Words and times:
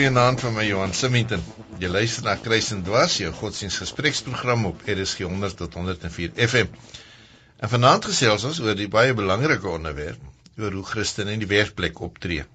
Goeienaand 0.00 0.40
van 0.40 0.54
my 0.56 0.62
Johan 0.64 0.94
Simington. 0.96 1.42
Jy 1.76 1.88
luister 1.92 2.24
na 2.24 2.32
Kruis 2.40 2.70
en 2.72 2.78
Dwars, 2.80 3.18
jou 3.20 3.28
godsdienstgespreksprogram 3.36 4.62
op 4.70 4.86
RSG 4.88 5.26
100 5.28 5.58
tot 5.58 5.74
104 5.76 6.30
FM. 6.46 6.70
En 7.60 7.68
vanaand 7.68 8.06
gesels 8.08 8.46
ons 8.48 8.60
oor 8.64 8.78
die 8.78 8.88
baie 8.88 9.12
belangrike 9.18 9.68
onderwerp 9.68 10.56
oor 10.56 10.78
hoe 10.78 10.86
Christene 10.88 11.34
in 11.36 11.44
die 11.44 11.50
werkplek 11.50 12.00
optree. 12.06 12.46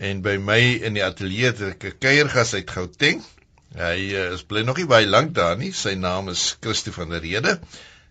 En 0.00 0.22
by 0.24 0.38
my 0.40 0.56
in 0.88 0.96
die 0.96 1.04
ateljee 1.04 1.50
het 1.50 1.60
ek 1.66 1.84
'n 1.90 2.00
kuiergas 2.06 2.54
uit 2.56 2.72
Gauteng. 2.78 3.20
Hy 3.76 3.98
uh, 4.08 4.24
is 4.38 4.46
bly 4.48 4.64
nog 4.64 4.80
nie 4.80 4.88
baie 4.94 5.12
lank 5.12 5.36
daar 5.36 5.60
nie. 5.60 5.74
Sy 5.76 5.92
naam 5.92 6.32
is 6.32 6.56
Christo 6.64 6.96
van 6.96 7.12
der 7.12 7.20
Rede. 7.20 7.58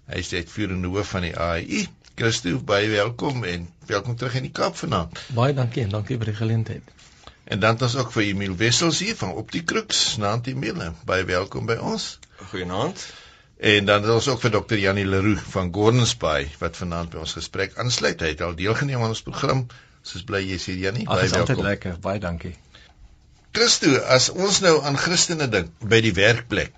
Hy 0.05 0.21
is 0.21 0.29
die 0.29 0.43
uitvoerende 0.43 0.93
hoof 0.93 1.15
van 1.17 1.25
die 1.25 1.33
AIU. 1.33 1.81
Christo, 2.13 2.61
baie 2.61 2.93
welkom 2.93 3.41
en 3.43 3.65
welkom 3.89 4.15
terug 4.15 4.37
in 4.37 4.51
die 4.51 4.53
Kaap 4.53 4.77
vanaand. 4.77 5.17
Baie 5.33 5.57
dankie 5.57 5.87
en 5.87 5.97
dankie 5.97 6.21
vir 6.21 6.35
die 6.35 6.39
geleentheid. 6.43 6.98
En 7.49 7.59
dan 7.59 7.73
het 7.73 7.81
ons 7.81 7.95
ook 7.95 8.11
vir 8.13 8.23
Emil 8.27 8.55
Wessels 8.55 8.99
hier 9.01 9.15
van 9.17 9.31
Optikrux, 9.33 10.17
naand 10.21 10.47
Emil, 10.47 10.83
baie 11.09 11.23
welkom 11.25 11.65
by 11.65 11.79
ons. 11.81 12.03
Goeienaand. 12.51 13.05
En 13.57 13.85
dan 13.85 14.03
het 14.03 14.11
ons 14.13 14.27
ook 14.29 14.41
vir 14.43 14.51
Dr. 14.53 14.75
Janie 14.77 15.05
Leroux 15.09 15.47
van 15.53 15.71
Gordons 15.73 16.11
Bay 16.21 16.43
wat 16.59 16.75
vanaand 16.77 17.09
by 17.15 17.23
ons 17.23 17.31
gesprek 17.33 17.73
aansluit. 17.81 18.21
Hy 18.21 18.27
het 18.35 18.43
al 18.45 18.53
deelgeneem 18.59 19.01
aan 19.01 19.15
ons 19.15 19.23
program. 19.25 19.63
Soos 20.05 20.27
bly 20.27 20.43
jy 20.45 20.59
sê 20.61 20.75
Janie, 20.77 21.07
baie 21.09 21.25
welkom. 21.31 21.57
Is 21.57 21.65
lekker, 21.65 21.95
baie 22.03 22.21
dankie. 22.21 22.51
Christo, 23.57 23.95
as 24.17 24.29
ons 24.29 24.59
nou 24.61 24.75
aan 24.85 24.99
Christene 25.01 25.47
dink 25.49 25.71
by 25.81 26.03
die 26.05 26.13
werkplek, 26.19 26.75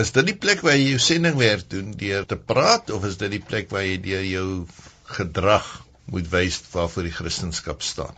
is 0.00 0.14
dit 0.16 0.30
die 0.30 0.36
plek 0.46 0.64
waar 0.64 0.78
jy 0.78 0.94
jou 0.94 1.02
sendingwerk 1.04 1.68
doen 1.74 1.92
deur 2.00 2.24
te 2.32 2.40
praat 2.40 2.88
of 2.96 3.04
is 3.04 3.20
dit 3.20 3.36
die 3.36 3.42
plek 3.44 3.68
waar 3.76 3.84
jy 3.84 4.00
deur 4.08 4.24
jou 4.24 4.48
gedrag 5.18 5.68
moet 6.08 6.32
wys 6.32 6.62
waarvoor 6.72 7.10
die 7.10 7.14
Christendom 7.18 7.84
staan? 7.84 8.16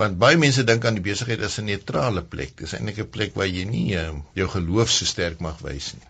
Want 0.00 0.18
baie 0.20 0.38
mense 0.40 0.64
dink 0.64 0.84
aan 0.88 0.96
die 0.98 1.04
besigheid 1.04 1.42
as 1.46 1.58
'n 1.60 1.68
neutrale 1.68 2.22
plek. 2.34 2.56
Dis 2.62 2.72
eintlik 2.76 2.98
'n 3.04 3.10
plek 3.16 3.34
waar 3.38 3.50
jy 3.50 3.64
nie 3.68 3.88
uh, 4.00 4.12
jou 4.34 4.48
geloof 4.48 4.90
so 4.90 5.04
sterk 5.04 5.40
mag 5.40 5.60
wys 5.66 5.92
nie. 5.94 6.08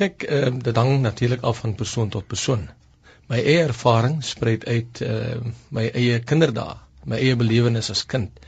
Kyk, 0.00 0.26
uh, 0.28 0.50
dit 0.68 0.76
hang 0.76 1.00
natuurlik 1.00 1.42
af 1.42 1.62
van 1.64 1.74
persoon 1.74 2.08
tot 2.10 2.26
persoon. 2.26 2.68
My 3.28 3.38
eie 3.40 3.62
ervaring 3.64 4.18
spruit 4.24 4.66
uit 4.66 5.00
uh, 5.00 5.40
my 5.70 5.88
eie 5.94 6.20
kinderdae, 6.20 6.76
my 7.04 7.16
eie 7.16 7.36
belewenis 7.36 7.90
as 7.90 8.04
kind. 8.06 8.40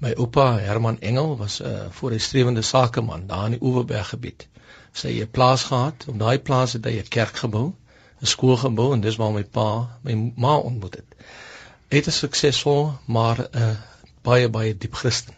My 0.00 0.12
oupa 0.16 0.58
Herman 0.58 1.00
Engel 1.00 1.36
was 1.36 1.60
'n 1.60 1.66
uh, 1.66 1.86
vooruitstrewende 1.90 2.62
sakeman 2.62 3.26
daar 3.26 3.44
in 3.44 3.56
die 3.56 3.62
Oeverberg 3.62 4.08
gebied. 4.08 4.48
Sy 4.92 5.14
het 5.18 5.28
'n 5.28 5.30
plaas 5.30 5.64
gehad, 5.70 6.04
op 6.08 6.18
daai 6.18 6.38
plaas 6.38 6.72
het 6.72 6.84
hy 6.84 6.98
'n 6.98 7.08
kerk 7.08 7.36
gebou, 7.44 7.72
'n 8.20 8.26
skool 8.26 8.56
gebou 8.56 8.92
en 8.92 9.00
dis 9.00 9.16
waar 9.16 9.32
my 9.32 9.44
pa 9.44 9.98
my 10.02 10.32
ma 10.36 10.56
ontmoet 10.56 10.94
het. 11.00 11.10
Hy 11.90 11.96
het 11.96 12.06
'n 12.06 12.18
suksesvol 12.22 12.92
maar 13.06 13.38
'n 13.38 13.58
uh, 13.62 13.76
baie 14.22 14.48
baie 14.48 14.76
diep 14.76 14.94
Christen. 14.94 15.34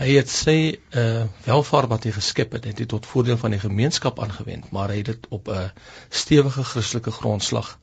Hy 0.00 0.14
het 0.16 0.30
sy 0.32 0.56
uh 0.98 1.24
welvaart 1.44 1.90
wat 1.92 2.06
hy 2.08 2.12
geskep 2.16 2.54
het, 2.56 2.64
het 2.64 2.78
hy 2.80 2.86
tot 2.90 3.06
voordeel 3.06 3.38
van 3.38 3.54
die 3.54 3.60
gemeenskap 3.62 4.20
aangewend, 4.24 4.70
maar 4.72 4.90
hy 4.90 5.02
het 5.02 5.10
dit 5.12 5.26
op 5.30 5.48
'n 5.48 5.70
stewige 6.10 6.64
Christelike 6.64 7.10
grondslag 7.10 7.78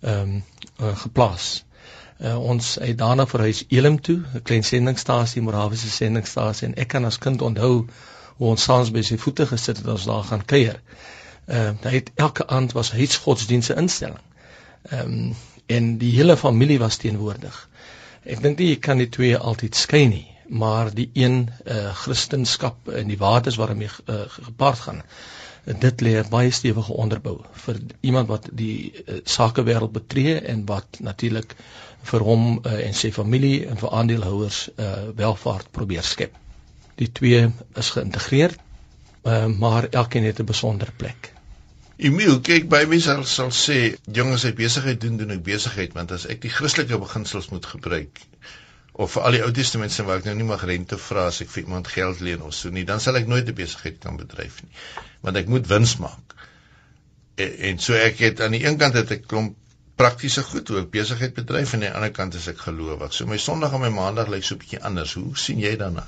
ehm 0.00 0.18
um, 0.20 0.42
uh, 0.80 0.96
geplaas. 0.96 1.64
Uh 2.18 2.38
ons 2.38 2.74
het 2.74 2.98
daarna 2.98 3.26
verhuis 3.26 3.64
Elim 3.68 4.00
toe, 4.00 4.22
'n 4.34 4.42
klein 4.42 4.64
sendingstasie, 4.64 5.42
Morawiese 5.42 5.90
sendingstasie 5.90 6.68
en 6.68 6.74
ek 6.74 6.88
kan 6.88 7.04
as 7.04 7.18
kind 7.18 7.42
onthou 7.42 7.86
hoe 8.36 8.48
ons 8.48 8.62
saans 8.62 8.90
by 8.90 9.02
sy 9.02 9.16
voete 9.16 9.46
gesit 9.46 9.76
het 9.76 9.86
ons 9.86 10.04
daar 10.04 10.24
gaan 10.24 10.44
kuier. 10.44 10.82
Ehm 11.46 11.74
uh, 11.78 11.90
hy 11.90 11.94
het 11.94 12.10
elke 12.14 12.46
aand 12.46 12.72
was 12.72 12.90
hy 12.92 13.06
godsdienste 13.06 13.74
instelling. 13.74 14.22
Ehm 14.90 15.00
um, 15.00 15.34
en 15.66 15.98
die 15.98 16.10
hele 16.10 16.36
familie 16.36 16.78
was 16.78 16.96
teenwoordig. 16.96 17.68
Ek 18.22 18.42
dink 18.42 18.60
nie 18.60 18.68
jy 18.70 18.78
kan 18.78 19.00
die 19.02 19.10
twee 19.10 19.36
altyd 19.36 19.74
skei 19.74 20.04
nie, 20.06 20.26
maar 20.48 20.92
die 20.94 21.08
een 21.18 21.48
uh 21.66 21.94
Christendom 22.04 22.94
in 22.94 23.08
die 23.10 23.18
waters 23.18 23.58
waarmee 23.58 23.88
uh, 24.06 24.26
gepaard 24.30 24.78
gaan. 24.78 25.00
Dit 25.64 26.02
lê 26.02 26.14
baie 26.30 26.50
stewige 26.50 26.92
onderbou 26.92 27.40
vir 27.64 27.80
iemand 28.00 28.28
wat 28.28 28.46
die 28.52 28.92
uh, 28.92 29.18
sakewêreld 29.24 29.92
betree 29.92 30.38
en 30.54 30.64
wat 30.66 31.00
natuurlik 31.00 31.56
vir 32.12 32.26
hom 32.26 32.46
uh, 32.62 32.78
en 32.86 32.94
sy 32.94 33.10
familie 33.14 33.66
en 33.66 33.78
vir 33.82 33.90
aandeelhouers 33.90 34.62
uh 34.76 34.94
welvaart 35.18 35.70
probeer 35.74 36.06
skep. 36.06 36.38
Die 37.02 37.10
twee 37.10 37.48
is 37.74 37.90
geïntegreer, 37.90 38.54
uh, 39.26 39.46
maar 39.46 39.90
elkeen 39.90 40.30
het 40.30 40.38
'n 40.38 40.50
besondere 40.54 40.94
plek. 40.96 41.31
Emiel, 41.98 42.40
kyk 42.40 42.68
by 42.72 42.84
my 42.88 42.98
sal 43.04 43.24
sal 43.28 43.50
sê, 43.52 43.96
jongens, 44.06 44.44
ek 44.48 44.56
besigheid 44.56 45.00
doen 45.00 45.18
doen 45.20 45.34
ek 45.36 45.42
besigheid, 45.44 45.92
want 45.96 46.12
as 46.16 46.24
ek 46.30 46.40
die 46.44 46.52
Christelike 46.52 46.98
beginsels 47.02 47.50
moet 47.52 47.66
gebruik 47.68 48.22
of 48.92 49.14
vir 49.14 49.24
al 49.24 49.36
die 49.36 49.42
Ou 49.44 49.50
Testament 49.56 49.92
se 49.92 50.04
waar 50.04 50.20
ek 50.20 50.26
nou 50.28 50.34
nie 50.36 50.46
mag 50.48 50.64
rente 50.68 50.98
vra 51.00 51.26
as 51.30 51.40
ek 51.44 51.48
vir 51.52 51.62
iemand 51.62 51.88
geld 51.88 52.20
leen 52.20 52.42
of 52.44 52.52
so 52.56 52.72
nie, 52.72 52.84
dan 52.88 53.00
sal 53.00 53.16
ek 53.16 53.28
nooit 53.28 53.48
'n 53.48 53.56
besigheid 53.56 53.98
kan 54.00 54.18
bedryf 54.20 54.60
nie. 54.62 54.72
Want 55.24 55.36
ek 55.40 55.48
moet 55.48 55.68
wins 55.68 55.96
maak. 55.96 56.34
En, 57.36 57.52
en 57.70 57.78
so 57.78 57.94
ek 57.96 58.20
het 58.20 58.40
aan 58.40 58.52
die 58.52 58.64
een 58.66 58.76
kant 58.78 58.94
het 58.94 59.10
ek 59.16 59.26
klomp 59.28 59.56
praktiese 59.96 60.42
goed 60.42 60.68
hoe 60.68 60.82
ek 60.82 60.90
besigheid 60.92 61.34
bedryf 61.34 61.72
en 61.72 61.80
aan 61.80 61.86
die 61.86 61.94
ander 61.94 62.12
kant 62.12 62.34
is 62.34 62.48
ek 62.52 62.60
gelowig. 62.66 63.12
So 63.12 63.26
my 63.26 63.38
Sondag 63.38 63.72
en 63.72 63.80
my 63.84 63.92
Maandag 63.92 64.28
lyk 64.28 64.44
so 64.44 64.54
'n 64.54 64.62
bietjie 64.64 64.82
anders. 64.82 65.12
Hoe 65.14 65.36
sien 65.36 65.60
jy 65.60 65.76
daarna? 65.76 66.06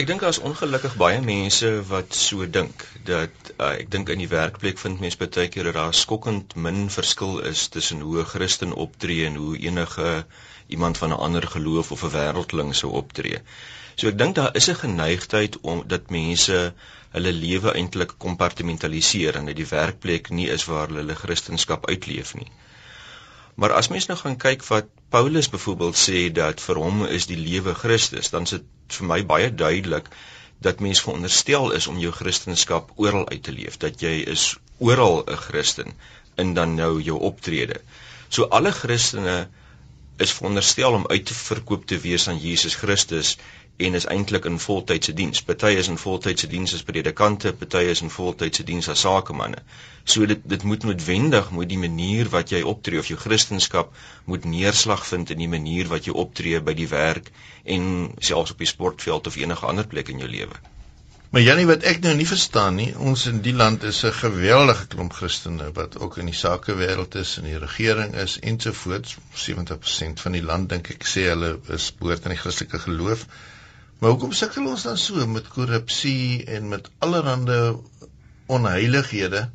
Ek 0.00 0.04
dink 0.08 0.20
daar's 0.20 0.38
ongelukkig 0.44 0.94
baie 1.00 1.20
mense 1.24 1.68
wat 1.90 2.16
so 2.22 2.46
dink 2.54 2.82
dat 3.10 3.50
uh, 3.52 3.68
ek 3.68 3.86
dink 3.94 4.10
in 4.12 4.20
die 4.20 4.28
werkplek 4.28 4.80
vind 4.82 4.98
mense 5.00 5.16
baie 5.22 5.46
keer 5.54 5.70
dat 5.70 5.78
daar 5.78 5.94
skokkend 5.96 6.52
min 6.66 6.90
verskil 6.96 7.38
is 7.50 7.62
tussen 7.76 8.02
hoe 8.04 8.18
'n 8.22 8.28
Christen 8.32 8.74
optree 8.84 9.24
en 9.28 9.38
hoe 9.42 9.54
enige 9.68 10.10
iemand 10.76 11.00
van 11.00 11.14
'n 11.16 11.22
ander 11.28 11.46
geloof 11.54 11.94
of 11.96 12.04
'n 12.04 12.12
wêreldling 12.16 12.74
sou 12.82 12.92
optree. 13.00 13.40
So 13.94 14.12
ek 14.12 14.18
dink 14.18 14.36
daar 14.40 14.52
is 14.60 14.68
'n 14.68 14.82
geneigtheid 14.82 15.60
om 15.60 15.82
dat 15.94 16.12
mense 16.18 16.60
hulle 17.16 17.32
lewe 17.32 17.72
eintlik 17.72 18.12
kompartmentaliseer 18.26 19.40
en 19.40 19.48
dat 19.52 19.56
die 19.56 19.70
werkplek 19.72 20.28
nie 20.28 20.50
is 20.58 20.68
waar 20.68 20.86
hulle 20.88 21.06
hulle 21.06 21.20
Christendom 21.24 21.88
uitleef 21.88 22.34
nie. 22.34 22.50
Maar 23.56 23.72
as 23.72 23.88
mens 23.88 24.06
nou 24.06 24.18
gaan 24.20 24.36
kyk 24.36 24.64
wat 24.68 24.88
Paulus 25.08 25.48
byvoorbeeld 25.48 25.96
sê 25.96 26.26
dat 26.38 26.60
vir 26.60 26.80
hom 26.82 27.04
is 27.18 27.26
die 27.30 27.38
lewe 27.40 27.72
Christus, 27.74 28.28
dan 28.34 28.48
is 28.48 28.56
dit 28.58 28.66
vir 28.98 29.06
my 29.12 29.20
baie 29.30 29.48
duidelik 29.54 30.10
dat 30.66 30.82
mens 30.84 31.00
veronderstel 31.04 31.72
is 31.76 31.86
om 31.86 31.98
jou 32.00 32.12
Christendom 32.12 32.90
oral 32.96 33.28
uit 33.28 33.42
te 33.42 33.52
leef, 33.52 33.78
dat 33.80 34.00
jy 34.04 34.12
is 34.34 34.44
oral 34.78 35.22
'n 35.24 35.40
Christen 35.48 35.96
in 36.36 36.54
dan 36.54 36.74
nou 36.74 37.00
jou 37.00 37.18
optrede. 37.30 37.80
So 38.28 38.44
alle 38.58 38.72
Christene 38.72 39.48
is 40.16 40.32
veronderstel 40.32 40.92
om 40.92 41.06
uit 41.06 41.26
te 41.26 41.34
verkoop 41.34 41.86
te 41.86 41.98
wees 41.98 42.28
aan 42.28 42.38
Jesus 42.40 42.74
Christus 42.74 43.36
en 43.76 43.94
is 43.94 44.06
eintlik 44.06 44.44
in 44.48 44.58
voltydse 44.58 45.12
diens. 45.12 45.42
Party 45.42 45.72
is 45.80 45.88
in 45.92 45.98
voltydse 46.00 46.48
diens 46.52 46.74
as 46.74 46.82
predikante, 46.82 47.52
party 47.52 47.82
is 47.94 48.00
in 48.06 48.12
voltydse 48.14 48.64
diens 48.64 48.88
as 48.88 49.00
sakemanne. 49.04 49.62
So 50.04 50.26
dit 50.26 50.46
dit 50.52 50.62
moet 50.62 50.86
noodwendig 50.88 51.50
moet 51.50 51.68
die 51.68 51.80
manier 51.82 52.30
wat 52.36 52.54
jy 52.54 52.62
optree 52.62 53.02
of 53.02 53.10
jou 53.12 53.18
kristendom 53.20 53.90
moet 54.24 54.44
neerslag 54.44 55.04
vind 55.06 55.30
in 55.30 55.42
die 55.44 55.52
manier 55.58 55.90
wat 55.92 56.06
jy 56.06 56.14
optree 56.24 56.60
by 56.60 56.74
die 56.78 56.88
werk 56.88 57.28
en 57.64 58.14
selfs 58.30 58.56
op 58.56 58.64
die 58.64 58.72
sportveld 58.72 59.26
of 59.26 59.36
enige 59.36 59.66
ander 59.66 59.86
plek 59.86 60.08
in 60.14 60.24
jou 60.24 60.30
lewe. 60.30 60.64
Maar 61.30 61.42
Jannie 61.42 61.66
wat 61.68 61.82
ek 61.90 61.98
nou 62.00 62.12
nie 62.16 62.26
verstaan 62.28 62.76
nie, 62.78 62.92
ons 62.96 63.26
in 63.28 63.42
die 63.44 63.52
land 63.52 63.82
is 63.88 64.04
'n 64.06 64.12
geweldige 64.18 64.86
klomp 64.92 65.12
Christene 65.12 65.66
wat 65.78 65.98
ook 65.98 66.16
in 66.22 66.30
die 66.30 66.38
sakewêreld 66.40 67.14
is 67.22 67.36
en 67.38 67.48
die 67.50 67.58
regering 67.58 68.14
is 68.14 68.38
ensovoorts. 68.38 69.16
70% 69.34 70.20
van 70.20 70.32
die 70.32 70.42
land 70.42 70.68
dink 70.68 70.90
ek 70.94 71.04
sê 71.04 71.26
hulle 71.32 71.58
is 71.76 71.90
behoort 71.98 72.24
aan 72.24 72.36
die 72.36 72.40
Christelike 72.40 72.78
geloof. 72.78 73.26
Maar 73.98 74.10
hoekom 74.10 74.32
sukkel 74.32 74.66
ons 74.68 74.82
dan 74.84 74.98
so 75.00 75.26
met 75.26 75.48
korrupsie 75.48 76.44
en 76.44 76.68
met 76.68 76.90
allerlei 76.98 77.76
onheilighede 78.46 79.48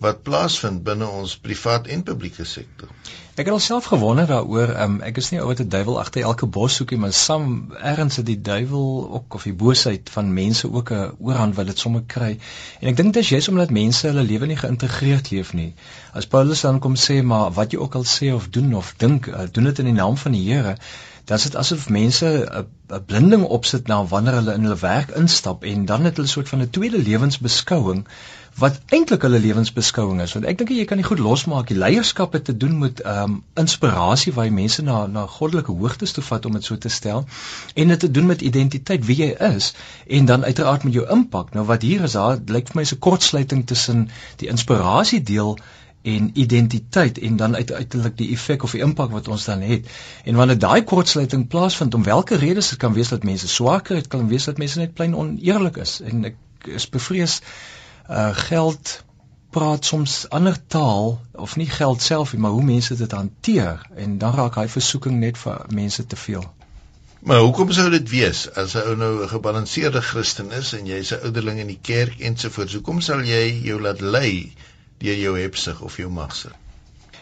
wat 0.00 0.22
plaasvind 0.22 0.82
binne 0.84 1.06
ons 1.08 1.38
privaat 1.40 1.86
en 1.86 2.02
publieke 2.04 2.44
sektor? 2.44 2.88
Ek 3.36 3.44
het 3.44 3.52
alself 3.52 3.88
gewonder 3.90 4.26
daaroor. 4.28 4.70
Um, 4.80 5.00
ek 5.04 5.18
is 5.20 5.30
nie 5.32 5.40
oor 5.44 5.56
die 5.56 5.66
duiwel 5.68 5.98
agter 6.00 6.22
elke 6.28 6.46
bos 6.48 6.76
soekie, 6.78 6.98
maar 7.00 7.12
sam 7.12 7.72
ergens 7.76 8.16
het 8.20 8.26
die 8.28 8.38
duiwel 8.40 8.86
ook 9.18 9.34
of 9.40 9.48
die 9.48 9.54
boosheid 9.56 10.12
van 10.12 10.30
mense 10.36 10.70
ook 10.72 10.92
'n 10.92 11.16
oorhand 11.18 11.56
wat 11.56 11.66
dit 11.66 11.78
sommer 11.78 12.04
kry. 12.06 12.38
En 12.80 12.88
ek 12.92 12.96
dink 12.96 13.12
dit 13.12 13.22
is 13.22 13.28
juist 13.28 13.48
omdat 13.48 13.70
mense 13.70 14.06
hulle 14.06 14.22
lewe 14.22 14.46
nie 14.46 14.56
geïntegreerd 14.56 15.30
leef 15.30 15.52
nie. 15.52 15.74
As 16.12 16.26
Paulus 16.26 16.60
dan 16.60 16.78
kom 16.78 16.94
sê, 16.94 17.22
maar 17.22 17.52
wat 17.52 17.72
jy 17.72 17.78
ook 17.78 17.94
al 17.94 18.04
sê 18.04 18.32
of 18.34 18.48
doen 18.48 18.74
of 18.74 18.94
dink, 18.96 19.26
uh, 19.26 19.44
doen 19.52 19.64
dit 19.64 19.78
in 19.78 19.92
die 19.92 20.00
naam 20.00 20.16
van 20.16 20.32
die 20.32 20.52
Here 20.52 20.76
dan 21.26 21.36
is 21.36 21.42
dit 21.42 21.56
asof 21.56 21.88
mense 21.88 22.26
'n 22.88 23.04
blinding 23.06 23.44
opsit 23.58 23.86
na 23.86 24.04
wanneer 24.06 24.34
hulle 24.38 24.52
in 24.54 24.62
hulle 24.62 24.80
werk 24.80 25.10
instap 25.10 25.64
en 25.64 25.84
dan 25.84 26.04
het 26.04 26.16
hulle 26.16 26.28
'n 26.28 26.34
soort 26.34 26.48
van 26.48 26.60
'n 26.62 26.70
tweede 26.70 27.02
lewensbeskouing 27.02 28.06
wat 28.56 28.78
eintlik 28.88 29.22
hulle 29.22 29.38
lewensbeskouing 29.38 30.20
is. 30.24 30.32
Want 30.32 30.46
ek 30.48 30.58
dink 30.58 30.70
jy 30.72 30.84
kan 30.88 30.96
nie 30.96 31.06
goed 31.06 31.20
losmaak 31.20 31.68
die 31.68 31.76
leierskap 31.76 32.32
het 32.32 32.44
te 32.48 32.56
doen 32.56 32.78
met 32.78 33.00
ehm 33.00 33.22
um, 33.22 33.34
inspirasie 33.62 34.32
waar 34.32 34.46
jy 34.48 34.54
mense 34.58 34.82
na 34.82 35.06
na 35.06 35.26
goddelike 35.26 35.72
hoogtes 35.72 36.12
toe 36.16 36.24
vat 36.24 36.46
om 36.46 36.56
dit 36.56 36.64
so 36.64 36.78
te 36.78 36.88
stel 36.88 37.26
en 37.74 37.88
dit 37.88 38.00
te 38.00 38.10
doen 38.10 38.26
met 38.26 38.40
identiteit 38.40 39.04
wie 39.06 39.16
jy 39.16 39.30
is 39.50 39.72
en 40.06 40.24
dan 40.24 40.44
uiteraard 40.44 40.84
met 40.84 40.92
jou 40.92 41.08
impak. 41.18 41.52
Nou 41.54 41.66
wat 41.66 41.82
hier 41.82 42.06
is 42.08 42.12
daar 42.12 42.38
lyk 42.46 42.72
vir 42.72 42.80
my 42.80 42.84
so 42.84 42.96
'n 42.96 43.04
kortsluiting 43.08 43.66
tussen 43.66 44.08
die 44.36 44.48
inspirasie 44.48 45.22
deel 45.22 45.58
en 46.06 46.30
identiteit 46.38 47.18
en 47.18 47.36
dan 47.36 47.56
uiteindelik 47.56 48.16
die 48.16 48.28
effek 48.34 48.62
of 48.62 48.74
die 48.76 48.82
impak 48.84 49.10
wat 49.10 49.28
ons 49.28 49.44
dan 49.44 49.60
het. 49.66 49.88
En 50.24 50.38
wanneer 50.38 50.58
daai 50.58 50.84
kortsluiting 50.84 51.48
plaasvind 51.50 51.94
om 51.94 52.04
watter 52.06 52.38
redes 52.38 52.68
dit 52.68 52.78
kan 52.78 52.92
wees 52.94 53.08
dat 53.08 53.24
mense 53.26 53.48
swaker 53.48 53.96
het, 53.96 54.06
kan 54.12 54.28
wees 54.28 54.44
dat 54.44 54.58
mense 54.62 54.78
net 54.78 54.94
plain 54.94 55.16
oneerlik 55.16 55.80
is 55.82 55.98
en 56.00 56.30
ek 56.30 56.70
is 56.78 56.86
bevrees 56.88 57.40
uh 58.06 58.30
geld 58.46 59.00
praat 59.56 59.88
soms 59.88 60.28
ander 60.36 60.56
taal 60.66 61.16
of 61.32 61.56
nie 61.56 61.68
geld 61.70 62.02
self 62.02 62.32
nie, 62.32 62.40
maar 62.44 62.54
hoe 62.54 62.64
mense 62.64 62.94
dit 62.94 63.12
hanteer 63.12 63.82
en 63.96 64.18
dan 64.22 64.34
raak 64.36 64.60
hy 64.60 64.68
versoeking 64.68 65.18
net 65.20 65.38
vir 65.40 65.64
mense 65.74 66.06
te 66.06 66.18
veel. 66.22 66.44
Maar 67.26 67.40
hoekom 67.42 67.72
sou 67.74 67.88
dit 67.90 68.10
wees 68.10 68.44
as 68.62 68.76
'n 68.76 68.86
ou 68.90 68.96
nou 69.02 69.12
'n 69.22 69.28
gebalanseerde 69.28 70.02
Christen 70.02 70.52
is 70.52 70.72
en 70.78 70.86
jy's 70.86 71.10
'n 71.12 71.24
ouderling 71.26 71.58
in 71.58 71.72
die 71.74 71.82
kerk 71.82 72.20
ensovoorts? 72.20 72.78
Hoekom 72.78 73.00
sal 73.00 73.24
jy 73.24 73.44
jou 73.64 73.80
laat 73.80 74.00
lei 74.00 74.52
deur 74.98 75.18
jou 75.18 75.34
hebsug 75.38 75.82
of 75.82 75.96
jou 75.96 76.10
magsig? 76.10 76.54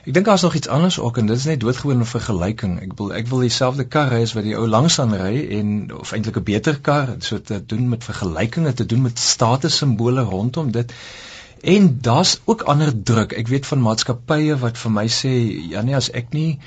Ek 0.05 0.13
dink 0.13 0.27
daar's 0.29 0.43
nog 0.45 0.55
iets 0.55 0.69
anders 0.69 0.99
ook 1.01 1.19
en 1.19 1.27
dit 1.27 1.37
is 1.37 1.45
net 1.49 1.61
doodgewone 1.61 2.05
vergelyking. 2.05 2.75
Ek 2.85 2.91
wil 2.99 3.13
ek 3.17 3.29
wil 3.31 3.45
dieselfde 3.47 3.87
kar 3.89 4.11
hê 4.13 4.19
as 4.27 4.35
wat 4.37 4.45
die 4.45 4.57
ou 4.61 4.67
langs 4.69 4.99
aan 5.01 5.15
ry 5.17 5.39
en 5.59 5.71
of 5.97 6.13
eintlik 6.13 6.37
'n 6.41 6.45
beter 6.51 6.81
kar, 6.89 7.15
so 7.25 7.41
te 7.41 7.61
doen 7.73 7.89
met 7.89 8.05
vergelykinge, 8.05 8.75
te 8.75 8.87
doen 8.87 9.03
met 9.03 9.19
status 9.19 9.79
simbole 9.81 10.27
rondom 10.29 10.75
dit. 10.77 10.93
En 11.63 11.89
daar's 12.01 12.41
ook 12.45 12.67
ander 12.69 12.93
druk. 13.03 13.33
Ek 13.33 13.49
weet 13.49 13.67
van 13.67 13.81
maatskappye 13.81 14.59
wat 14.61 14.77
vir 14.79 14.93
my 14.93 15.07
sê, 15.09 15.33
ja 15.73 15.83
nee, 15.83 15.97
as 15.97 16.11
ek 16.11 16.37
nie 16.37 16.59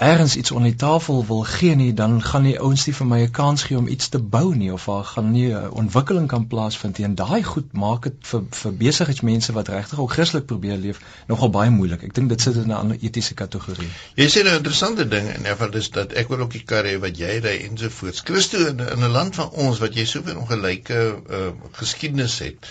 ergens 0.00 0.36
iets 0.36 0.50
onder 0.50 0.68
die 0.68 0.78
tafel 0.78 1.26
wil 1.26 1.42
gee 1.42 1.74
nie, 1.74 1.94
dan 1.94 2.22
gaan 2.22 2.46
die 2.48 2.58
ouens 2.60 2.86
nie 2.86 2.94
vir 2.94 3.06
my 3.06 3.18
'n 3.22 3.30
kans 3.30 3.62
gee 3.62 3.78
om 3.78 3.88
iets 3.88 4.08
te 4.08 4.18
bou 4.18 4.54
nie 4.56 4.72
of 4.72 4.84
daar 4.84 5.04
gaan 5.04 5.30
nie 5.30 5.52
'n 5.52 5.70
ontwikkeling 5.70 6.28
kan 6.28 6.46
plaasvind 6.46 6.98
nie. 6.98 7.06
En 7.06 7.14
daai 7.14 7.42
goed 7.42 7.72
maak 7.72 8.02
dit 8.02 8.14
vir 8.20 8.42
vir 8.50 8.72
besigheidsmense 8.76 9.52
wat 9.52 9.68
regtig 9.68 10.00
ook 10.00 10.12
Christelik 10.12 10.46
probeer 10.46 10.76
leef 10.76 11.00
nogal 11.26 11.50
baie 11.50 11.70
moeilik. 11.70 12.02
Ek 12.02 12.14
dink 12.14 12.28
dit 12.28 12.40
sit 12.40 12.54
in 12.54 12.68
'n 12.68 12.80
ander 12.82 12.96
etiese 13.00 13.34
kategorie. 13.34 13.88
Jy 14.14 14.28
sê 14.28 14.40
'n 14.40 14.44
nou 14.44 14.56
interessante 14.56 15.08
ding 15.08 15.28
en 15.28 15.44
effe 15.44 15.68
dis 15.70 15.90
dat 15.90 16.12
ek 16.12 16.28
wil 16.28 16.38
ook 16.38 16.52
die 16.52 16.64
kar 16.64 16.84
hê 16.84 16.98
wat 17.00 17.18
jy 17.18 17.38
ry 17.38 17.56
ensovoorts. 17.68 18.20
Christo 18.20 18.66
in 18.66 19.04
'n 19.04 19.10
land 19.10 19.34
van 19.34 19.50
ons 19.50 19.78
wat 19.78 19.94
jy 19.94 20.04
soveel 20.04 20.36
ongelyke 20.36 21.20
uh, 21.30 21.52
geskiedenis 21.72 22.38
het. 22.38 22.66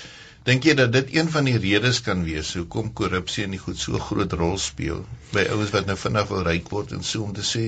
Dink 0.50 0.66
jy 0.66 0.74
dat 0.74 0.90
dit 0.94 1.12
een 1.14 1.28
van 1.30 1.46
die 1.46 1.60
redes 1.62 2.00
kan 2.02 2.24
wees 2.26 2.56
hoekom 2.58 2.88
korrupsie 2.98 3.44
in 3.46 3.52
die 3.54 3.60
goed 3.62 3.78
so 3.78 4.00
groot 4.02 4.32
rol 4.40 4.56
speel 4.58 5.04
by 5.34 5.44
ouens 5.54 5.74
wat 5.76 5.86
nou 5.86 5.96
vinnig 6.04 6.26
wil 6.32 6.42
ryk 6.48 6.72
word 6.74 6.96
en 6.96 7.06
so 7.10 7.22
om 7.28 7.36
te 7.38 7.46
sê 7.50 7.66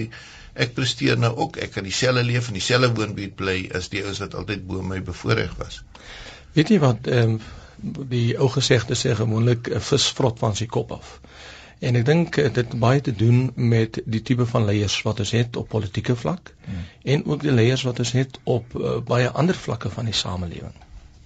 ek 0.66 0.74
presteer 0.80 1.20
nou 1.22 1.30
ook 1.46 1.60
ek 1.66 1.76
kan 1.76 1.86
dieselfde 1.86 2.24
leef 2.26 2.50
in 2.50 2.58
dieselfde 2.58 2.90
woonbuurt 2.98 3.38
bly 3.44 3.56
as 3.78 3.92
die 3.94 4.02
ouens 4.02 4.24
wat 4.26 4.40
altyd 4.42 4.66
bo 4.74 4.82
my 4.82 4.98
bevoordeel 5.12 5.54
was. 5.62 5.84
Weet 6.58 6.74
jy 6.74 6.82
wat 6.88 7.12
ehm 7.12 7.38
um, 7.38 7.40
die 8.10 8.26
ou 8.38 8.50
gesegde 8.58 8.98
sê 8.98 9.14
gewoonlik 9.22 9.70
'n 9.76 9.86
vis 9.92 10.10
vrot 10.18 10.42
van 10.42 10.58
sy 10.58 10.66
kop 10.66 10.98
af. 10.98 11.16
En 11.80 11.96
ek 12.02 12.06
dink 12.10 12.36
dit 12.44 12.62
het 12.64 12.78
baie 12.90 13.02
te 13.02 13.14
doen 13.24 13.52
met 13.56 14.02
die 14.06 14.22
tipe 14.22 14.46
van 14.46 14.66
leiers 14.66 15.02
wat 15.06 15.22
ons 15.22 15.38
het 15.38 15.56
op 15.56 15.70
politieke 15.70 16.16
vlak 16.16 16.56
hmm. 16.66 16.86
en 17.14 17.26
ook 17.26 17.46
die 17.46 17.58
leiers 17.62 17.86
wat 17.90 18.00
ons 18.00 18.12
het 18.18 18.40
op 18.44 18.74
uh, 18.76 19.02
baie 19.06 19.30
ander 19.30 19.66
vlakke 19.68 19.90
van 19.90 20.10
die 20.10 20.18
samelewing 20.26 20.78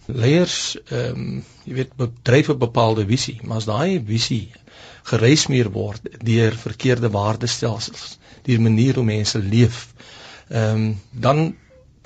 leiers 0.08 0.78
ehm 0.90 1.20
um, 1.20 1.44
jy 1.66 1.74
weet 1.80 1.96
bedryf 1.98 2.50
'n 2.50 2.58
bepaalde 2.62 3.06
visie, 3.10 3.40
maar 3.44 3.58
as 3.58 3.66
daai 3.66 4.02
visie 4.06 4.52
gereismeer 5.04 5.72
word 5.72 6.02
deur 6.22 6.54
verkeerde 6.54 7.10
waardestelsels, 7.10 8.20
die 8.46 8.60
manier 8.60 8.96
hoe 8.96 9.06
mense 9.06 9.40
leef, 9.40 9.94
ehm 10.50 10.76
um, 10.76 11.00
dan 11.12 11.56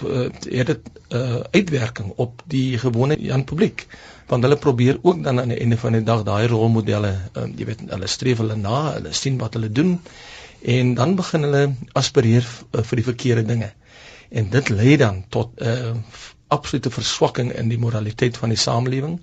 uh, 0.04 0.30
het 0.50 0.68
dit 0.68 0.80
'n 1.10 1.16
uh, 1.16 1.40
uitwerking 1.52 2.14
op 2.16 2.44
die 2.48 2.78
gewone 2.78 3.20
Jan 3.20 3.44
publiek 3.44 3.88
want 4.30 4.44
hulle 4.44 4.58
probeer 4.58 5.00
ook 5.02 5.24
dan 5.24 5.40
aan 5.40 5.48
die 5.48 5.60
einde 5.60 5.78
van 5.78 5.92
die 5.92 6.04
dag 6.04 6.24
daai 6.24 6.48
rolmodelle 6.48 7.14
um, 7.34 7.54
jy 7.58 7.66
weet 7.66 7.82
hulle 7.90 8.08
streef 8.08 8.38
hulle 8.38 8.56
na 8.56 8.94
hulle 8.94 9.14
sien 9.14 9.38
wat 9.38 9.54
hulle 9.54 9.72
doen 9.72 10.00
en 10.62 10.94
dan 10.94 11.16
begin 11.16 11.48
hulle 11.48 11.64
aspireer 11.94 12.46
uh, 12.46 12.84
vir 12.84 12.96
die 12.96 13.04
verkeerde 13.04 13.46
dinge. 13.46 13.72
En 14.30 14.50
dit 14.50 14.70
lei 14.70 14.98
dan 14.98 15.24
tot 15.30 15.52
'n 15.58 15.68
uh, 15.68 15.96
absolute 16.56 16.92
verswakking 16.92 17.54
in 17.54 17.70
die 17.70 17.80
moraliteit 17.80 18.38
van 18.38 18.50
die 18.54 18.58
samelewing. 18.58 19.20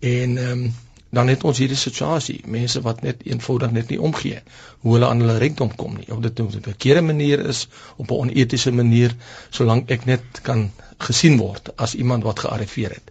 En 0.00 0.36
ehm 0.38 0.66
um, 0.66 0.74
dan 1.16 1.28
het 1.30 1.44
ons 1.48 1.58
hierdie 1.62 1.78
situasie, 1.78 2.40
mense 2.50 2.80
wat 2.84 3.02
net 3.06 3.22
eenvoudig 3.24 3.70
net 3.72 3.92
nie 3.92 3.98
omgee 4.08 4.40
hoe 4.84 4.96
hulle 4.96 5.06
aan 5.08 5.22
hulle 5.22 5.38
rykdom 5.40 5.70
kom 5.78 5.94
nie. 5.96 6.08
Of 6.12 6.20
dit 6.24 6.38
nou 6.38 6.48
op 6.48 6.54
'n 6.54 6.66
verkeerde 6.66 7.02
manier 7.02 7.44
is, 7.52 7.68
op 7.96 8.10
'n 8.10 8.18
onetiese 8.26 8.72
manier, 8.72 9.14
solank 9.50 9.90
ek 9.90 10.04
net 10.04 10.40
kan 10.42 10.70
gesien 10.98 11.38
word 11.38 11.70
as 11.76 11.94
iemand 11.94 12.22
wat 12.22 12.38
gearriveer 12.38 12.90
het. 12.90 13.10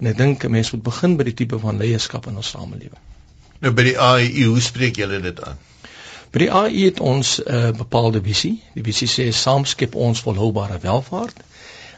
En 0.00 0.06
ek 0.06 0.16
dink 0.16 0.44
'n 0.44 0.50
mens 0.50 0.70
moet 0.70 0.82
begin 0.82 1.16
by 1.16 1.24
die 1.24 1.34
tipe 1.34 1.58
van 1.58 1.76
leierskap 1.76 2.26
in 2.26 2.36
ons 2.36 2.48
samelewing. 2.48 3.02
Nou 3.60 3.72
by 3.72 3.82
die 3.82 3.98
AEU, 3.98 4.48
hoe 4.48 4.60
spreek 4.60 4.96
julle 4.96 5.20
dit 5.20 5.44
aan? 5.44 5.58
By 6.30 6.38
die 6.38 6.52
AEU 6.52 6.84
het 6.84 7.00
ons 7.00 7.40
'n 7.40 7.54
uh, 7.54 7.70
bepaalde 7.70 8.22
visie. 8.22 8.62
Die 8.74 8.82
visie 8.82 9.08
sê 9.08 9.32
saam 9.32 9.64
skep 9.64 9.94
ons 9.94 10.20
volhoubare 10.20 10.78
welvaart. 10.78 11.44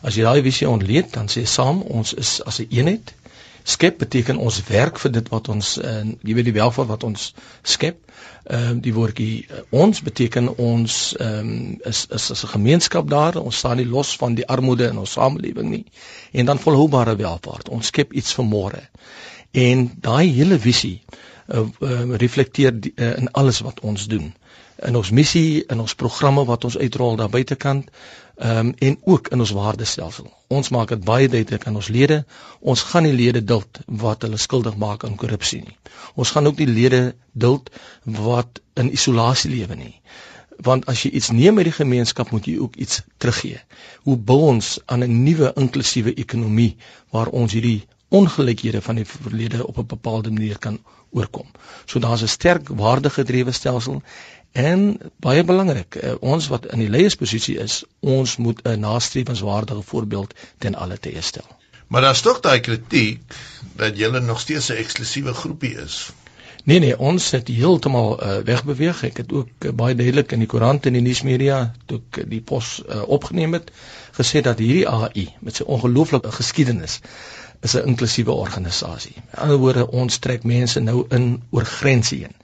As 0.03 0.17
jy 0.17 0.25
daai 0.27 0.43
visie 0.45 0.69
ontleed, 0.69 1.13
dan 1.15 1.31
sê 1.33 1.45
saam 1.49 1.83
ons 1.83 2.13
is 2.15 2.41
as 2.43 2.61
'n 2.61 2.67
een 2.69 2.79
eenheid. 2.79 3.15
Skep 3.67 3.99
beteken 3.99 4.37
ons 4.37 4.63
werk 4.69 4.99
vir 4.99 5.11
dit 5.11 5.29
wat 5.29 5.49
ons 5.49 5.79
uh, 5.79 6.03
jy 6.23 6.35
weet 6.35 6.45
die 6.45 6.55
welvaart 6.55 6.89
wat 6.89 7.05
ons 7.05 7.33
skep. 7.63 7.99
Ehm 8.47 8.77
uh, 8.77 8.83
die 8.83 8.93
woordjie 8.95 9.47
uh, 9.51 9.63
ons 9.71 10.03
beteken 10.07 10.53
ons 10.57 11.17
ehm 11.19 11.39
um, 11.39 11.81
is 11.93 12.07
is 12.19 12.31
as 12.31 12.45
'n 12.45 12.53
gemeenskap 12.55 13.09
daar. 13.11 13.37
Ons 13.43 13.59
staan 13.59 13.77
nie 13.77 13.89
los 13.97 14.17
van 14.17 14.35
die 14.35 14.47
armoede 14.47 14.89
in 14.89 14.99
ons 14.99 15.13
samelewing 15.13 15.71
nie. 15.71 15.85
En 16.33 16.47
dan 16.47 16.59
volhoubare 16.59 17.17
welvaart. 17.17 17.69
Ons 17.69 17.87
skep 17.87 18.13
iets 18.13 18.35
vir 18.35 18.45
môre. 18.45 18.83
En 19.51 19.91
daai 20.01 20.31
hele 20.31 20.59
visie 20.59 21.03
uh, 21.49 21.67
uh, 21.81 22.15
reflekteer 22.17 22.81
die, 22.81 22.93
uh, 22.97 23.17
in 23.17 23.33
alles 23.33 23.61
wat 23.61 23.81
ons 23.81 24.07
doen 24.07 24.35
in 24.85 24.97
ons 24.97 25.11
missie, 25.11 25.65
in 25.73 25.81
ons 25.81 25.95
programme 25.95 26.45
wat 26.45 26.65
ons 26.69 26.77
uitrol 26.77 27.17
daar 27.17 27.33
buitekant, 27.33 27.89
um, 28.37 28.75
en 28.79 28.99
ook 29.05 29.29
in 29.29 29.41
ons 29.41 29.51
waardestelsel. 29.51 30.31
Ons 30.47 30.69
maak 30.69 30.89
dit 30.89 31.05
baie 31.05 31.29
duidelik 31.29 31.67
aan 31.67 31.77
ons 31.81 31.89
lede, 31.89 32.25
ons 32.61 32.83
gaan 32.83 33.03
nie 33.03 33.15
lede 33.17 33.45
duld 33.45 33.81
wat 33.87 34.23
hulle 34.23 34.37
skuldig 34.37 34.77
maak 34.77 35.05
aan 35.05 35.17
korrupsie 35.17 35.63
nie. 35.65 35.77
Ons 36.15 36.31
gaan 36.31 36.47
ook 36.47 36.59
nie 36.63 36.69
lede 36.69 37.15
duld 37.33 37.71
wat 38.05 38.61
in 38.75 38.93
isolasie 38.93 39.51
lewe 39.51 39.77
nie. 39.77 39.95
Want 40.65 40.87
as 40.89 41.03
jy 41.05 41.11
iets 41.19 41.31
neem 41.37 41.59
uit 41.59 41.69
die 41.69 41.79
gemeenskap, 41.79 42.31
moet 42.33 42.47
jy 42.49 42.57
ook 42.59 42.77
iets 42.81 43.03
teruggee. 43.21 43.61
Hoe 44.09 44.17
bou 44.17 44.41
ons 44.49 44.79
aan 44.87 45.05
'n 45.05 45.23
nuwe 45.25 45.53
inklusiewe 45.57 46.15
ekonomie 46.15 46.77
waar 47.11 47.29
ons 47.29 47.53
hierdie 47.53 47.85
ongelykhede 48.09 48.81
van 48.83 48.97
die 48.97 49.05
verlede 49.05 49.67
op 49.67 49.79
'n 49.79 49.87
bepaalde 49.87 50.31
manier 50.31 50.59
kan 50.59 50.79
oorkom. 51.11 51.47
So 51.85 51.99
daar's 51.99 52.23
'n 52.23 52.29
sterk 52.29 52.69
waardegedrewe 52.69 53.53
stelsel 53.53 54.03
En 54.57 54.99
baie 55.21 55.45
belangrik, 55.45 55.99
uh, 56.01 56.15
ons 56.25 56.47
wat 56.49 56.67
in 56.73 56.81
die 56.81 56.89
leiersposisie 56.89 57.59
is, 57.61 57.83
ons 58.01 58.37
moet 58.41 58.63
'n 58.65 58.81
nastreefenswaardige 58.81 59.83
voorbeeld 59.83 60.33
ten 60.59 60.75
alle 60.75 60.97
tye 60.99 61.21
stel. 61.21 61.49
Maar 61.87 62.01
daar's 62.01 62.23
tog 62.25 62.41
daai 62.41 62.61
kritiek 62.61 63.35
dat 63.77 63.99
julle 63.99 64.21
nog 64.21 64.41
steeds 64.41 64.69
'n 64.69 64.81
eksklusiewe 64.81 65.35
groepie 65.35 65.75
is. 65.83 66.13
Nee 66.65 66.79
nee, 66.79 66.99
ons 66.99 67.31
het 67.31 67.49
heeltemal 67.49 68.17
uh, 68.23 68.39
wegbeweeg. 68.45 69.03
Ek 69.03 69.17
het 69.17 69.33
ook 69.33 69.49
uh, 69.59 69.73
baie 69.73 69.95
duidelik 69.95 70.33
in 70.33 70.39
die 70.39 70.49
koerant 70.49 70.87
en 70.87 70.93
die 70.93 71.05
nuusmedia 71.05 71.75
toe 71.87 72.01
ek 72.01 72.31
die 72.31 72.41
pos 72.41 72.83
uh, 72.89 73.03
opgeneem 73.09 73.53
het, 73.53 73.71
gesê 74.17 74.41
dat 74.41 74.59
hierdie 74.59 74.89
AI 74.89 75.29
met 75.41 75.57
sy 75.57 75.63
ongelooflike 75.63 76.33
geskiedenis 76.33 77.01
is 77.61 77.77
'n 77.77 77.87
inklusiewe 77.93 78.33
organisasie. 78.33 79.15
In 79.17 79.39
ander 79.39 79.57
woorde, 79.57 79.91
ons 79.91 80.19
trek 80.19 80.43
mense 80.43 80.81
nou 80.81 81.05
in 81.09 81.43
oor 81.51 81.65
grense 81.65 82.15
heen 82.15 82.35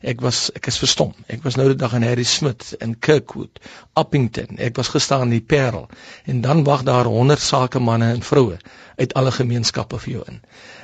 ek 0.00 0.20
was 0.20 0.50
ek 0.54 0.66
is 0.70 0.78
verstom. 0.78 1.14
Ek 1.26 1.42
was 1.42 1.56
nou 1.56 1.68
die 1.68 1.78
dag 1.78 1.94
in 1.98 2.06
Harry 2.06 2.24
Smith 2.24 2.74
in 2.80 2.98
Kirkwood, 2.98 3.60
Uppington. 3.98 4.58
Ek 4.58 4.76
was 4.76 4.88
gestaan 4.94 5.28
in 5.28 5.38
die 5.38 5.44
Parel 5.44 5.88
en 6.24 6.40
dan 6.40 6.64
wag 6.64 6.82
daar 6.86 7.10
100 7.10 7.40
sakemanne 7.40 8.12
en 8.14 8.22
vroue 8.22 8.58
uit 8.98 9.14
alle 9.14 9.30
gemeenskappe 9.30 9.98
vir 9.98 10.12
jou 10.12 10.24
in. 10.26 10.40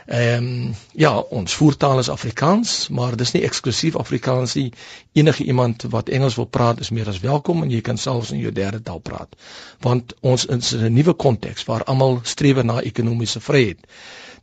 Ehm 0.06 0.48
um, 0.48 0.74
ja, 0.92 1.12
ons 1.18 1.54
voertaal 1.54 1.98
is 1.98 2.10
Afrikaans, 2.12 2.88
maar 2.88 3.16
dis 3.16 3.32
nie 3.34 3.42
eksklusief 3.46 3.96
Afrikaans 3.96 4.54
nie. 4.54 4.72
Enige 5.12 5.44
iemand 5.44 5.86
wat 5.90 6.08
Engels 6.08 6.36
wil 6.36 6.46
praat 6.46 6.80
is 6.80 6.90
meer 6.90 7.08
as 7.08 7.20
welkom 7.20 7.62
en 7.62 7.70
jy 7.70 7.80
kan 7.80 7.98
selfs 7.98 8.30
in 8.30 8.42
jou 8.42 8.52
derde 8.52 8.82
taal 8.82 9.00
praat. 9.00 9.34
Want 9.80 10.14
ons 10.20 10.46
is 10.46 10.72
in 10.72 10.84
'n 10.84 10.92
nuwe 10.92 11.14
konteks 11.14 11.64
waar 11.64 11.84
almal 11.84 12.20
streef 12.22 12.62
na 12.62 12.80
ekonomiese 12.80 13.40
vryheid. 13.40 13.86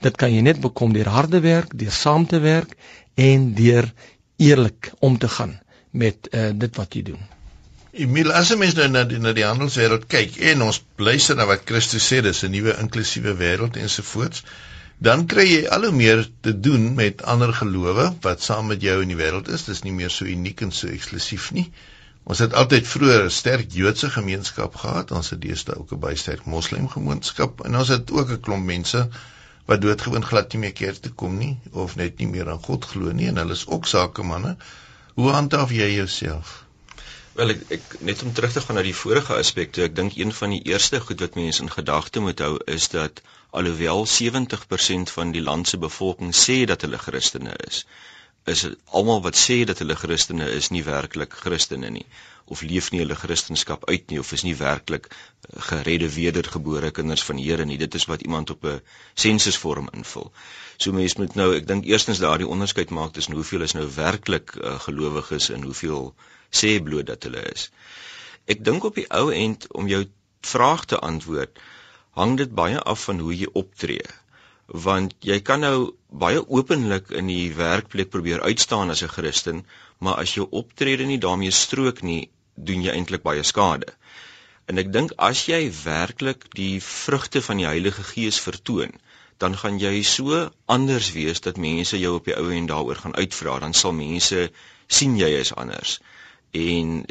Dit 0.01 0.17
kan 0.17 0.33
jy 0.33 0.41
net 0.41 0.59
bekom 0.59 0.93
deur 0.93 1.07
harde 1.07 1.39
werk, 1.39 1.77
deur 1.77 1.91
saam 1.91 2.25
te 2.27 2.39
werk 2.39 2.75
en 3.15 3.53
deur 3.53 3.93
eerlik 4.41 4.91
om 4.99 5.17
te 5.17 5.29
gaan 5.29 5.59
met 5.91 6.27
uh, 6.31 6.49
dit 6.55 6.75
wat 6.79 6.97
jy 6.97 7.03
doen. 7.11 7.21
Emil, 7.91 8.31
as 8.31 8.49
'n 8.53 8.57
mens 8.57 8.73
nou 8.73 8.87
na 8.87 9.03
die, 9.03 9.19
na 9.19 9.33
die 9.35 9.45
handelswêreld 9.45 10.05
kyk 10.07 10.37
en 10.51 10.61
ons 10.63 10.83
luister 10.95 11.35
na 11.35 11.45
wat 11.45 11.65
Christus 11.67 12.05
sê, 12.07 12.21
dis 12.23 12.43
'n 12.47 12.51
nuwe 12.55 12.75
inklusiewe 12.83 13.33
wêreld 13.41 13.75
ensovoorts, 13.75 14.45
dan 15.07 15.25
kry 15.33 15.45
jy 15.49 15.61
al 15.75 15.87
hoe 15.87 15.95
meer 15.97 16.21
te 16.47 16.53
doen 16.67 16.93
met 16.95 17.23
ander 17.33 17.53
gelowe 17.53 18.05
wat 18.21 18.45
saam 18.45 18.69
met 18.71 18.81
jou 18.81 19.01
in 19.01 19.11
die 19.11 19.19
wêreld 19.19 19.49
is. 19.49 19.65
Dis 19.65 19.83
nie 19.83 19.93
meer 19.97 20.13
so 20.13 20.25
uniek 20.25 20.61
en 20.61 20.71
so 20.71 20.87
eksklusief 20.87 21.51
nie. 21.57 21.67
Ons 22.23 22.39
het 22.45 22.53
altyd 22.53 22.87
vroeër 22.87 23.25
'n 23.25 23.33
sterk 23.33 23.71
Joodse 23.73 24.09
gemeenskap 24.09 24.75
gehad. 24.75 25.11
Ons 25.11 25.29
het 25.33 25.41
deesdae 25.41 25.75
ook 25.75 25.91
'n 25.91 25.99
baie 25.99 26.15
sterk 26.15 26.45
Moslem 26.45 26.87
gemeenskap 26.87 27.65
en 27.65 27.75
ons 27.75 27.87
het 27.87 28.11
ook 28.11 28.29
'n 28.31 28.39
klomp 28.39 28.65
mense 28.65 29.09
wat 29.65 29.81
doodgewoon 29.81 30.25
glad 30.25 30.53
nie 30.53 30.61
meer 30.65 30.73
keer 30.77 30.99
te 30.99 31.11
kom 31.21 31.37
nie 31.37 31.53
of 31.83 31.95
net 31.99 32.17
nie 32.19 32.27
meer 32.27 32.49
aan 32.49 32.63
God 32.67 32.87
glo 32.93 33.13
nie 33.17 33.29
en 33.31 33.39
hulle 33.41 33.57
is 33.57 33.67
ook 33.67 33.87
sakemanne. 33.87 34.55
Hoe 35.19 35.29
handhaaf 35.35 35.73
jy 35.75 35.89
jouself? 35.93 36.53
Wel 37.39 37.53
ek, 37.53 37.61
ek 37.77 37.93
net 38.09 38.23
om 38.23 38.33
terug 38.35 38.53
te 38.55 38.63
gaan 38.63 38.79
na 38.79 38.83
die 38.83 38.95
vorige 39.01 39.37
aspekte, 39.37 39.85
ek 39.87 39.95
dink 39.95 40.17
een 40.19 40.33
van 40.35 40.55
die 40.55 40.63
eerste 40.71 40.99
goed 40.99 41.23
wat 41.23 41.37
mense 41.39 41.63
in 41.63 41.71
gedagte 41.71 42.23
moet 42.23 42.43
hou 42.43 42.55
is 42.77 42.89
dat 42.95 43.21
alhoewel 43.51 44.05
70% 44.07 45.13
van 45.17 45.31
die 45.35 45.43
land 45.43 45.67
se 45.67 45.79
bevolking 45.79 46.35
sê 46.35 46.63
dat 46.67 46.83
hulle 46.87 46.99
Christene 46.99 47.55
is, 47.67 47.85
is 48.51 48.65
almal 48.99 49.23
wat 49.23 49.39
sê 49.39 49.61
dat 49.69 49.79
hulle 49.83 49.95
Christene 49.95 50.49
is 50.59 50.71
nie 50.75 50.83
werklik 50.87 51.35
Christene 51.45 51.91
nie 51.99 52.07
of 52.51 52.61
leef 52.67 52.89
nie 52.91 52.99
hulle 53.01 53.15
Christendom 53.15 53.79
uit 53.87 54.09
nie 54.11 54.19
of 54.19 54.31
is 54.37 54.43
nie 54.47 54.55
werklik 54.59 55.07
eh, 55.11 55.61
geredde 55.69 56.09
wedergebore 56.13 56.91
kinders 56.97 57.23
van 57.27 57.39
die 57.39 57.47
Here 57.47 57.65
nie. 57.65 57.77
Dit 57.81 57.95
is 57.99 58.07
wat 58.11 58.25
iemand 58.27 58.53
op 58.55 58.65
'n 58.65 58.81
sensusvorm 59.25 59.89
invul. 59.93 60.31
So 60.77 60.91
mense 60.91 61.19
moet 61.21 61.35
nou, 61.35 61.49
ek 61.55 61.67
dink 61.67 61.85
eerstens 61.85 62.19
daardie 62.19 62.47
onderskeid 62.47 62.89
maak 62.89 63.13
tussen 63.13 63.37
hoeveel 63.39 63.61
is 63.61 63.77
nou 63.77 63.87
werklik 63.95 64.55
uh, 64.55 64.79
gelowiges 64.87 65.49
en 65.49 65.63
hoeveel 65.63 66.13
sê 66.61 66.79
bloot 66.83 67.05
dat 67.05 67.23
hulle 67.23 67.43
is. 67.53 67.69
Ek 68.45 68.65
dink 68.65 68.83
op 68.83 68.95
die 68.95 69.07
ou 69.09 69.31
end 69.31 69.67
om 69.71 69.87
jou 69.87 70.05
vraag 70.41 70.85
te 70.85 70.99
antwoord, 70.99 71.59
hang 72.11 72.37
dit 72.37 72.51
baie 72.51 72.79
af 72.79 73.03
van 73.03 73.19
hoe 73.19 73.35
jy 73.35 73.47
optree 73.53 74.07
want 74.71 75.15
jy 75.27 75.39
kan 75.43 75.59
nou 75.59 75.91
baie 76.23 76.39
openlik 76.47 77.09
in 77.11 77.27
die 77.27 77.51
werkplek 77.55 78.09
probeer 78.09 78.41
uitstaan 78.41 78.89
as 78.89 79.03
'n 79.03 79.11
Christen, 79.11 79.65
maar 79.99 80.15
as 80.15 80.33
jou 80.33 80.47
optrede 80.49 81.03
nie 81.05 81.17
daarmee 81.17 81.51
strook 81.51 82.01
nie, 82.01 82.29
doen 82.69 82.83
jy 82.85 82.93
eintlik 82.95 83.23
baie 83.25 83.43
skade. 83.43 83.93
En 84.69 84.79
ek 84.81 84.91
dink 84.93 85.13
as 85.29 85.45
jy 85.49 85.61
werklik 85.83 86.45
die 86.57 86.79
vrugte 86.85 87.41
van 87.41 87.61
die 87.61 87.67
Heilige 87.67 88.03
Gees 88.11 88.39
vertoon, 88.39 88.93
dan 89.41 89.57
gaan 89.57 89.79
jy 89.81 90.03
so 90.05 90.43
anders 90.65 91.11
wees 91.15 91.41
dat 91.41 91.57
mense 91.57 91.99
jou 91.99 92.13
op 92.19 92.29
die 92.29 92.37
ou 92.37 92.51
en 92.53 92.69
daaroor 92.69 93.01
gaan 93.03 93.17
uitvra, 93.17 93.57
dan 93.63 93.73
sal 93.73 93.95
mense 93.97 94.49
sien 94.87 95.17
jy 95.17 95.31
is 95.39 95.53
anders. 95.63 95.97
En 96.53 97.01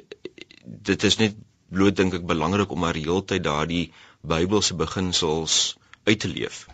dit 0.90 1.08
is 1.10 1.18
net 1.22 1.38
bloot 1.70 1.96
dink 1.96 2.14
ek 2.20 2.28
belangrik 2.30 2.70
om 2.70 2.84
maar 2.84 2.98
heeltyd 2.98 3.44
daardie 3.46 3.90
Bybelse 4.20 4.76
beginsels 4.76 5.76
uit 6.04 6.20
te 6.20 6.28
leef. 6.28 6.66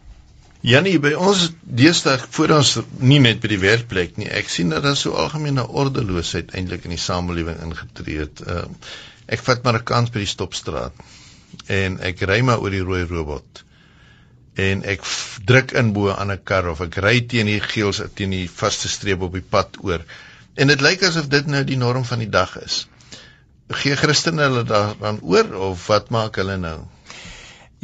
Janie, 0.66 0.96
by 0.99 1.12
ons 1.14 1.44
deesdae 1.78 2.18
voor 2.35 2.56
ons 2.56 2.73
nie 2.99 3.20
net 3.23 3.38
by 3.38 3.52
die 3.52 3.61
werkplek 3.62 4.16
nie. 4.18 4.26
Ek 4.26 4.49
sien 4.50 4.73
dat 4.75 4.82
daar 4.82 4.96
so 4.99 5.14
algemene 5.14 5.62
ordeloosheid 5.62 6.56
eintlik 6.58 6.88
in 6.88 6.94
die 6.96 6.99
samelewing 6.99 7.61
ingetree 7.62 8.25
het. 8.25 8.42
Uh, 8.42 8.64
ek 9.30 9.44
vat 9.46 9.62
maar 9.62 9.78
'n 9.78 9.87
kans 9.87 10.11
by 10.11 10.25
die 10.25 10.32
stopstraat 10.32 11.04
en 11.70 12.00
ek 12.08 12.25
ry 12.26 12.40
maar 12.42 12.64
oor 12.64 12.75
die 12.75 12.82
rooi 12.82 13.04
robot. 13.06 13.62
En 14.58 14.82
ek 14.82 15.06
druk 15.46 15.76
in 15.78 15.92
bo 15.94 16.11
aan 16.11 16.35
'n 16.35 16.42
kar 16.42 16.66
of 16.73 16.82
ek 16.82 16.99
ry 16.99 17.20
teen 17.20 17.46
die 17.46 17.61
geels 17.61 18.02
teen 18.18 18.35
die 18.35 18.50
vaste 18.50 18.88
streep 18.88 19.23
op 19.23 19.38
die 19.38 19.46
pad 19.54 19.78
oor. 19.87 20.02
En 20.56 20.66
dit 20.66 20.80
lyk 20.80 21.06
asof 21.06 21.30
dit 21.30 21.46
nou 21.46 21.62
die 21.62 21.78
norm 21.78 22.04
van 22.04 22.18
die 22.18 22.32
dag 22.40 22.58
is. 22.58 22.88
Gee 23.70 23.94
Christene 23.94 24.42
hulle 24.42 24.64
daaraan 24.64 25.23
oor 25.23 25.54
of 25.70 25.87
wat 25.87 26.11
maak 26.11 26.42
hulle 26.42 26.58
nou? 26.58 26.80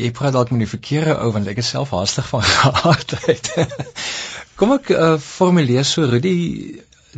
Jy 0.03 0.11
praat 0.11 0.33
dalk 0.35 0.51
met 0.51 0.65
die 0.65 0.71
verkeerde 0.71 1.19
ou 1.23 1.31
want 1.33 1.47
ek 1.51 1.61
is 1.63 1.69
self 1.75 1.91
haastig 1.95 2.29
van 2.29 2.43
geaardheid. 2.57 3.53
Kom 4.59 4.75
ek 4.75 4.91
uh, 4.95 5.15
formuleer 5.19 5.87
so 5.87 6.09
Rudy 6.11 6.37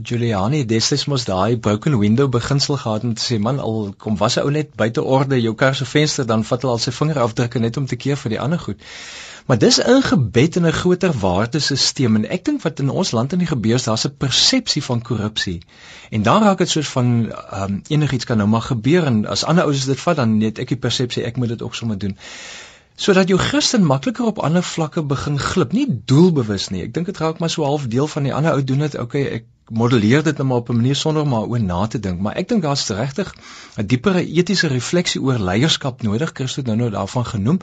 Giuliani 0.02 0.64
destyds 0.66 1.04
mos 1.06 1.24
daai 1.28 1.56
broken 1.56 1.98
window 1.98 2.26
beginsel 2.28 2.76
gehad 2.76 3.04
om 3.06 3.12
te 3.14 3.22
sê 3.22 3.36
man 3.38 3.60
al 3.66 3.92
kom 4.04 4.16
was 4.22 4.36
'n 4.36 4.42
ou 4.46 4.50
net 4.56 4.74
buite 4.80 5.02
orde 5.16 5.40
jou 5.40 5.54
kar 5.54 5.74
se 5.74 5.84
venster 5.84 6.26
dan 6.26 6.42
vat 6.48 6.62
hulle 6.62 6.72
al 6.72 6.82
sy 6.84 6.90
vingerafdrukke 6.96 7.62
net 7.62 7.76
om 7.76 7.86
te 7.86 7.96
keer 7.96 8.16
vir 8.22 8.34
die 8.34 8.40
ander 8.46 8.58
goed. 8.58 8.80
Maar 9.46 9.58
dis 9.58 9.78
ingebed 9.78 10.56
in 10.56 10.66
'n 10.66 10.72
groter 10.80 11.14
waardesisteem 11.20 12.16
en 12.16 12.28
ek 12.38 12.44
dink 12.44 12.62
wat 12.62 12.80
in 12.80 12.90
ons 12.90 13.10
land 13.10 13.32
in 13.32 13.38
die 13.38 13.52
gebeur 13.52 13.74
is 13.74 13.86
daar's 13.90 14.06
'n 14.06 14.16
persepsie 14.16 14.82
van 14.82 15.02
korrupsie. 15.02 15.60
En 16.10 16.22
dan 16.22 16.42
raak 16.42 16.58
dit 16.58 16.68
soos 16.68 16.88
van 16.88 17.32
um, 17.60 17.82
enigiets 17.88 18.24
kan 18.24 18.36
nou 18.36 18.48
maar 18.48 18.66
gebeur 18.72 19.06
en 19.06 19.26
as 19.26 19.44
ander 19.44 19.64
ouens 19.64 19.84
dit 19.84 20.00
vat 20.00 20.16
dan 20.16 20.38
net 20.38 20.58
ek 20.58 20.68
die 20.68 20.82
persepsie 20.86 21.24
ek 21.24 21.36
moet 21.36 21.48
dit 21.48 21.62
ook 21.62 21.74
sommer 21.74 21.98
doen 21.98 22.18
sodat 22.96 23.28
jou 23.28 23.38
Christen 23.38 23.84
makliker 23.84 24.26
op 24.26 24.38
ander 24.38 24.62
vlakke 24.62 25.02
begin 25.02 25.38
glip, 25.38 25.72
nie 25.72 25.86
doelbewus 25.88 26.68
nie. 26.70 26.84
Ek 26.86 26.94
dink 26.94 27.06
dit 27.10 27.18
raak 27.18 27.40
maar 27.42 27.50
so 27.50 27.64
half 27.66 27.88
deel 27.90 28.06
van 28.06 28.22
die 28.22 28.34
ander 28.34 28.54
ou 28.54 28.62
doen 28.64 28.84
dit. 28.86 28.94
Okay, 28.98 29.24
ek 29.40 29.50
modelleer 29.68 30.22
dit 30.22 30.36
net 30.36 30.46
maar 30.46 30.62
op 30.62 30.68
'n 30.70 30.76
manier 30.76 30.96
sonder 30.96 31.26
maar 31.26 31.48
oor 31.48 31.60
na 31.60 31.86
te 31.86 32.00
dink, 32.00 32.20
maar 32.20 32.36
ek 32.36 32.48
dink 32.48 32.62
daar's 32.62 32.88
regtig 32.88 33.34
'n 33.76 33.86
diepere 33.86 34.26
etiese 34.26 34.66
refleksie 34.68 35.22
oor 35.22 35.38
leierskap 35.38 36.02
nodig. 36.02 36.30
Christus 36.34 36.56
het 36.56 36.66
nou 36.66 36.76
nou 36.76 36.90
daarvan 36.90 37.26
genoem. 37.26 37.58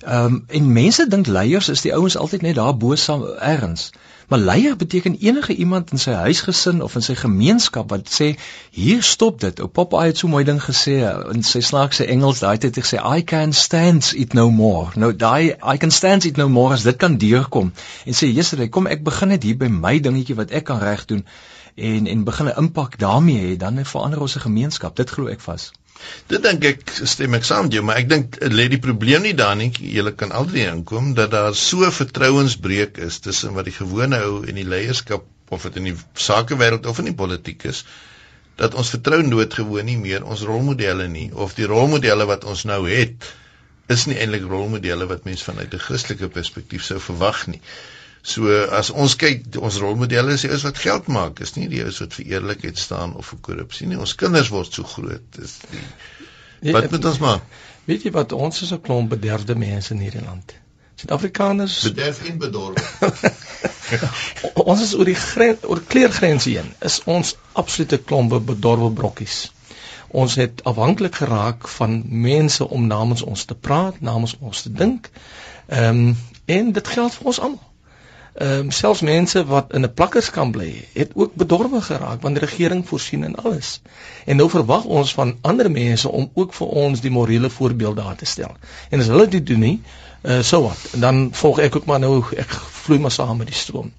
Ehm 0.00 0.24
um, 0.24 0.44
en 0.46 0.72
mense 0.72 1.08
dink 1.08 1.26
leiers 1.26 1.68
is 1.68 1.80
die 1.80 1.94
ouens 1.94 2.16
altyd 2.16 2.42
net 2.42 2.54
daar 2.54 2.76
bo 2.76 2.94
saam 2.94 3.24
ergens. 3.24 3.90
Maar 4.30 4.38
leier 4.38 4.76
beteken 4.76 5.16
enige 5.18 5.54
iemand 5.54 5.90
in 5.90 5.98
sy 5.98 6.12
huisgesin 6.14 6.82
of 6.86 6.94
in 6.94 7.02
sy 7.02 7.16
gemeenskap 7.18 7.90
wat 7.90 8.12
sê 8.14 8.28
hier 8.70 9.02
stop 9.02 9.40
dit. 9.42 9.60
Ou 9.60 9.66
Papa 9.66 10.04
het 10.06 10.20
so 10.22 10.30
mooi 10.30 10.44
ding 10.46 10.60
gesê 10.62 11.00
in 11.34 11.42
sy 11.42 11.58
snaakse 11.66 12.06
Engels 12.06 12.44
daai 12.44 12.54
het 12.62 12.78
gesê 12.78 13.00
I 13.02 13.24
can 13.32 13.52
stand 13.52 14.12
it 14.14 14.36
no 14.38 14.46
more. 14.50 14.94
Nou 14.94 15.10
daai 15.16 15.56
I 15.74 15.76
can 15.82 15.90
stand 15.90 16.30
it 16.30 16.38
no 16.38 16.48
more 16.48 16.78
as 16.78 16.86
dit 16.86 16.96
kan 16.96 17.18
deurkom 17.18 17.72
en 18.06 18.20
sê 18.20 18.30
Jesus, 18.30 18.68
kom 18.70 18.86
ek 18.86 19.02
begin 19.02 19.34
net 19.34 19.42
hier 19.42 19.58
by 19.58 19.72
my 19.80 19.96
dingetjie 19.98 20.38
wat 20.38 20.54
ek 20.54 20.70
kan 20.70 20.78
reg 20.78 21.04
doen 21.10 21.26
en 21.74 22.06
en 22.06 22.24
begin 22.24 22.46
'n 22.46 22.58
impak 22.66 22.98
daarmee 22.98 23.42
hê, 23.46 23.56
dan 23.56 23.84
verander 23.84 24.20
ons 24.20 24.32
se 24.32 24.40
gemeenskap. 24.40 24.96
Dit 24.96 25.10
glo 25.10 25.26
ek 25.26 25.40
vas. 25.40 25.72
Dit 26.30 26.42
dink 26.46 26.64
ek 26.64 26.92
stem 27.04 27.34
ek 27.38 27.44
saam 27.44 27.66
met 27.66 27.74
jou, 27.76 27.82
maar 27.86 27.98
ek 28.02 28.08
dink 28.10 28.38
lê 28.52 28.68
die 28.72 28.82
probleem 28.82 29.22
nie 29.26 29.34
daar 29.38 29.56
nie. 29.58 29.70
Jy 29.78 30.14
kan 30.20 30.32
altyd 30.32 30.70
inkom 30.74 31.14
dat 31.18 31.32
daar 31.34 31.54
so 31.54 31.90
vertrouensbreuk 31.90 33.00
is 33.08 33.18
tussen 33.24 33.56
wat 33.58 33.68
die 33.70 33.76
gewone 33.76 34.20
ou 34.28 34.44
en 34.44 34.60
die 34.60 34.68
leierskap 34.68 35.26
of 35.50 35.66
dit 35.66 35.76
in 35.80 35.90
die 35.90 35.96
sakewêreld 36.14 36.86
of 36.86 37.02
in 37.02 37.10
die 37.10 37.18
politiek 37.18 37.66
is 37.72 37.84
dat 38.60 38.74
ons 38.78 38.92
vertrou 38.92 39.20
noodgewoon 39.24 39.88
nie 39.88 39.98
meer 39.98 40.24
ons 40.24 40.44
rolmodelle 40.46 41.08
nie 41.08 41.30
of 41.32 41.56
die 41.58 41.68
rolmodelle 41.70 42.26
wat 42.28 42.44
ons 42.44 42.66
nou 42.68 42.82
het 42.88 43.30
is 43.90 44.04
nie 44.06 44.18
eintlik 44.22 44.44
rolmodelle 44.50 45.08
wat 45.10 45.24
mense 45.26 45.46
vanuit 45.46 45.72
'n 45.74 45.84
Christelike 45.86 46.28
perspektief 46.28 46.84
sou 46.84 47.00
verwag 47.00 47.46
nie. 47.46 47.60
So 48.22 48.52
as 48.76 48.90
ons 48.92 49.16
kyk, 49.16 49.46
ons 49.56 49.78
rolmodelle 49.80 50.34
is 50.36 50.44
die 50.44 50.50
ouens 50.52 50.66
wat 50.66 50.78
geld 50.78 51.06
maak, 51.08 51.40
is 51.40 51.54
nie 51.56 51.68
die 51.72 51.80
ouens 51.84 52.00
wat 52.02 52.16
vir 52.18 52.32
eerlikheid 52.34 52.78
staan 52.78 53.14
of 53.16 53.30
vir 53.32 53.38
korrupsie 53.46 53.88
nie. 53.88 53.96
Ons 53.96 54.14
kinders 54.20 54.50
word 54.52 54.72
so 54.76 54.84
groot. 54.84 55.24
Dis 55.36 55.56
die 55.70 55.80
nee, 55.80 56.74
Wat 56.76 56.90
moet 56.92 57.08
ons 57.08 57.20
maak? 57.22 57.46
Weet 57.88 58.04
jy 58.04 58.12
wat 58.12 58.34
ons 58.36 58.60
is 58.62 58.72
'n 58.76 58.82
klomp 58.84 59.14
bederfde 59.14 59.56
mense 59.56 59.94
in 59.94 60.02
hierdie 60.04 60.24
land. 60.24 60.52
Suid-Afrikaners 61.00 61.78
bederf 61.88 62.20
en 62.28 62.36
bedorwe. 62.38 62.84
ons 64.70 64.82
is 64.84 64.92
oor 64.94 65.08
die 65.08 65.16
grens 65.16 65.64
oor 65.64 65.80
kleurgrense 65.80 66.50
heen. 66.50 66.68
Is 66.84 67.00
ons 67.04 67.36
absolute 67.52 68.02
klompe 68.04 68.40
bedorwe 68.52 68.92
brokkies. 68.92 69.38
Ons 70.12 70.34
het 70.34 70.60
afhanklik 70.68 71.14
geraak 71.22 71.68
van 71.78 72.02
mense 72.04 72.68
om 72.68 72.86
namens 72.86 73.22
ons 73.22 73.44
te 73.44 73.54
praat, 73.54 74.00
namens 74.00 74.36
ons 74.40 74.62
te 74.62 74.72
dink. 74.72 75.10
Ehm 75.72 76.04
um, 76.12 76.16
en 76.50 76.72
dit 76.72 76.88
geld 76.88 77.14
vir 77.14 77.26
ons 77.30 77.38
almal 77.40 77.69
ehm 78.34 78.58
um, 78.58 78.70
selfs 78.70 79.00
mense 79.00 79.44
wat 79.46 79.72
in 79.74 79.84
'n 79.84 79.94
plakkerskamp 79.94 80.52
bly, 80.52 80.84
het 80.92 81.10
ook 81.14 81.34
bedorwe 81.34 81.80
geraak 81.80 82.22
want 82.22 82.34
die 82.34 82.44
regering 82.44 82.88
voorsien 82.88 83.24
in 83.24 83.34
alles. 83.36 83.80
En 84.24 84.36
nou 84.36 84.50
verwag 84.50 84.84
ons 84.84 85.14
van 85.14 85.36
ander 85.40 85.70
mense 85.70 86.08
om 86.08 86.30
ook 86.34 86.54
vir 86.54 86.66
ons 86.66 87.00
die 87.00 87.10
morele 87.10 87.50
voorbeeld 87.50 87.96
daar 87.96 88.16
te 88.16 88.24
stel. 88.24 88.56
En 88.90 89.00
as 89.00 89.06
hulle 89.06 89.28
dit 89.28 89.46
doen 89.46 89.58
nie, 89.58 89.82
uh, 90.22 90.42
so 90.42 90.62
wat. 90.62 90.78
En 90.92 91.00
dan 91.00 91.28
volg 91.32 91.58
ek 91.58 91.76
ook 91.76 91.84
maar 91.84 92.00
nou 92.00 92.24
ek 92.36 92.50
vloei 92.52 93.00
maar 93.00 93.10
saam 93.10 93.36
met 93.36 93.46
die 93.46 93.56
stroom. 93.56 93.92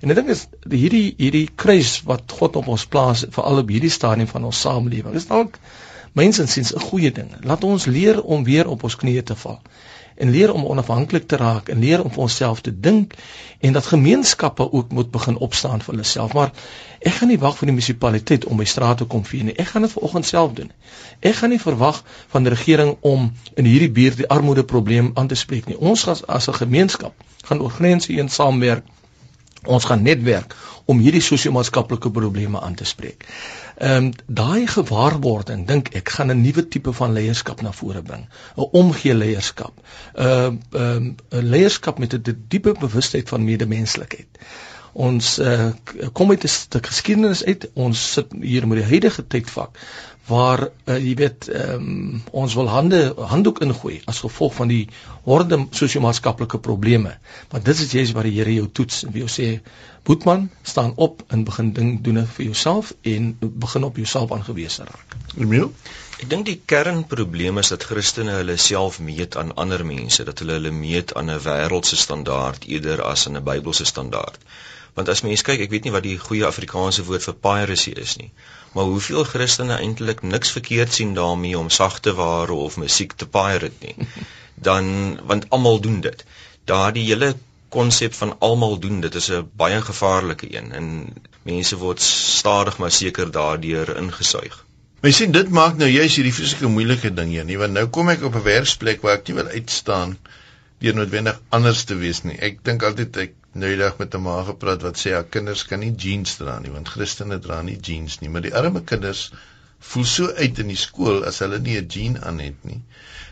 En 0.00 0.10
ek 0.10 0.16
dink 0.16 0.28
is 0.28 0.46
hierdie 0.68 1.14
hierdie 1.16 1.48
kruis 1.54 2.02
wat 2.04 2.32
God 2.38 2.56
op 2.56 2.68
ons 2.68 2.86
plaas 2.86 3.24
veral 3.30 3.58
op 3.64 3.68
hierdie 3.68 3.90
stadium 3.90 4.28
van 4.28 4.44
ons 4.44 4.60
samelewing. 4.60 5.12
Dis 5.12 5.26
dalk 5.26 5.58
mensensiens 6.12 6.74
'n 6.74 6.80
goeie 6.80 7.12
ding. 7.12 7.30
Laat 7.40 7.64
ons 7.64 7.86
leer 7.86 8.22
om 8.22 8.44
weer 8.44 8.68
op 8.68 8.82
ons 8.82 8.96
knieë 8.96 9.22
te 9.22 9.36
val 9.36 9.60
en 10.20 10.30
leer 10.30 10.52
om 10.52 10.64
onafhanklik 10.64 11.26
te 11.28 11.36
raak 11.40 11.68
en 11.72 11.80
leer 11.80 12.02
om 12.04 12.12
vir 12.12 12.22
onsself 12.26 12.60
te 12.60 12.72
dink 12.86 13.14
en 13.60 13.72
dat 13.72 13.86
gemeenskappe 13.86 14.66
ook 14.72 14.92
moet 14.92 15.10
begin 15.10 15.36
opstaan 15.36 15.80
vir 15.80 15.94
hulle 15.94 16.06
self. 16.08 16.34
Maar 16.36 16.52
ek 17.00 17.14
gaan 17.18 17.32
nie 17.32 17.38
wag 17.40 17.56
vir 17.56 17.70
die 17.70 17.74
munisipaliteit 17.76 18.44
om 18.44 18.60
my 18.60 18.66
straat 18.68 19.00
te 19.00 19.08
kom 19.08 19.24
vee 19.24 19.46
nie. 19.48 19.56
Ek 19.56 19.72
gaan 19.72 19.86
dit 19.86 19.92
vanoggend 19.96 20.28
self 20.28 20.52
doen. 20.58 20.72
Ek 21.20 21.40
gaan 21.40 21.54
nie 21.54 21.60
verwag 21.62 22.02
van 22.34 22.44
die 22.44 22.52
regering 22.52 22.96
om 23.00 23.30
in 23.56 23.68
hierdie 23.68 23.92
buurt 24.00 24.20
die 24.20 24.28
armoede 24.28 24.64
probleem 24.64 25.12
aan 25.14 25.32
te 25.32 25.38
spreek 25.40 25.72
nie. 25.72 25.78
Ons 25.78 26.04
gaan 26.08 26.20
as 26.26 26.48
'n 26.48 26.60
gemeenskap 26.60 27.14
gaan 27.44 27.60
oor 27.60 27.70
grense 27.70 28.12
heen 28.12 28.28
saamwerk. 28.28 28.84
Ons 29.64 29.84
gaan 29.84 30.02
netwerk 30.02 30.54
om 30.84 30.98
hierdie 30.98 31.20
sosio-maatskaplike 31.20 32.10
probleme 32.10 32.60
aan 32.60 32.74
te 32.74 32.84
spreek. 32.84 33.26
Ehm 33.80 34.04
um, 34.04 34.12
daai 34.26 34.66
gewaarwording 34.68 35.66
dink 35.66 35.86
ek 35.96 36.10
gaan 36.16 36.30
'n 36.32 36.42
nuwe 36.44 36.68
tipe 36.68 36.92
van 36.92 37.12
leierskap 37.16 37.62
na 37.64 37.72
vore 37.72 38.02
bring, 38.02 38.26
'n 38.56 38.68
omgee 38.80 39.14
leierskap. 39.14 39.72
'n 39.78 40.24
uh, 40.24 40.46
ehm 40.46 40.58
um, 40.72 41.14
'n 41.30 41.46
leierskap 41.54 41.98
met 41.98 42.12
'n 42.14 42.44
diepe 42.48 42.74
bewustheid 42.80 43.28
van 43.28 43.44
medemenslikheid. 43.44 44.38
Ons 44.92 45.38
uh, 45.38 45.70
kom 46.12 46.30
uit 46.30 46.44
'n 46.44 46.48
stuk 46.48 46.86
geskiedenis 46.86 47.44
uit. 47.44 47.70
Ons 47.72 48.12
sit 48.12 48.26
hier 48.40 48.68
met 48.68 48.78
die 48.78 48.90
huidige 48.92 49.26
tydvak 49.26 49.78
waar 50.30 50.62
uh, 50.68 50.96
jy 50.96 51.14
weet 51.18 51.48
um, 51.60 52.20
ons 52.42 52.54
wil 52.58 52.70
hande 52.70 53.00
handdoek 53.32 53.62
ingooi 53.66 54.00
as 54.10 54.22
gevolg 54.24 54.54
van 54.58 54.70
die 54.70 54.82
horde 55.26 55.58
sosio-maatskaplike 55.76 56.60
probleme. 56.62 57.16
Want 57.52 57.66
dit 57.66 57.84
is 57.86 57.94
jy's 57.96 58.14
wat 58.16 58.28
die 58.28 58.36
Here 58.38 58.54
jou 58.54 58.68
toets 58.80 59.04
en 59.06 59.14
wie 59.14 59.24
jou 59.24 59.32
sê 59.32 59.48
Boetman 60.06 60.48
staan 60.62 60.94
op 60.96 61.24
en 61.28 61.42
begin 61.44 61.74
ding 61.76 61.90
doen 62.04 62.22
vir 62.36 62.46
jouself 62.46 62.94
en 63.02 63.34
begin 63.40 63.84
op 63.90 63.98
jouself 64.00 64.32
aangewese 64.32 64.86
raak. 64.88 65.18
Emil 65.36 65.72
Ek 66.20 66.28
dink 66.28 66.44
die 66.44 66.58
kernprobleem 66.70 67.58
is 67.62 67.70
dat 67.72 67.84
Christene 67.88 68.34
hulle 68.36 68.56
self 68.60 68.98
meet 69.00 69.38
aan 69.40 69.54
ander 69.62 69.84
mense, 69.88 70.24
dat 70.28 70.42
hulle 70.42 70.58
hulle 70.58 70.72
meet 70.78 71.14
aan 71.16 71.30
'n 71.32 71.40
wêreldse 71.44 71.96
standaard 71.96 72.66
eerder 72.68 73.00
as 73.10 73.24
aan 73.28 73.38
'n 73.40 73.44
Bybelse 73.46 73.86
standaard. 73.88 74.36
Want 74.98 75.08
as 75.08 75.22
mens 75.24 75.42
kyk, 75.48 75.62
ek 75.64 75.70
weet 75.70 75.88
nie 75.88 75.94
wat 75.94 76.04
die 76.04 76.18
goeie 76.18 76.44
Afrikaanse 76.44 77.06
woord 77.08 77.24
vir 77.28 77.36
piracy 77.46 77.94
is 78.04 78.16
nie, 78.20 78.28
maar 78.72 78.84
hoeveel 78.84 79.24
Christene 79.24 79.76
eintlik 79.76 80.22
niks 80.22 80.50
verkeerd 80.56 80.92
sien 80.92 81.14
daarmee 81.14 81.58
om 81.58 81.70
sagte 81.70 82.14
ware 82.14 82.52
of 82.52 82.76
musiek 82.76 83.12
te 83.12 83.26
pirate 83.26 83.86
nie. 83.86 84.08
Dan 84.68 85.20
want 85.26 85.50
almal 85.50 85.80
doen 85.80 86.00
dit. 86.00 86.24
Daardie 86.64 87.04
hele 87.04 87.34
konsep 87.68 88.14
van 88.14 88.34
almal 88.38 88.78
doen 88.78 89.00
dit 89.00 89.14
is 89.14 89.30
'n 89.30 89.50
baie 89.56 89.80
gevaarlike 89.82 90.54
een 90.56 90.72
en 90.72 90.88
mense 91.42 91.76
word 91.76 92.00
stadig 92.00 92.78
maar 92.78 92.90
seker 92.90 93.30
daardeur 93.30 93.96
ingesuig. 93.96 94.64
My 95.00 95.10
sien 95.10 95.32
dit 95.32 95.48
maak 95.48 95.76
nou 95.76 95.88
juist 95.88 96.16
hierdie 96.16 96.34
fisieke 96.38 96.68
moeilike 96.68 97.14
ding 97.14 97.30
hier 97.30 97.44
nie 97.44 97.58
want 97.58 97.72
nou 97.72 97.86
kom 97.86 98.08
ek 98.08 98.24
op 98.28 98.34
'n 98.34 98.48
werksplek 98.48 99.02
waar 99.02 99.18
ek 99.18 99.28
nie 99.28 99.36
wil 99.38 99.46
uitstaan 99.46 100.18
deur 100.80 100.96
noodwendig 100.96 101.40
anders 101.56 101.84
te 101.84 101.96
wees 102.00 102.22
nie. 102.24 102.38
Ek 102.48 102.62
dink 102.64 102.84
altyd 102.88 103.16
ek 103.24 103.34
nou 103.52 103.70
die 103.72 103.80
dag 103.80 103.98
met 103.98 104.14
'n 104.14 104.22
ma 104.24 104.42
gepraat 104.48 104.82
wat 104.86 105.00
sê 105.00 105.12
haar 105.14 105.28
kinders 105.36 105.64
kan 105.68 105.80
nie 105.80 105.94
jeans 106.04 106.36
dra 106.40 106.58
nie 106.58 106.72
want 106.74 106.88
Christene 106.88 107.38
dra 107.46 107.62
nie 107.62 107.78
jeans 107.88 108.20
nie, 108.20 108.30
maar 108.30 108.46
die 108.46 108.54
arme 108.54 108.82
kinders 108.92 109.30
voel 109.80 110.04
so 110.04 110.28
uit 110.36 110.58
in 110.58 110.68
die 110.68 110.76
skool 110.76 111.24
as 111.30 111.40
hulle 111.44 111.58
nie 111.58 111.76
'n 111.80 111.88
jean 111.88 112.18
aan 112.22 112.38
het 112.38 112.64
nie. 112.64 112.80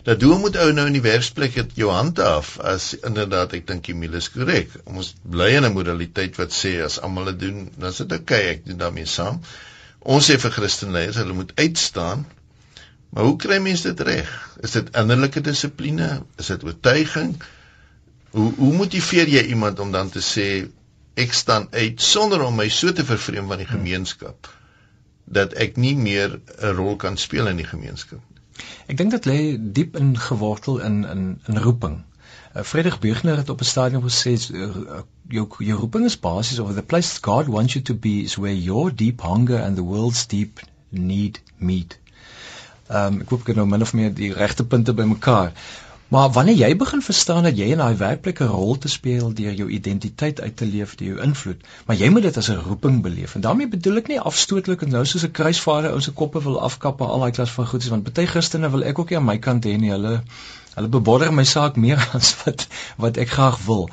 Dat 0.09 0.23
hoe 0.23 0.38
moet 0.38 0.57
ou 0.57 0.73
nou 0.73 0.87
in 0.87 0.97
die 0.97 1.05
werksplek 1.05 1.55
het 1.61 1.75
jou 1.76 1.90
hand 1.93 2.19
af 2.19 2.59
as 2.61 2.95
inderdaad 2.95 3.52
ek 3.59 3.67
dink 3.67 3.88
Emile 3.88 4.17
is 4.17 4.31
korrek. 4.33 4.71
Ons 4.85 5.14
bly 5.23 5.50
in 5.57 5.64
'n 5.64 5.73
modaliteit 5.73 6.37
wat 6.37 6.52
sê 6.52 6.83
as 6.85 7.00
almal 7.00 7.25
dit 7.33 7.40
doen, 7.40 7.71
dan 7.76 7.90
is 7.90 7.97
dit 7.97 8.12
oukei, 8.12 8.40
okay, 8.40 8.55
ek 8.55 8.67
doen 8.67 8.78
daarmee 8.78 9.07
saam. 9.07 9.43
Ons 10.00 10.31
sê 10.31 10.38
vir 10.38 10.50
Christenleiers, 10.50 11.17
hulle 11.17 11.33
moet 11.33 11.52
uitstaan. 11.57 12.26
Maar 13.11 13.25
hoe 13.25 13.37
kry 13.37 13.59
mense 13.59 13.88
dit 13.93 14.00
reg? 14.07 14.33
Is 14.61 14.75
dit 14.77 14.91
innerlike 14.97 15.41
dissipline? 15.41 16.09
Is 16.37 16.47
dit 16.53 16.65
oortuiging? 16.65 17.37
Hoe 18.31 18.53
hoe 18.57 18.73
motiveer 18.77 19.29
jy 19.29 19.43
iemand 19.55 19.81
om 19.81 19.93
dan 19.93 20.11
te 20.12 20.21
sê 20.25 20.49
ek 21.19 21.33
staan 21.33 21.67
uit 21.71 22.03
sonder 22.03 22.45
om 22.45 22.55
my 22.55 22.69
so 22.69 22.93
te 22.93 23.05
vervreem 23.05 23.49
van 23.49 23.62
die 23.65 23.71
gemeenskap 23.71 24.50
dat 25.25 25.55
ek 25.61 25.77
nie 25.77 25.97
meer 25.97 26.41
'n 26.41 26.75
rol 26.77 26.97
kan 26.97 27.17
speel 27.17 27.49
in 27.49 27.57
die 27.57 27.71
gemeenskap? 27.71 28.21
Ek 28.87 28.97
dink 28.97 29.11
dit 29.11 29.27
lê 29.31 29.41
diep 29.79 29.97
ingewortel 29.97 30.79
in 30.91 31.05
in 31.15 31.25
in 31.47 31.59
roeping. 31.65 31.97
Uh, 32.57 32.62
Friedrich 32.62 32.99
Buechner 32.99 33.37
het 33.37 33.49
op 33.49 33.61
'n 33.61 33.65
stadium 33.65 34.03
gesê 34.03 34.33
uh, 34.53 35.00
jou 35.29 35.47
jou 35.59 35.79
roeping 35.79 36.05
is 36.05 36.19
basies 36.21 36.59
of 36.59 36.75
the 36.75 36.83
place 36.83 37.19
God 37.21 37.47
wants 37.47 37.73
you 37.73 37.85
to 37.85 37.95
be 37.95 38.15
is 38.23 38.37
where 38.37 38.61
your 38.71 38.95
deep 38.95 39.21
hunger 39.21 39.62
and 39.62 39.77
the 39.77 39.85
world's 39.85 40.27
deep 40.27 40.61
need 40.88 41.43
meet. 41.57 41.99
Ehm 42.88 43.14
um, 43.14 43.21
ek 43.25 43.35
hoop 43.35 43.49
ek 43.49 43.57
nou 43.57 43.66
min 43.66 43.85
of 43.87 43.92
meer 43.95 44.14
die 44.14 44.33
regte 44.33 44.64
punte 44.64 44.95
bymekaar. 44.95 45.52
Maar 46.09 46.30
wanneer 46.33 46.57
jy 46.57 46.68
begin 46.80 47.02
verstaan 47.04 47.42
dat 47.45 47.59
jy 47.61 47.66
in 47.75 47.83
daai 47.83 47.97
werklike 48.00 48.47
rol 48.49 48.78
te 48.80 48.88
speel 48.88 49.33
deur 49.40 49.52
jou 49.52 49.66
identiteit 49.78 50.40
uit 50.40 50.57
te 50.57 50.66
leef, 50.66 50.95
deur 50.97 51.09
jou 51.09 51.25
invloed, 51.25 51.66
maar 51.87 51.99
jy 52.00 52.09
moet 52.14 52.25
dit 52.28 52.37
as 52.37 52.49
'n 52.49 52.62
roeping 52.68 53.02
beleef. 53.02 53.35
En 53.35 53.45
daarmee 53.45 53.68
bedoel 53.68 54.00
ek 54.02 54.09
nie 54.09 54.21
afstootlik 54.21 54.83
en 54.83 54.90
nou 54.97 55.04
soos 55.04 55.26
'n 55.28 55.37
kruisvader 55.40 55.92
ou 55.92 56.00
se 56.00 56.12
koppe 56.23 56.42
wil 56.42 56.61
afkap 56.61 57.00
en 57.00 57.07
al 57.07 57.26
daai 57.26 57.37
klas 57.40 57.50
van 57.50 57.66
goedes 57.66 57.88
want 57.88 58.12
baie 58.12 58.26
Christene 58.26 58.71
wil 58.71 58.85
ek 58.85 58.99
ook 58.99 59.11
nie 59.11 59.18
aan 59.18 59.25
my 59.25 59.38
kant 59.38 59.64
hê 59.64 59.76
nie. 59.76 59.90
Hulle 59.90 60.23
Hulle 60.78 60.88
beborder 60.95 61.33
my 61.35 61.42
saak 61.42 61.76
meer 61.76 61.99
as 62.18 62.37
wat 62.45 62.66
wat 62.97 63.16
ek 63.16 63.33
graag 63.35 63.59
wil. 63.66 63.88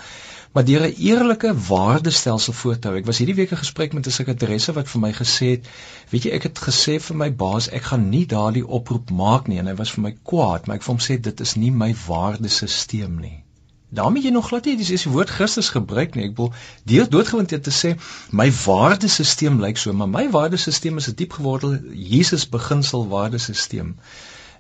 Maar 0.56 0.66
deur 0.66 0.84
'n 0.88 0.96
eerlike 0.98 1.50
waardestelsel 1.68 2.54
voor 2.54 2.80
te 2.80 2.88
hou. 2.88 2.98
Ek 2.98 3.06
was 3.06 3.18
hierdie 3.18 3.36
week 3.36 3.52
'n 3.52 3.64
gesprek 3.64 3.94
met 3.94 4.06
'n 4.08 4.18
sekretaresse 4.18 4.74
wat 4.74 4.90
vir 4.90 5.02
my 5.02 5.12
gesê 5.14 5.48
het, 5.56 5.68
weet 6.10 6.24
jy, 6.24 6.32
ek 6.32 6.44
het 6.44 6.60
gesê 6.68 6.94
vir 7.08 7.18
my 7.22 7.28
baas, 7.36 7.68
ek 7.70 7.90
gaan 7.90 8.10
nie 8.10 8.26
daardie 8.26 8.68
oproep 8.68 9.12
maak 9.12 9.48
nie 9.48 9.60
en 9.60 9.68
hy 9.68 9.76
was 9.76 9.92
vir 9.92 10.04
my 10.04 10.14
kwaad, 10.24 10.68
maar 10.68 10.76
ek 10.76 10.84
vir 10.84 10.94
hom 10.94 11.04
sê 11.08 11.20
dit 11.22 11.40
is 11.40 11.56
nie 11.56 11.72
my 11.72 11.96
waardesisteem 12.08 13.20
nie. 13.20 13.44
daarmee 13.96 14.24
jy 14.24 14.30
nog 14.30 14.48
glad 14.48 14.66
nie 14.66 14.78
dis 14.78 15.04
die 15.04 15.12
woord 15.12 15.30
Christus 15.30 15.70
gebruik 15.70 16.16
nie. 16.16 16.26
Ek 16.30 16.38
wil 16.38 16.54
deur 16.84 17.10
doodgewoon 17.10 17.46
te 17.46 17.72
sê 17.72 17.96
my 18.32 18.52
waardesisteem 18.66 19.60
lyk 19.62 19.78
so, 19.78 19.94
maar 19.94 20.10
my 20.10 20.30
waardesisteem 20.30 20.98
is 20.98 21.08
'n 21.10 21.16
diep 21.16 21.34
gewortelde 21.34 21.82
Jesus 22.14 22.50
beginsel 22.50 23.08
waardesisteem. 23.08 23.96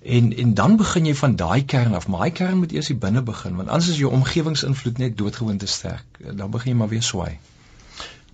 En 0.06 0.32
en 0.38 0.54
dan 0.54 0.76
begin 0.78 1.06
jy 1.10 1.16
van 1.18 1.36
daai 1.36 1.66
kern 1.66 1.96
af, 1.98 2.08
maar 2.08 2.20
daai 2.20 2.32
kern 2.32 2.58
moet 2.62 2.72
eers 2.72 2.88
hier 2.92 2.98
binne 3.02 3.22
begin 3.26 3.56
want 3.56 3.70
anders 3.70 3.90
is 3.90 3.98
jou 3.98 4.12
omgewingsinvloed 4.14 4.98
net 5.02 5.18
doodgewoon 5.18 5.58
te 5.58 5.66
sterk. 5.66 6.06
Dan 6.20 6.52
begin 6.54 6.72
jy 6.72 6.78
maar 6.78 6.92
weer 6.92 7.04
swaai. 7.04 7.38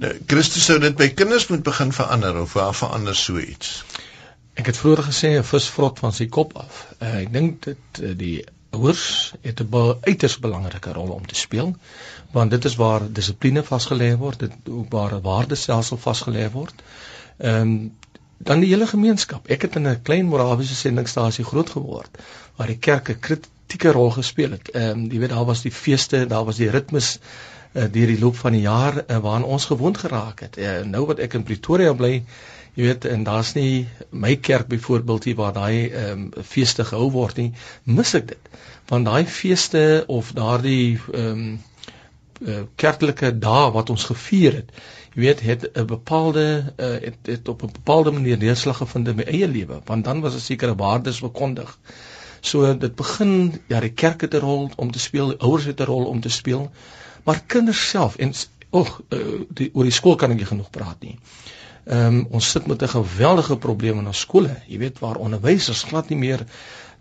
Nou, 0.01 0.13
Christus 0.27 0.65
sou 0.65 0.79
dit 0.83 0.95
by 0.97 1.07
kinders 1.15 1.47
moet 1.47 1.63
begin 1.63 1.93
verander 1.95 2.41
of 2.41 2.53
waar 2.53 2.75
verander 2.75 3.15
so 3.15 3.39
iets. 3.39 3.83
Ek 4.59 4.67
het 4.67 4.77
vroeër 4.77 5.03
gesê 5.07 5.31
'n 5.37 5.47
vis 5.47 5.69
vrot 5.75 5.99
van 5.99 6.13
sy 6.13 6.27
kop 6.27 6.57
af. 6.57 6.87
Uh, 6.99 7.15
ek 7.21 7.31
dink 7.33 7.63
dit 7.63 8.01
uh, 8.01 8.11
die 8.17 8.43
ouers 8.71 9.33
het 9.41 9.63
'n 9.63 9.95
uiters 10.01 10.39
belangrike 10.39 10.93
rol 10.93 11.09
om 11.15 11.25
te 11.25 11.35
speel 11.35 11.75
want 12.31 12.51
dit 12.51 12.65
is 12.65 12.75
waar 12.75 13.11
dissipline 13.11 13.63
vasgelê 13.63 14.17
word, 14.17 14.39
dit 14.39 14.53
waar 14.89 15.15
'n 15.15 15.21
waardestelsel 15.21 15.97
vasgelê 15.97 16.51
word. 16.51 16.83
Ehm 17.37 17.61
um, 17.61 17.95
dan 18.43 18.59
die 18.63 18.69
hele 18.69 18.87
gemeenskap. 18.87 19.47
Ek 19.47 19.61
het 19.67 19.75
in 19.75 19.87
'n 19.87 20.01
klein 20.01 20.25
Morawiese 20.25 20.75
sendingstasie 20.75 21.45
groot 21.45 21.69
geword 21.69 22.17
waar 22.55 22.67
die 22.67 22.77
kerk 22.77 23.09
'n 23.09 23.19
kritieke 23.19 23.91
rol 23.91 24.11
gespeel 24.11 24.51
het. 24.51 24.69
Ehm 24.69 24.89
um, 24.89 25.11
jy 25.11 25.19
weet 25.19 25.29
daar 25.29 25.45
was 25.45 25.61
die 25.61 25.71
feeste, 25.71 26.25
daar 26.27 26.45
was 26.45 26.57
die 26.57 26.69
ritmes 26.69 27.19
uh, 27.73 27.83
deur 27.91 28.07
die 28.07 28.19
loop 28.19 28.35
van 28.35 28.51
die 28.51 28.61
jaar 28.61 29.03
uh, 29.07 29.17
waaraan 29.17 29.43
ons 29.43 29.65
gewoond 29.65 29.97
geraak 29.97 30.39
het. 30.39 30.57
Uh, 30.57 30.81
nou 30.83 31.05
wat 31.05 31.19
ek 31.19 31.33
in 31.33 31.43
Pretoria 31.43 31.93
bly, 31.93 32.23
jy 32.73 32.83
weet 32.83 33.05
en 33.05 33.23
daar's 33.23 33.53
nie 33.53 33.87
my 34.09 34.35
kerk 34.35 34.67
byvoorbeeld 34.67 35.23
hier 35.23 35.35
waar 35.35 35.53
daai 35.53 35.89
ehm 35.89 36.11
um, 36.11 36.43
feeste 36.43 36.85
gehou 36.85 37.11
word 37.11 37.37
nie, 37.37 37.51
mis 37.83 38.13
ek 38.13 38.27
dit. 38.27 38.49
Want 38.87 39.05
daai 39.05 39.25
feeste 39.25 40.03
of 40.07 40.31
daardie 40.31 40.99
ehm 41.13 41.27
um, 41.27 41.59
uh, 42.47 42.63
kerklike 42.75 43.37
dae 43.39 43.71
wat 43.71 43.89
ons 43.89 44.03
gevier 44.03 44.61
het, 44.61 44.71
jy 45.13 45.21
weet 45.21 45.41
het 45.41 45.69
'n 45.73 45.85
bepaalde 45.85 46.73
uh, 46.77 46.91
het, 47.01 47.17
het 47.23 47.47
op 47.47 47.63
'n 47.63 47.71
bepaalde 47.71 48.11
manier 48.11 48.37
neerslag 48.37 48.77
gevind 48.77 49.07
in 49.07 49.15
my 49.15 49.23
eie 49.23 49.47
lewe 49.47 49.81
want 49.85 50.03
dan 50.03 50.21
was 50.21 50.33
'n 50.35 50.39
sekere 50.39 50.75
waardes 50.75 51.19
bekondig. 51.19 51.79
So 52.39 52.77
dit 52.77 52.95
begin 52.95 53.61
ja 53.67 53.79
die 53.79 53.93
kerk 53.93 54.21
het 54.21 54.33
'n 54.33 54.37
rol 54.37 54.69
om 54.75 54.91
te 54.91 54.99
speel, 54.99 55.37
ouers 55.37 55.65
het 55.65 55.79
'n 55.79 55.83
rol 55.83 56.05
om 56.05 56.19
te 56.19 56.29
speel, 56.29 56.71
maar 57.23 57.43
kinders 57.45 57.89
self 57.89 58.15
en 58.15 58.33
ag 58.69 59.01
uh, 59.09 59.19
die 59.49 59.69
oor 59.73 59.83
die 59.83 59.91
skool 59.93 60.15
kan 60.15 60.31
ek 60.31 60.37
nie 60.37 60.45
genoeg 60.45 60.69
praat 60.69 60.99
nie. 60.99 61.17
Ehm 61.83 62.05
um, 62.05 62.27
ons 62.29 62.49
sit 62.51 62.67
met 62.67 62.81
'n 62.81 62.87
geweldige 62.87 63.57
probleem 63.57 63.99
in 63.99 64.07
ons 64.07 64.19
skole, 64.19 64.55
jy 64.67 64.77
weet 64.77 64.99
waar 64.99 65.15
onderwysers 65.15 65.83
glad 65.83 66.09
nie 66.09 66.17
meer 66.17 66.45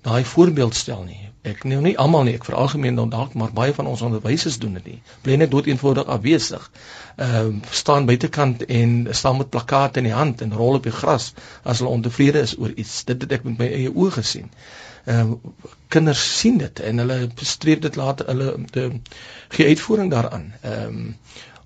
daai 0.06 0.24
voorbeeld 0.24 0.74
stel 0.74 1.02
nie. 1.02 1.30
Ek 1.42 1.62
nou 1.64 1.78
nie 1.80 1.94
almal 1.98 2.26
nie, 2.28 2.34
ek 2.36 2.44
veralgemeen 2.44 2.98
dan 2.98 3.12
dalk, 3.12 3.32
maar 3.34 3.52
baie 3.56 3.72
van 3.76 3.86
ons 3.88 4.02
onderwysers 4.04 4.58
doen 4.60 4.74
dit 4.76 4.90
nie. 4.90 4.98
Bly 5.24 5.38
net 5.40 5.50
dood 5.54 5.70
eenvoudig 5.70 6.10
afwesig. 6.12 6.66
Ehm 7.16 7.54
uh, 7.56 7.70
staan 7.80 8.08
buitekant 8.10 8.64
en 8.64 8.92
staan 9.10 9.40
met 9.40 9.50
plakate 9.50 10.02
in 10.02 10.08
die 10.10 10.16
hand 10.16 10.44
en 10.44 10.52
rol 10.56 10.76
op 10.80 10.84
die 10.88 10.92
gras 10.92 11.32
as 11.62 11.80
hulle 11.80 11.96
ontevrede 11.96 12.44
is 12.48 12.58
oor 12.58 12.72
iets. 12.76 13.04
Dit 13.08 13.24
het 13.24 13.32
ek 13.38 13.48
met 13.48 13.58
my 13.58 13.68
eie 13.80 13.92
oë 13.92 14.12
gesien. 14.20 14.52
Ehm 15.04 15.32
uh, 15.32 15.66
kinders 15.88 16.22
sien 16.38 16.60
dit 16.60 16.80
en 16.86 17.02
hulle 17.02 17.18
streef 17.54 17.80
dit 17.88 17.96
later 17.96 18.28
hulle 18.30 18.52
te 18.70 18.90
gee 19.56 19.72
uitvoering 19.72 20.12
daaraan. 20.12 20.52
Ehm 20.60 21.00
um, 21.00 21.16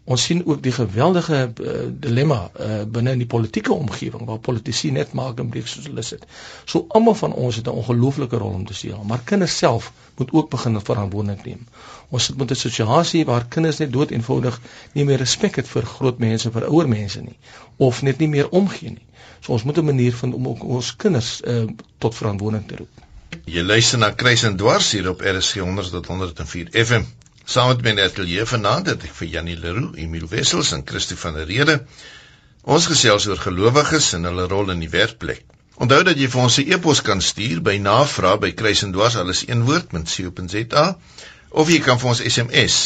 Ons 0.04 0.24
sien 0.28 0.42
ook 0.44 0.62
die 0.62 0.72
geweldige 0.72 1.38
uh, 1.48 1.74
dilemma 1.88 2.50
uh, 2.60 2.82
binne 2.84 3.14
in 3.16 3.22
die 3.22 3.28
politieke 3.34 3.72
omgewing 3.72 4.26
waar 4.28 4.38
politici 4.38 4.90
net 4.92 5.14
maak 5.16 5.38
en 5.40 5.48
breek 5.48 5.68
soos 5.70 5.86
hulle 5.88 6.04
sit. 6.04 6.26
So 6.68 6.84
almal 6.88 7.16
van 7.20 7.32
ons 7.32 7.56
het 7.56 7.70
'n 7.70 7.78
ongelooflike 7.82 8.36
rol 8.36 8.52
om 8.58 8.66
te 8.66 8.74
speel, 8.74 9.00
maar 9.04 9.22
kinders 9.24 9.56
self 9.56 9.92
moet 10.16 10.32
ook 10.32 10.50
begin 10.50 10.80
verantwoordelik 10.80 11.44
neem. 11.44 11.64
Ons 12.08 12.24
sit 12.24 12.36
met 12.36 12.50
'n 12.50 12.60
situasie 12.64 13.24
waar 13.24 13.48
kinders 13.48 13.78
net 13.78 13.92
dood 13.92 14.10
eenvoudig 14.10 14.60
nie 14.92 15.04
meer 15.04 15.18
respek 15.18 15.56
het 15.56 15.68
vir 15.68 15.82
groot 15.82 16.18
mense, 16.18 16.50
vir 16.50 16.68
ouer 16.68 16.88
mense 16.88 17.20
nie 17.20 17.38
of 17.76 18.02
net 18.02 18.18
nie 18.18 18.28
meer 18.28 18.48
omgee 18.48 18.90
nie. 18.90 19.06
So 19.40 19.52
ons 19.52 19.62
moet 19.62 19.78
'n 19.78 19.84
manier 19.84 20.12
vind 20.12 20.34
om 20.34 20.48
ook 20.48 20.64
ons 20.64 20.96
kinders 20.96 21.40
uh, 21.44 21.64
tot 21.98 22.14
verantwoording 22.14 22.68
te 22.68 22.76
roep. 22.76 23.04
Jy 23.44 23.62
luister 23.62 23.98
na 23.98 24.10
Kruis 24.10 24.42
en 24.42 24.56
Dwars 24.56 24.92
hier 24.92 25.08
op 25.08 25.20
RSG 25.20 25.54
100 25.54 25.90
tot 25.90 26.06
104 26.06 26.68
FM. 26.70 27.02
Saam 27.44 27.68
met 27.68 27.82
my 27.82 27.90
in 27.92 27.98
die 28.00 28.04
ateljee 28.08 28.44
vanaand 28.48 28.86
het 28.88 29.02
ek 29.04 29.16
vir 29.18 29.28
Janie 29.28 29.56
Leroux, 29.60 29.96
Emile 30.00 30.28
Wessels 30.30 30.72
en 30.72 30.84
Christo 30.88 31.16
van 31.20 31.34
der 31.36 31.44
Rede 31.50 31.74
ons 32.64 32.86
gesels 32.88 33.26
oor 33.28 33.40
gelowiges 33.40 34.14
en 34.16 34.24
hulle 34.24 34.46
rol 34.48 34.72
in 34.72 34.80
die 34.80 34.88
werkplek. 34.88 35.42
Onthou 35.84 36.00
dat 36.08 36.16
jy 36.16 36.28
vir 36.32 36.40
ons 36.40 36.56
'n 36.58 36.72
e-pos 36.72 37.02
kan 37.04 37.20
stuur 37.20 37.60
by 37.66 37.76
navraag 37.84 38.40
by 38.46 38.50
kruisendwars 38.60 39.16
alles 39.20 39.44
een 39.48 39.64
woord 39.68 39.92
met 39.92 40.08
co.za 40.08 40.86
of 41.50 41.70
jy 41.70 41.80
kan 41.84 41.98
vir 41.98 42.08
ons 42.14 42.22
SMS 42.32 42.76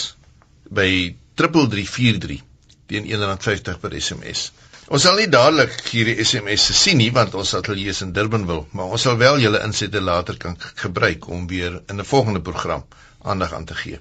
by 0.80 1.14
3343 1.38 2.42
teen 2.88 3.06
R1.50 3.06 3.78
per 3.80 3.94
SMS. 4.00 4.50
Ons 4.88 5.02
sal 5.06 5.20
nie 5.20 5.28
dadelik 5.28 5.78
hierdie 5.92 6.18
SMS 6.24 6.66
se 6.66 6.74
sien 6.74 6.98
nie 6.98 7.12
want 7.12 7.34
ons 7.34 7.54
ateljee 7.54 7.94
is 7.94 8.02
in 8.02 8.12
Durban 8.12 8.46
wil, 8.50 8.66
maar 8.72 8.90
ons 8.96 9.02
sal 9.06 9.16
wel 9.22 9.38
julle 9.38 9.62
insette 9.62 10.00
later 10.00 10.36
kan 10.36 10.58
gebruik 10.74 11.28
om 11.28 11.46
weer 11.46 11.82
in 11.86 12.00
'n 12.00 12.04
volgende 12.04 12.40
program 12.40 12.84
aandag 13.22 13.52
aan 13.52 13.64
te 13.64 13.74
gee. 13.74 14.00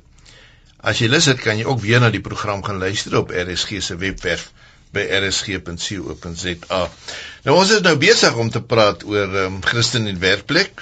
As 0.79 0.99
jy 1.01 1.09
lus 1.09 1.25
het, 1.25 1.39
kan 1.41 1.57
jy 1.57 1.65
ook 1.65 1.81
weer 1.81 1.99
na 1.99 2.09
die 2.13 2.21
program 2.21 2.63
gaan 2.63 2.77
luister 2.79 3.17
op 3.17 3.31
RSG 3.33 3.81
se 3.81 3.97
webwerf 3.97 4.51
by 4.93 5.03
rsg.co.za. 5.19 6.81
Nou 7.45 7.55
ons 7.57 7.73
is 7.75 7.81
nou 7.85 7.95
besig 7.99 8.37
om 8.39 8.51
te 8.53 8.61
praat 8.61 9.03
oor 9.07 9.35
um, 9.45 9.59
Christen 9.65 10.07
en 10.07 10.19
werkplek. 10.21 10.79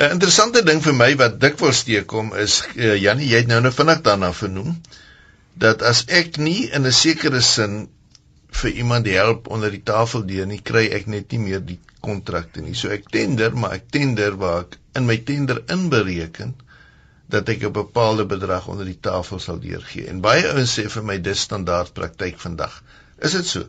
'n 0.00 0.16
Interessante 0.16 0.62
ding 0.64 0.80
vir 0.82 0.96
my 0.96 1.10
wat 1.20 1.38
dikwels 1.42 1.82
steekom 1.84 2.32
is 2.38 2.62
uh, 2.76 2.96
Jannie, 2.96 3.28
jy 3.28 3.42
het 3.42 3.50
nou 3.50 3.60
nou 3.60 3.72
vinnig 3.74 4.02
daarna 4.06 4.32
vernoem 4.32 4.76
dat 5.60 5.82
as 5.82 6.04
ek 6.08 6.38
nie 6.38 6.70
in 6.72 6.86
'n 6.86 6.92
sekere 6.94 7.42
sin 7.44 7.88
vir 8.60 8.70
iemand 8.82 9.06
help 9.06 9.48
onder 9.48 9.70
die 9.70 9.82
tafel 9.82 10.24
deur 10.26 10.46
nie 10.46 10.62
kry 10.62 10.86
ek 10.98 11.06
net 11.06 11.32
nie 11.32 11.42
meer 11.44 11.60
die 11.60 11.78
kontrakte 12.00 12.62
nie. 12.64 12.74
So 12.74 12.88
ek 12.88 13.10
tender, 13.10 13.52
maar 13.52 13.76
ek 13.78 13.90
tender 13.90 14.36
waar 14.40 14.64
ek 14.64 14.78
in 14.96 15.06
my 15.06 15.16
tender 15.16 15.62
inbereken 15.68 16.54
dat 17.30 17.48
ek 17.48 17.64
'n 17.68 17.72
bepaalde 17.72 18.26
bedrag 18.26 18.68
onder 18.68 18.84
die 18.84 19.00
tafel 19.00 19.38
sal 19.38 19.60
deurgee. 19.60 20.06
En 20.06 20.20
baie 20.20 20.46
ouens 20.52 20.78
sê 20.78 20.88
vir 20.88 21.04
my 21.04 21.20
dis 21.20 21.40
standaard 21.40 21.92
praktyk 21.92 22.38
vandag. 22.38 22.82
Is 23.18 23.32
dit 23.32 23.46
so? 23.46 23.64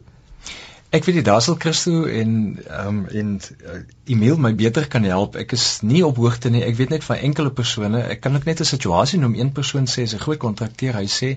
Ek 0.92 1.06
weet 1.08 1.16
jy 1.16 1.22
daar 1.24 1.42
sal 1.42 1.56
Christo 1.56 2.04
en 2.04 2.32
ehm 2.68 2.88
um, 2.88 3.06
en 3.20 3.28
uh, 3.40 3.76
Emil 4.12 4.38
my 4.38 4.52
beter 4.56 4.88
kan 4.88 5.04
help. 5.08 5.38
Ek 5.40 5.54
is 5.56 5.80
nie 5.82 6.02
op 6.06 6.18
hoogte 6.20 6.50
nie. 6.52 6.64
Ek 6.68 6.76
weet 6.76 6.90
net 6.92 7.06
van 7.08 7.22
enkele 7.30 7.52
persone. 7.52 8.02
Ek 8.16 8.20
kan 8.26 8.36
ook 8.36 8.48
net 8.50 8.60
'n 8.60 8.68
situasie 8.68 9.20
noem. 9.20 9.38
Een 9.40 9.52
persoon 9.52 9.88
sê 9.88 10.04
sy 10.04 10.18
groot 10.18 10.42
kontrakteur, 10.42 10.98
hy 11.00 11.08
sê 11.08 11.30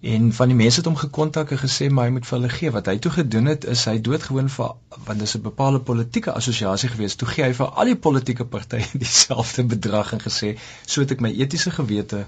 En 0.00 0.32
van 0.32 0.48
die 0.48 0.56
mense 0.56 0.78
het 0.78 0.86
hom 0.86 0.96
gekontak 0.96 1.50
en 1.50 1.58
gesê 1.58 1.88
maar 1.90 2.06
hy 2.06 2.12
moet 2.14 2.26
vir 2.26 2.38
hulle 2.38 2.50
gee. 2.54 2.70
Wat 2.70 2.86
hy 2.86 2.98
toe 3.02 3.10
gedoen 3.12 3.50
het 3.50 3.64
is 3.64 3.84
hy 3.90 3.96
doodgewoon 3.98 4.50
vir 4.54 4.74
want 5.06 5.18
dis 5.18 5.34
'n 5.34 5.42
bepaalde 5.42 5.80
politieke 5.80 6.32
assosiasie 6.32 6.88
gewees. 6.88 7.16
Toe 7.16 7.28
gee 7.28 7.44
hy 7.44 7.52
vir 7.52 7.66
al 7.66 7.84
die 7.84 7.96
politieke 7.96 8.44
partye 8.44 8.86
dieselfde 9.04 9.64
bedrag 9.64 10.12
en 10.12 10.20
gesê 10.22 10.56
so 10.86 11.00
het 11.00 11.10
ek 11.10 11.20
my 11.20 11.32
etiese 11.34 11.70
gewete 11.70 12.26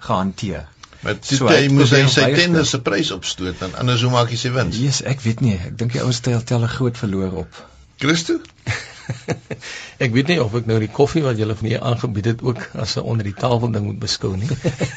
gehanteer. 0.00 0.68
Met 1.00 1.24
so 1.24 1.48
hy 1.48 1.68
moet 1.68 1.90
hy 1.90 2.06
sy 2.08 2.32
tender 2.34 2.66
se 2.66 2.80
prys 2.80 3.10
opstoot 3.10 3.62
en 3.64 3.74
anders 3.74 4.02
hoe 4.02 4.12
maak 4.12 4.32
hy 4.32 4.36
sy 4.36 4.52
wins? 4.56 4.76
Jesus, 4.76 5.02
ek 5.02 5.20
weet 5.20 5.40
nie. 5.40 5.56
Ek 5.56 5.76
dink 5.78 5.92
die 5.92 6.02
ouens 6.02 6.20
tel 6.20 6.42
tel 6.42 6.64
'n 6.64 6.68
groot 6.76 6.96
verloor 6.96 7.32
op. 7.44 7.66
Christo? 7.98 8.40
ek 10.04 10.12
weet 10.12 10.30
nie 10.32 10.38
of 10.42 10.54
ek 10.54 10.68
nou 10.70 10.78
die 10.82 10.90
koffie 10.92 11.22
wat 11.24 11.38
julle 11.40 11.56
vir 11.58 11.68
my 11.68 11.80
aangebied 11.90 12.30
het 12.32 12.44
ook 12.46 12.60
as 12.84 12.96
'n 12.96 13.06
onder 13.12 13.26
die 13.26 13.36
tafel 13.36 13.72
ding 13.74 13.84
moet 13.86 13.98
beskou 13.98 14.36
nie. 14.36 14.48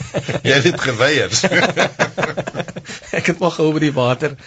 Jy 0.49 0.59
het 0.67 0.79
geweier. 0.81 1.31
ek 3.19 3.25
het 3.31 3.39
maar 3.39 3.55
gehou 3.57 3.73
by 3.73 3.83
die 3.85 3.95
water. 3.95 4.37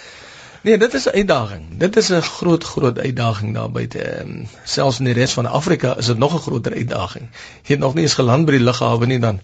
Nee, 0.67 0.79
dit 0.79 0.95
is 0.95 1.07
'n 1.07 1.17
uitdaging. 1.23 1.65
Dit 1.79 1.97
is 1.97 2.09
'n 2.11 2.21
groot 2.21 2.65
groot 2.65 2.99
uitdaging 2.99 3.55
daar 3.55 3.71
buite. 3.71 4.21
Um, 4.21 4.49
selfs 4.65 4.99
in 4.99 5.05
die 5.05 5.15
res 5.15 5.33
van 5.33 5.47
Afrika 5.47 5.97
is 5.97 6.07
dit 6.07 6.19
nog 6.19 6.35
'n 6.35 6.47
groter 6.49 6.75
uitdaging. 6.75 7.29
Jy 7.63 7.75
het 7.75 7.79
nog 7.79 7.95
nie 7.95 8.03
eens 8.03 8.19
geland 8.19 8.47
by 8.47 8.53
die 8.53 8.67
lughawe 8.67 9.07
nie 9.07 9.19
dan 9.19 9.41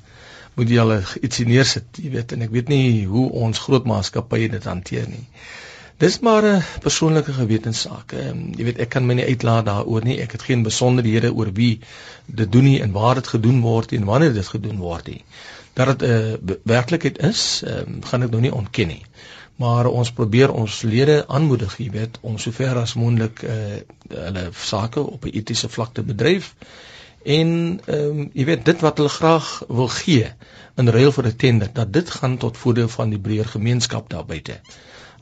moet 0.54 0.68
jy 0.68 0.78
al 0.78 0.98
ietsie 1.20 1.46
neersit, 1.46 1.96
jy 1.96 2.10
weet 2.10 2.32
en 2.32 2.42
ek 2.42 2.50
weet 2.50 2.68
nie 2.68 3.06
hoe 3.08 3.30
ons 3.30 3.58
groot 3.58 3.84
maatskappye 3.88 4.48
dit 4.52 4.64
hanteer 4.64 5.08
nie. 5.08 5.24
Dis 5.98 6.18
maar 6.18 6.44
'n 6.44 6.62
persoonlike 6.80 7.32
gewetenssaak. 7.32 8.12
Ehm 8.12 8.38
jy 8.58 8.64
weet 8.64 8.78
ek 8.78 8.88
kan 8.88 9.06
my 9.06 9.14
nie 9.14 9.26
uitlaat 9.26 9.66
daaroor 9.66 10.04
nie. 10.04 10.20
Ek 10.20 10.32
het 10.32 10.42
geen 10.42 10.62
besonderhede 10.62 11.34
oor 11.34 11.52
wie 11.52 11.78
dit 12.26 12.52
doen 12.52 12.64
nie 12.64 12.80
en 12.80 12.92
waar 12.92 13.14
dit 13.14 13.26
gedoen 13.26 13.60
word 13.60 13.92
en 13.92 14.04
wanneer 14.04 14.32
dit 14.32 14.48
gedoen 14.48 14.78
word 14.78 15.06
nie. 15.06 15.24
Dat 15.72 15.98
dit 15.98 16.08
'n 16.08 16.50
uh, 16.50 16.56
werklikheid 16.62 17.18
is, 17.18 17.62
ehm 17.66 17.78
um, 17.78 18.04
gaan 18.04 18.22
ek 18.22 18.30
nou 18.30 18.40
nie 18.40 18.54
ontken 18.54 18.86
nie. 18.86 19.04
Maar 19.56 19.86
ons 19.86 20.12
probeer 20.12 20.52
ons 20.52 20.82
lede 20.82 21.24
aanmoedig, 21.28 21.78
jy 21.78 21.90
weet, 21.90 22.18
om 22.20 22.38
sover 22.38 22.76
as 22.76 22.94
moontlik 22.94 23.42
uh, 23.42 23.54
hulle 24.08 24.48
sake 24.52 25.00
op 25.00 25.24
'n 25.24 25.36
etiese 25.38 25.68
vlak 25.68 25.94
te 25.94 26.02
bedryf. 26.02 26.54
En 27.22 27.80
ehm 27.86 28.18
um, 28.18 28.30
jy 28.32 28.44
weet 28.44 28.64
dit 28.64 28.80
wat 28.80 28.96
hulle 28.96 29.08
graag 29.08 29.62
wil 29.68 29.88
gee 29.88 30.32
in 30.76 30.88
ruil 30.88 31.12
vir 31.12 31.26
'n 31.26 31.36
tender, 31.36 31.70
dat 31.72 31.92
dit 31.92 32.10
gaan 32.10 32.38
tot 32.38 32.56
voordeel 32.56 32.88
van 32.88 33.10
die 33.10 33.20
breër 33.20 33.46
gemeenskap 33.46 34.10
daar 34.10 34.24
buite 34.24 34.60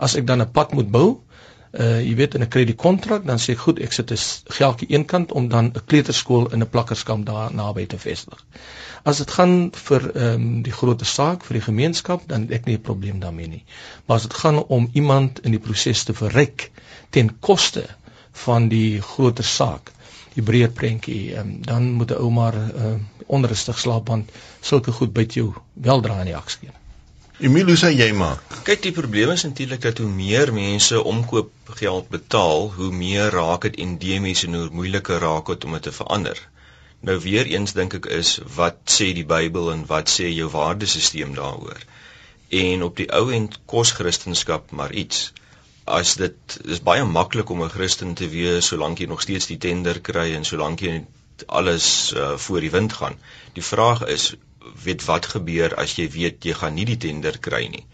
as 0.07 0.17
ek 0.17 0.27
dan 0.27 0.41
'n 0.43 0.51
pad 0.51 0.73
moet 0.73 0.91
bou, 0.91 1.09
uh 1.71 2.01
jy 2.03 2.15
weet 2.19 2.35
in 2.35 2.43
'n 2.43 2.49
kredietkontrak, 2.49 3.27
dan 3.27 3.39
sê 3.39 3.53
ek 3.53 3.61
goed, 3.65 3.79
ek 3.79 3.93
sit 3.93 4.11
'n 4.11 4.19
geldjie 4.59 4.89
eenkant 4.97 5.33
om 5.33 5.49
dan 5.49 5.67
'n 5.67 5.85
kleuterskool 5.87 6.49
in 6.53 6.63
'n 6.63 6.71
plakkerskamp 6.71 7.27
daar 7.27 7.55
naby 7.55 7.87
te 7.87 7.99
vestig. 7.99 8.41
As 9.05 9.19
dit 9.19 9.31
gaan 9.31 9.71
vir 9.75 10.11
ehm 10.17 10.35
um, 10.35 10.63
die 10.63 10.73
groot 10.73 11.07
saak 11.07 11.45
vir 11.45 11.55
die 11.55 11.67
gemeenskap, 11.69 12.27
dan 12.27 12.41
het 12.41 12.51
ek 12.51 12.67
nie 12.67 12.77
'n 12.77 12.89
probleem 12.89 13.21
daarmee 13.21 13.49
nie. 13.49 13.65
Maar 14.07 14.17
as 14.17 14.23
dit 14.23 14.35
gaan 14.35 14.59
om 14.65 14.91
iemand 14.93 15.41
in 15.45 15.51
die 15.51 15.65
proses 15.69 16.05
te 16.05 16.15
verryk 16.15 16.71
ten 17.11 17.39
koste 17.41 17.87
van 18.33 18.69
die 18.69 19.01
groter 19.01 19.45
saak, 19.45 19.93
die 20.35 20.43
breër 20.43 20.71
prentjie, 20.71 21.37
um, 21.39 21.63
dan 21.63 21.93
moet 21.93 22.11
'n 22.11 22.23
ou 22.23 22.31
maar 22.31 22.55
uh, 22.55 22.95
onrustig 23.27 23.79
slaap 23.79 24.09
want 24.09 24.31
sulke 24.61 24.93
goed 24.93 25.13
byt 25.13 25.35
jou 25.35 25.55
weldra 25.75 26.21
in 26.21 26.27
die 26.27 26.41
akskeen. 27.40 27.50
Emilio 27.50 27.76
sê 27.76 27.90
jy 27.96 28.12
maar. 28.12 28.38
Kyk, 28.64 28.83
die 28.83 28.92
probleem 28.92 29.31
is 29.31 29.44
natuurlik 29.44 29.81
dat 29.81 29.98
hoe 29.98 30.09
meer 30.09 30.53
mense 30.53 31.03
omkoopgeld 31.03 32.09
betaal, 32.09 32.72
hoe 32.76 32.92
meer 32.92 33.31
raak 33.31 33.62
dit 33.62 33.76
endemies 33.76 34.44
en 34.44 34.55
hoe 34.55 34.68
moeiliker 34.70 35.18
raak 35.20 35.46
dit 35.46 35.64
om 35.64 35.72
dit 35.72 35.83
te 35.83 35.92
verander. 35.92 36.38
Nou 37.00 37.18
weer 37.20 37.46
eens 37.46 37.72
dink 37.72 37.94
ek 37.94 38.07
is 38.07 38.40
wat 38.57 38.76
sê 38.85 39.14
die 39.16 39.24
Bybel 39.24 39.72
en 39.72 39.87
wat 39.87 40.11
sê 40.11 40.29
jou 40.29 40.50
waardesisteem 40.53 41.35
daaroor? 41.35 41.81
En 42.50 42.83
op 42.83 42.96
die 42.96 43.09
ou 43.12 43.31
end 43.33 43.61
kos 43.64 43.92
Christendom 43.92 44.61
maar 44.70 44.92
iets. 44.92 45.33
As 45.87 46.16
dit 46.20 46.61
is 46.68 46.83
baie 46.83 47.05
maklik 47.05 47.50
om 47.50 47.62
'n 47.64 47.70
Christen 47.70 48.14
te 48.14 48.29
wees 48.29 48.66
solank 48.66 48.98
jy 48.98 49.07
nog 49.07 49.22
steeds 49.22 49.46
die 49.46 49.59
tender 49.59 50.00
kry 50.00 50.35
en 50.35 50.44
solank 50.44 50.81
jy 50.81 51.07
alles 51.46 52.12
uh, 52.12 52.37
voor 52.37 52.61
die 52.61 52.70
wind 52.70 52.92
gaan. 52.92 53.16
Die 53.55 53.64
vraag 53.64 54.07
is 54.07 54.35
weet 54.85 55.05
wat 55.09 55.27
gebeur 55.27 55.75
as 55.81 55.96
jy 55.99 56.09
weet 56.12 56.44
jy 56.44 56.55
gaan 56.57 56.75
nie 56.75 56.87
die 56.88 57.01
tender 57.01 57.38
kry 57.38 57.66
nie. 57.73 57.85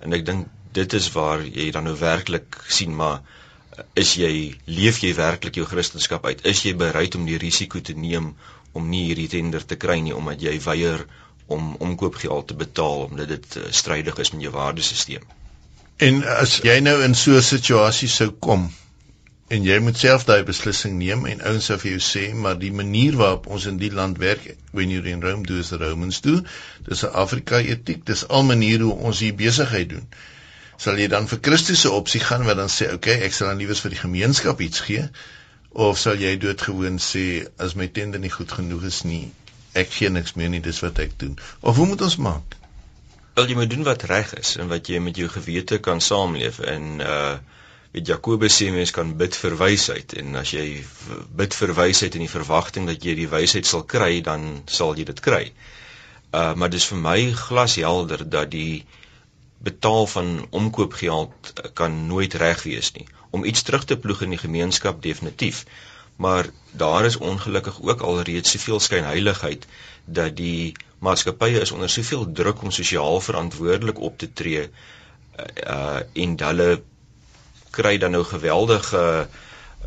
En 0.00 0.16
ek 0.16 0.24
dink 0.26 0.48
dit 0.72 0.92
is 0.98 1.10
waar 1.12 1.42
jy 1.44 1.70
dan 1.74 1.88
nou 1.88 1.96
werklik 1.98 2.60
sien 2.68 2.94
maar 2.96 3.20
is 3.98 4.14
jy 4.20 4.32
leef 4.66 5.00
jy 5.02 5.14
werklik 5.16 5.56
jou 5.56 5.66
kristendom 5.66 6.26
uit? 6.26 6.44
Is 6.46 6.62
jy 6.66 6.74
bereid 6.76 7.16
om 7.16 7.26
die 7.26 7.38
risiko 7.40 7.80
te 7.80 7.96
neem 7.96 8.34
om 8.72 8.88
nie 8.90 9.06
hierdie 9.08 9.30
tender 9.32 9.64
te 9.66 9.78
kry 9.80 9.98
nie 10.04 10.14
omdat 10.14 10.42
jy 10.42 10.54
weier 10.64 11.06
om 11.50 11.74
omkoopgeld 11.82 12.50
te 12.50 12.54
betaal 12.54 13.06
omdat 13.08 13.28
dit 13.34 13.56
uh, 13.58 13.70
strydig 13.74 14.18
is 14.22 14.32
met 14.34 14.44
jou 14.46 14.52
waardesisteem? 14.54 15.24
En 16.00 16.22
as 16.24 16.60
jy 16.64 16.78
nou 16.80 17.00
in 17.04 17.14
so 17.14 17.36
'n 17.36 17.42
situasie 17.44 18.08
sou 18.08 18.30
kom, 18.30 18.70
en 19.50 19.64
jy 19.66 19.76
moet 19.82 19.98
self 19.98 20.24
daai 20.28 20.44
beslissing 20.46 20.92
neem 20.98 21.24
en 21.26 21.40
ouens 21.50 21.68
sou 21.70 21.76
vir 21.82 21.90
jou 21.96 22.02
sê 22.08 22.20
maar 22.42 22.58
die 22.58 22.70
manier 22.80 23.16
waarop 23.18 23.48
ons 23.56 23.66
in 23.70 23.80
die 23.80 23.90
land 24.00 24.20
werk 24.22 24.44
when 24.78 24.92
you 24.94 25.02
in 25.12 25.24
Rome 25.26 25.42
do 25.48 25.58
as 25.62 25.72
the 25.74 25.80
Romans 25.80 26.20
do 26.26 26.36
dis 26.88 27.02
'n 27.08 27.16
Afrika 27.22 27.58
etiek 27.74 28.04
dis 28.12 28.22
al 28.28 28.46
maniere 28.50 28.86
hoe 28.86 29.08
ons 29.10 29.22
hier 29.26 29.34
besigheid 29.34 29.90
doen. 29.96 30.06
Sal 30.78 31.02
jy 31.02 31.08
dan 31.16 31.26
vir 31.32 31.42
Christus 31.48 31.82
se 31.82 31.90
opsie 31.90 32.22
gaan 32.28 32.46
wat 32.46 32.62
dan 32.62 32.70
sê 32.76 32.92
okay 32.94 33.18
ek 33.26 33.34
sal 33.34 33.50
dan 33.50 33.58
liewes 33.58 33.82
vir 33.86 33.96
die 33.96 34.02
gemeenskap 34.04 34.60
iets 34.60 34.86
gee 34.86 35.04
of 35.88 35.98
sal 35.98 36.14
jy 36.14 36.36
doodgewoon 36.46 37.02
sê 37.10 37.26
as 37.58 37.74
my 37.74 37.90
tender 37.98 38.22
nie 38.22 38.34
goed 38.38 38.52
genoeg 38.52 38.86
is 38.94 39.02
nie 39.04 39.24
ek 39.74 39.90
gee 39.98 40.10
niks 40.10 40.36
meer 40.38 40.50
nie 40.54 40.62
dis 40.62 40.80
wat 40.86 40.98
ek 40.98 41.18
doen. 41.18 41.38
Of 41.60 41.76
hoe 41.76 41.86
moet 41.86 42.02
ons 42.06 42.16
maak? 42.16 42.54
Wil 43.34 43.50
jy 43.50 43.58
moet 43.58 43.70
doen 43.70 43.82
wat 43.82 44.02
reg 44.02 44.34
is 44.38 44.56
en 44.62 44.70
wat 44.70 44.86
jy 44.86 44.98
met 45.02 45.16
jou 45.16 45.28
gewete 45.28 45.78
kan 45.78 46.00
saamleef 46.00 46.62
en 46.62 47.00
uh 47.00 47.38
weet 47.92 48.06
Jakobus 48.06 48.56
sê 48.60 48.70
mens 48.70 48.92
kan 48.94 49.16
bid 49.18 49.36
vir 49.42 49.56
wysheid 49.58 50.14
en 50.20 50.38
as 50.38 50.52
jy 50.54 50.66
bid 51.40 51.54
vir 51.58 51.74
wysheid 51.74 52.14
in 52.14 52.24
die 52.24 52.32
verwagting 52.32 52.86
dat 52.90 53.04
jy 53.04 53.16
die 53.18 53.30
wysheid 53.30 53.66
sal 53.66 53.82
kry 53.94 54.20
dan 54.26 54.62
sal 54.70 54.94
jy 54.98 55.06
dit 55.08 55.22
kry. 55.26 55.44
Uh 56.30 56.54
maar 56.54 56.70
dis 56.70 56.86
vir 56.92 57.00
my 57.02 57.18
glashelder 57.44 58.22
dat 58.36 58.52
die 58.54 58.84
betaal 59.60 60.06
van 60.06 60.46
omkoopgeld 60.50 61.52
kan 61.74 61.96
nooit 62.06 62.34
reg 62.42 62.62
wees 62.62 62.92
nie. 62.94 63.06
Om 63.30 63.44
iets 63.44 63.62
terug 63.66 63.84
te 63.84 63.98
ploeg 63.98 64.22
in 64.26 64.36
die 64.36 64.44
gemeenskap 64.44 65.02
definitief. 65.02 65.64
Maar 66.16 66.46
daar 66.72 67.04
is 67.04 67.16
ongelukkig 67.16 67.82
ook 67.82 68.00
al 68.06 68.22
reeds 68.22 68.50
soveel 68.50 68.80
skynheiligheid 68.80 69.66
dat 70.04 70.36
die 70.36 70.76
maatskappye 70.98 71.60
is 71.60 71.72
onder 71.72 71.90
soveel 71.90 72.32
druk 72.32 72.62
om 72.62 72.70
sosiaal 72.70 73.20
verantwoordelik 73.20 73.98
op 73.98 74.18
te 74.18 74.32
tree 74.32 74.68
uh 75.66 76.00
en 76.12 76.38
hulle 76.44 76.70
kry 77.70 77.98
dan 77.98 78.16
nou 78.16 78.24
geweldige 78.24 79.02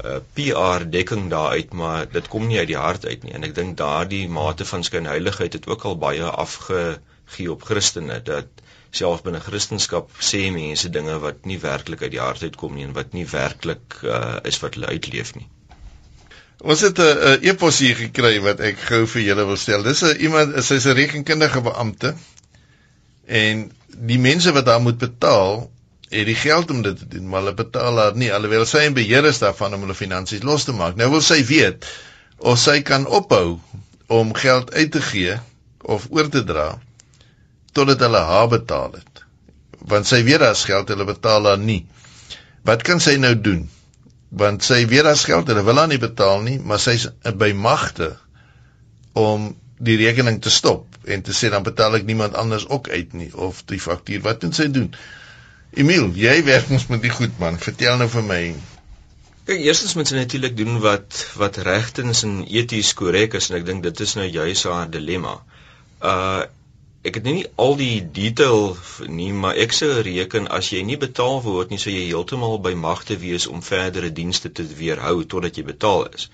uh, 0.04 0.18
PR 0.34 0.86
dekking 0.90 1.30
daaruit 1.30 1.74
maar 1.74 2.06
dit 2.12 2.28
kom 2.28 2.48
nie 2.48 2.60
uit 2.60 2.72
die 2.72 2.80
hart 2.80 3.06
uit 3.06 3.24
nie 3.24 3.34
en 3.38 3.44
ek 3.44 3.56
dink 3.56 3.78
daardie 3.78 4.28
mate 4.30 4.66
van 4.66 4.84
skynheiligheid 4.84 5.54
het 5.60 5.68
ook 5.68 5.86
al 5.90 5.98
baie 5.98 6.24
afgegee 6.24 7.52
op 7.52 7.66
Christene 7.70 8.22
dat 8.22 8.64
selfs 8.94 9.26
binne 9.26 9.42
Christendom 9.42 10.08
sê 10.22 10.46
mense 10.54 10.90
dinge 10.94 11.18
wat 11.24 11.48
nie 11.50 11.60
werklik 11.62 12.06
uit 12.06 12.14
die 12.14 12.22
hart 12.22 12.44
uitkom 12.46 12.76
nie 12.78 12.86
en 12.88 12.96
wat 12.98 13.14
nie 13.18 13.26
werklik 13.30 14.00
uh, 14.04 14.38
is 14.50 14.60
wat 14.62 14.78
hulle 14.78 14.92
uitleef 14.94 15.34
nie. 15.38 15.48
Ons 16.64 16.84
het 16.86 17.00
'n 17.00 17.42
e-pos 17.42 17.80
hier 17.84 17.96
gekry 17.96 18.40
wat 18.42 18.60
ek 18.60 18.78
gou 18.90 19.06
vir 19.14 19.22
julle 19.22 19.46
wil 19.50 19.58
stel. 19.58 19.84
Dis 19.84 20.04
'n 20.04 20.22
iemand, 20.28 20.54
sy's 20.64 20.86
'n 20.86 20.96
rekenkundige 20.96 21.62
beampte 21.62 22.14
en 23.26 23.72
die 23.88 24.20
mense 24.20 24.52
wat 24.52 24.66
daar 24.66 24.82
moet 24.82 24.98
betaal 24.98 25.70
het 26.14 26.28
die 26.30 26.38
geld 26.38 26.72
om 26.72 26.82
dit 26.86 26.98
te 26.98 27.08
doen, 27.10 27.28
maar 27.30 27.42
hulle 27.44 27.56
betaal 27.58 27.98
haar 27.98 28.18
nie 28.20 28.32
alhoewel 28.34 28.66
sy 28.70 28.86
in 28.88 28.98
beheer 28.98 29.26
is 29.30 29.42
daarvan 29.42 29.74
om 29.76 29.86
hulle 29.86 29.98
finansies 29.98 30.46
los 30.46 30.68
te 30.68 30.76
maak. 30.78 30.98
Nou 31.00 31.10
wil 31.16 31.24
sy 31.26 31.42
weet 31.50 31.88
of 32.38 32.60
sy 32.62 32.82
kan 32.86 33.08
ophou 33.08 33.58
om 34.14 34.34
geld 34.38 34.74
uit 34.74 34.92
te 34.94 35.02
gee 35.02 35.38
of 35.82 36.08
oor 36.12 36.30
te 36.30 36.44
dra 36.46 36.74
totdat 37.74 38.04
hulle 38.06 38.22
haar 38.30 38.50
betaal 38.52 38.92
het. 39.00 39.24
Want 39.90 40.08
sy 40.08 40.22
weet 40.24 40.44
daar's 40.44 40.64
geld, 40.70 40.92
hulle 40.94 41.08
betaal 41.08 41.50
haar 41.50 41.60
nie. 41.60 41.82
Wat 42.68 42.86
kan 42.86 43.02
sy 43.04 43.16
nou 43.20 43.34
doen? 43.36 43.66
Want 44.30 44.64
sy 44.64 44.84
weet 44.88 45.08
daar's 45.08 45.26
geld, 45.28 45.50
hulle 45.50 45.66
wil 45.66 45.82
haar 45.82 45.90
nie 45.90 46.02
betaal 46.02 46.46
nie, 46.46 46.60
maar 46.62 46.82
sy's 46.82 47.08
by 47.42 47.52
magte 47.58 48.14
om 49.18 49.52
die 49.84 49.98
rekening 50.00 50.40
te 50.42 50.54
stop 50.54 50.86
en 51.10 51.26
te 51.26 51.34
sê 51.36 51.50
dan 51.52 51.66
betaal 51.66 51.98
ek 52.00 52.08
niemand 52.08 52.38
anders 52.40 52.68
ook 52.70 52.88
uit 52.90 53.18
nie 53.18 53.32
of 53.34 53.66
die 53.70 53.82
faktuur. 53.82 54.22
Wat 54.24 54.46
moet 54.46 54.56
sy 54.62 54.70
doen? 54.72 54.94
Emil, 55.74 56.12
jy 56.14 56.34
werk 56.46 56.70
ons 56.70 56.86
met 56.92 57.02
die 57.02 57.10
goed 57.10 57.40
man. 57.42 57.56
Vertel 57.58 57.96
nou 57.98 58.06
vir 58.16 58.26
my. 58.28 58.42
Kyk, 59.48 59.58
eerstens 59.58 59.96
moet 59.98 60.10
sy 60.10 60.20
natuurlik 60.20 60.54
doen 60.60 60.76
wat 60.84 61.18
wat 61.42 61.58
regtens 61.66 62.22
en 62.28 62.44
eties 62.46 62.92
korrek 63.00 63.34
is 63.40 63.50
en 63.50 63.58
ek 63.58 63.66
dink 63.70 63.82
dit 63.86 64.04
is 64.06 64.14
nou 64.20 64.28
juis 64.28 64.66
haar 64.70 64.92
dilemma. 64.98 65.40
Uh 66.02 66.44
ek 67.04 67.18
het 67.20 67.26
nie 67.28 67.42
al 67.60 67.74
die 67.76 67.98
detail 68.16 68.78
nie, 69.12 69.34
maar 69.36 69.58
ek 69.60 69.74
sou 69.76 69.90
reken 70.08 70.46
as 70.58 70.70
jy 70.72 70.86
nie 70.88 70.96
betaal 70.96 71.42
word 71.44 71.74
nie, 71.74 71.80
sou 71.82 71.92
jy 71.92 72.06
heeltemal 72.06 72.62
by 72.64 72.72
magte 72.80 73.18
wees 73.20 73.50
om 73.52 73.66
verdere 73.66 74.14
dienste 74.20 74.48
te 74.48 74.64
weerhou 74.64 75.18
totdat 75.34 75.60
jy 75.60 75.66
betaal 75.74 76.06
is 76.14 76.30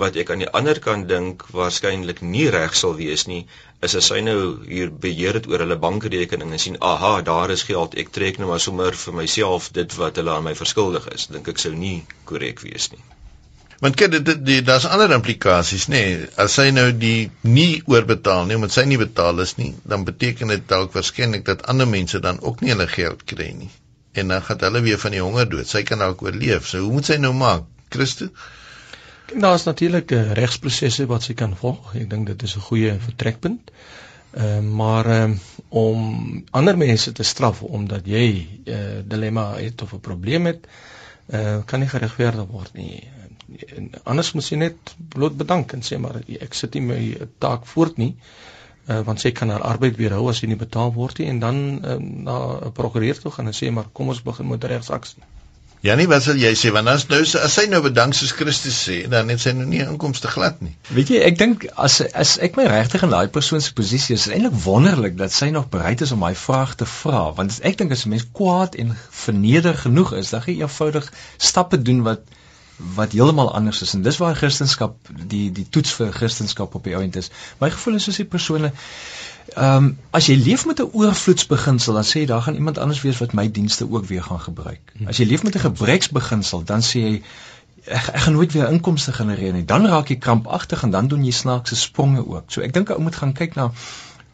wat 0.00 0.16
ek 0.20 0.30
aan 0.32 0.42
die 0.44 0.50
ander 0.58 0.78
kant 0.84 1.08
dink 1.08 1.44
waarskynlik 1.56 2.20
nie 2.34 2.48
reg 2.52 2.74
sal 2.76 2.96
wees 2.98 3.24
nie 3.30 3.44
is 3.86 3.94
as 4.00 4.08
hy 4.12 4.20
nou 4.24 4.38
hier 4.68 4.90
beheer 5.04 5.36
het 5.38 5.46
oor 5.50 5.62
hulle 5.64 5.76
bankrekening 5.80 6.54
en 6.56 6.62
sien 6.62 6.78
aha 6.90 7.12
daar 7.28 7.52
is 7.54 7.64
geld 7.68 7.96
ek 8.02 8.12
trek 8.16 8.40
nou 8.40 8.48
maar 8.50 8.62
sommer 8.64 8.96
vir 9.02 9.16
myself 9.20 9.68
dit 9.78 9.98
wat 10.00 10.20
hulle 10.20 10.32
aan 10.32 10.46
my 10.48 10.54
verskuldig 10.58 11.08
is. 11.12 11.28
Dink 11.32 11.48
ek 11.52 11.60
sou 11.62 11.72
nie 11.76 11.98
korrek 12.30 12.62
wees 12.64 12.88
nie. 12.94 13.02
Want 13.84 13.98
kyk 14.00 14.12
dit, 14.14 14.30
dit 14.48 14.64
daar's 14.64 14.88
ander 14.88 15.12
implikasies 15.12 15.88
nê. 15.92 16.02
Nee. 16.16 16.28
as 16.44 16.56
hy 16.60 16.70
nou 16.72 16.86
die 16.96 17.30
nie 17.44 17.82
oorbetaal 17.84 18.48
nie 18.48 18.56
omdat 18.56 18.76
sy 18.76 18.86
nie 18.88 19.00
betaal 19.00 19.44
is 19.44 19.56
nie 19.60 19.74
dan 19.84 20.08
beteken 20.08 20.52
dit 20.54 20.68
dalk 20.68 20.96
waarskynlik 20.96 21.44
dat 21.48 21.66
ander 21.72 21.88
mense 21.88 22.20
dan 22.24 22.40
ook 22.40 22.64
nie 22.64 22.72
hulle 22.72 22.88
geld 22.88 23.24
kry 23.32 23.50
nie. 23.56 23.72
En 24.16 24.32
dan 24.32 24.44
gaan 24.44 24.64
hulle 24.68 24.84
weer 24.84 25.00
van 25.00 25.12
die 25.12 25.24
honger 25.24 25.48
dood. 25.48 25.68
Sy 25.68 25.84
kan 25.84 26.00
dalk 26.00 26.24
oorleef. 26.24 26.68
So 26.68 26.84
hoe 26.84 26.92
moet 26.92 27.12
sy 27.12 27.20
nou 27.20 27.34
maak? 27.36 27.68
Christus 27.92 28.32
Kyk, 29.26 29.40
daar 29.40 29.54
is 29.54 29.64
natuurlik 29.64 30.10
uh, 30.10 30.32
regsprosesse 30.32 31.06
wat 31.10 31.24
sy 31.26 31.34
kan 31.34 31.56
volg. 31.58 31.94
Ek 31.98 32.10
dink 32.10 32.28
dit 32.30 32.42
is 32.46 32.52
'n 32.56 32.66
goeie 32.68 32.92
vertrekpunt. 33.06 33.70
Ehm 34.36 34.66
uh, 34.66 34.74
maar 34.80 35.06
um, 35.22 35.38
om 35.68 36.44
ander 36.50 36.76
mense 36.78 37.12
te 37.12 37.22
straf 37.22 37.62
omdat 37.62 38.06
jy 38.06 38.26
'n 38.28 38.70
uh, 38.70 38.74
eh, 38.76 39.02
dilemma 39.04 39.46
het 39.56 39.82
of 39.82 39.94
'n 39.94 40.00
probleem 40.00 40.46
het, 40.46 40.66
eh 41.26 41.40
uh, 41.40 41.64
kan 41.64 41.80
nie 41.80 41.88
geregverdig 41.88 42.46
word 42.46 42.72
nie. 42.72 43.02
En 43.76 43.90
anders 44.04 44.32
moet 44.32 44.48
jy 44.48 44.56
net 44.56 44.94
bloot 45.08 45.36
bedank 45.36 45.72
en 45.72 45.82
sê 45.82 45.98
maar 45.98 46.22
ek 46.40 46.54
sit 46.54 46.74
nie 46.74 46.82
my 46.82 47.28
taak 47.38 47.66
voort 47.66 47.96
nie. 47.96 48.16
Uh, 48.88 49.00
want 49.00 49.20
sy 49.20 49.32
kan 49.32 49.48
haar 49.48 49.62
arbeid 49.62 49.96
weerhou 49.96 50.28
as 50.28 50.38
sy 50.38 50.46
nie 50.46 50.56
betaal 50.56 50.92
word 50.92 51.18
nie 51.18 51.26
en 51.28 51.38
dan 51.38 51.84
uh, 51.84 51.98
na 51.98 52.60
'n 52.66 52.72
prokureur 52.72 53.18
toe 53.18 53.30
gaan 53.32 53.46
en 53.46 53.58
sê 53.62 53.70
maar 53.70 53.88
kom 53.92 54.08
ons 54.08 54.22
begin 54.22 54.48
met 54.48 54.64
regsaksie. 54.64 55.22
Janie, 55.86 56.08
wat 56.10 56.24
sal 56.24 56.38
jy 56.40 56.50
sê 56.58 56.72
want 56.74 56.90
as 56.90 57.04
nou 57.06 57.20
as 57.22 57.52
sy 57.54 57.66
nou 57.70 57.78
bedank 57.84 58.16
soos 58.18 58.32
Christus 58.34 58.78
sê, 58.88 58.96
dan 59.10 59.28
het 59.30 59.42
sy 59.42 59.52
nou 59.54 59.66
nie 59.70 59.84
inkomste 59.84 60.30
glad 60.32 60.58
nie. 60.64 60.72
Weet 60.96 61.12
jy, 61.14 61.20
ek 61.28 61.36
dink 61.38 61.66
as 61.86 62.00
as 62.24 62.32
ek 62.42 62.58
my 62.58 62.64
regtig 62.72 63.04
in 63.06 63.12
daai 63.14 63.28
persoon 63.36 63.62
se 63.62 63.74
posisie 63.76 64.16
is, 64.16 64.24
is 64.26 64.34
eintlik 64.34 64.56
wonderlik 64.64 65.14
dat 65.20 65.34
sy 65.36 65.52
nog 65.54 65.68
bereid 65.70 66.02
is 66.02 66.14
om 66.16 66.24
my 66.24 66.32
vraag 66.40 66.74
te 66.80 66.88
vra, 66.90 67.28
want 67.36 67.60
ek 67.70 67.78
dink 67.78 67.94
as 67.94 68.02
'n 68.06 68.16
mens 68.16 68.26
kwaad 68.40 68.74
en 68.82 68.96
verneder 69.22 69.78
genoeg 69.84 70.16
is, 70.22 70.34
dan 70.34 70.42
gee 70.42 70.56
jy 70.56 70.66
eenvoudig 70.66 71.12
stappe 71.50 71.78
doen 71.78 72.02
wat 72.08 72.26
wat 72.96 73.12
heeltemal 73.16 73.54
anders 73.56 73.80
is 73.82 73.94
en 73.96 74.02
dis 74.02 74.18
waar 74.20 74.34
Christendom 74.36 74.96
die 75.30 75.52
die 75.52 75.68
toets 75.70 75.94
vir 75.96 76.10
Christendom 76.12 76.68
op 76.72 76.84
die 76.84 76.96
ount 76.96 77.16
is. 77.16 77.30
My 77.60 77.70
gevoel 77.70 77.96
is 78.00 78.04
soos 78.08 78.18
die 78.20 78.28
persone 78.28 78.72
Ehm 79.54 79.84
um, 79.84 79.98
as 80.10 80.26
jy 80.26 80.36
leef 80.36 80.66
met 80.66 80.80
'n 80.80 80.90
oorvloedsbeginsel, 80.92 81.94
dan 81.94 82.04
sê 82.04 82.20
jy 82.20 82.26
daar 82.26 82.42
gaan 82.42 82.54
iemand 82.54 82.78
anders 82.78 83.02
wees 83.02 83.18
wat 83.18 83.32
my 83.32 83.50
dienste 83.50 83.90
ook 83.90 84.04
weer 84.04 84.22
gaan 84.22 84.40
gebruik. 84.40 84.92
Hmm. 84.96 85.06
As 85.06 85.16
jy 85.16 85.26
leef 85.26 85.42
met 85.42 85.54
'n 85.54 85.66
gebreksbeginsel, 85.68 86.64
dan 86.64 86.82
sê 86.82 86.98
jy 86.98 87.22
ek, 87.86 88.08
ek 88.08 88.20
gaan 88.20 88.32
nooit 88.32 88.52
weer 88.52 88.70
inkomste 88.70 89.12
genereer 89.12 89.52
nie. 89.52 89.64
Dan 89.64 89.86
raak 89.86 90.08
jy 90.08 90.18
krampagtig 90.18 90.82
en 90.82 90.90
dan 90.90 91.08
doen 91.08 91.24
jy 91.24 91.30
snaakse 91.30 91.76
spronge 91.76 92.26
ook. 92.26 92.50
So 92.50 92.60
ek 92.60 92.72
dink 92.72 92.90
ou 92.90 93.00
moet 93.00 93.16
gaan 93.16 93.32
kyk 93.32 93.54
na 93.54 93.70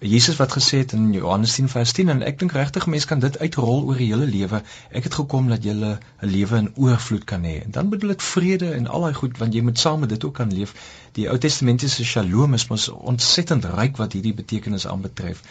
Jesus 0.03 0.37
wat 0.37 0.51
gesê 0.53 0.79
het 0.83 0.93
in 0.93 1.13
Johannes 1.13 1.53
10 1.55 1.69
vers 1.71 1.93
10 1.95 2.09
en 2.09 2.23
ek 2.27 2.39
dink 2.41 2.53
regtig 2.57 2.89
mense 2.91 3.07
kan 3.07 3.21
dit 3.23 3.37
uitrol 3.39 3.85
oor 3.87 4.01
die 4.01 4.09
hele 4.11 4.27
lewe. 4.27 4.59
Ek 4.91 5.05
het 5.07 5.15
gekom 5.15 5.47
dat 5.53 5.63
jy 5.63 5.75
'n 5.79 5.99
lewe 6.27 6.57
in 6.59 6.71
oorvloed 6.75 7.25
kan 7.25 7.45
hê. 7.47 7.63
En 7.65 7.71
dan 7.71 7.89
bedoel 7.89 8.11
ek 8.17 8.21
vrede 8.21 8.73
en 8.75 8.87
al 8.87 9.07
daai 9.07 9.15
goed 9.15 9.39
want 9.39 9.55
jy 9.55 9.63
moet 9.63 9.79
saam 9.79 10.01
met 10.01 10.09
dit 10.09 10.25
ook 10.25 10.35
kan 10.35 10.53
leef. 10.53 10.75
Die 11.13 11.29
Ou 11.31 11.39
Testamentiese 11.39 12.05
Shalom 12.05 12.55
is 12.55 12.67
mos 12.67 12.89
ontsettend 12.89 13.65
ryk 13.65 13.97
wat 13.97 14.13
hierdie 14.13 14.35
betekenis 14.35 14.87
aanbetref. 14.87 15.43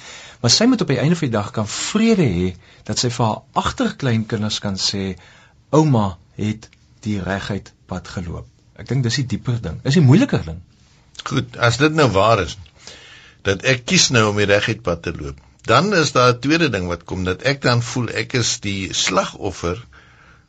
Maar 0.41 0.51
sy 0.51 0.65
moet 0.65 0.81
op 0.81 0.87
die 0.87 0.99
einde 0.99 1.15
van 1.15 1.27
die 1.29 1.37
dag 1.37 1.51
kan 1.51 1.67
vrede 1.67 2.27
hê 2.27 2.55
dat 2.83 2.99
sy 2.99 3.09
vir 3.09 3.25
haar 3.25 3.41
agterkleinkinders 3.53 4.59
kan 4.59 4.75
sê 4.75 5.15
ouma 5.69 6.17
het 6.35 6.69
die 6.99 7.21
regheid 7.21 7.71
pad 7.85 8.07
geloop. 8.07 8.47
Ek 8.75 8.87
dink 8.87 9.03
dis 9.03 9.15
die 9.15 9.25
dieper 9.35 9.61
ding. 9.61 9.79
Is 9.83 9.93
die 9.93 10.03
moeiliker 10.03 10.43
ding. 10.45 10.59
Goed, 11.23 11.57
as 11.57 11.77
dit 11.77 11.93
nou 11.93 12.09
waar 12.11 12.41
is, 12.41 12.57
dat 13.47 13.63
ek 13.73 13.85
kies 13.89 14.09
nou 14.15 14.27
om 14.31 14.37
die 14.41 14.49
reguit 14.49 14.81
pad 14.85 15.03
te 15.03 15.13
loop. 15.17 15.39
Dan 15.69 15.93
is 15.93 16.11
daar 16.11 16.33
'n 16.33 16.39
tweede 16.39 16.69
ding 16.69 16.87
wat 16.87 17.03
kom 17.03 17.23
dat 17.23 17.41
ek 17.41 17.61
dan 17.61 17.81
voel 17.81 18.09
ek 18.09 18.33
is 18.33 18.59
die 18.59 18.93
slagoffer 18.93 19.77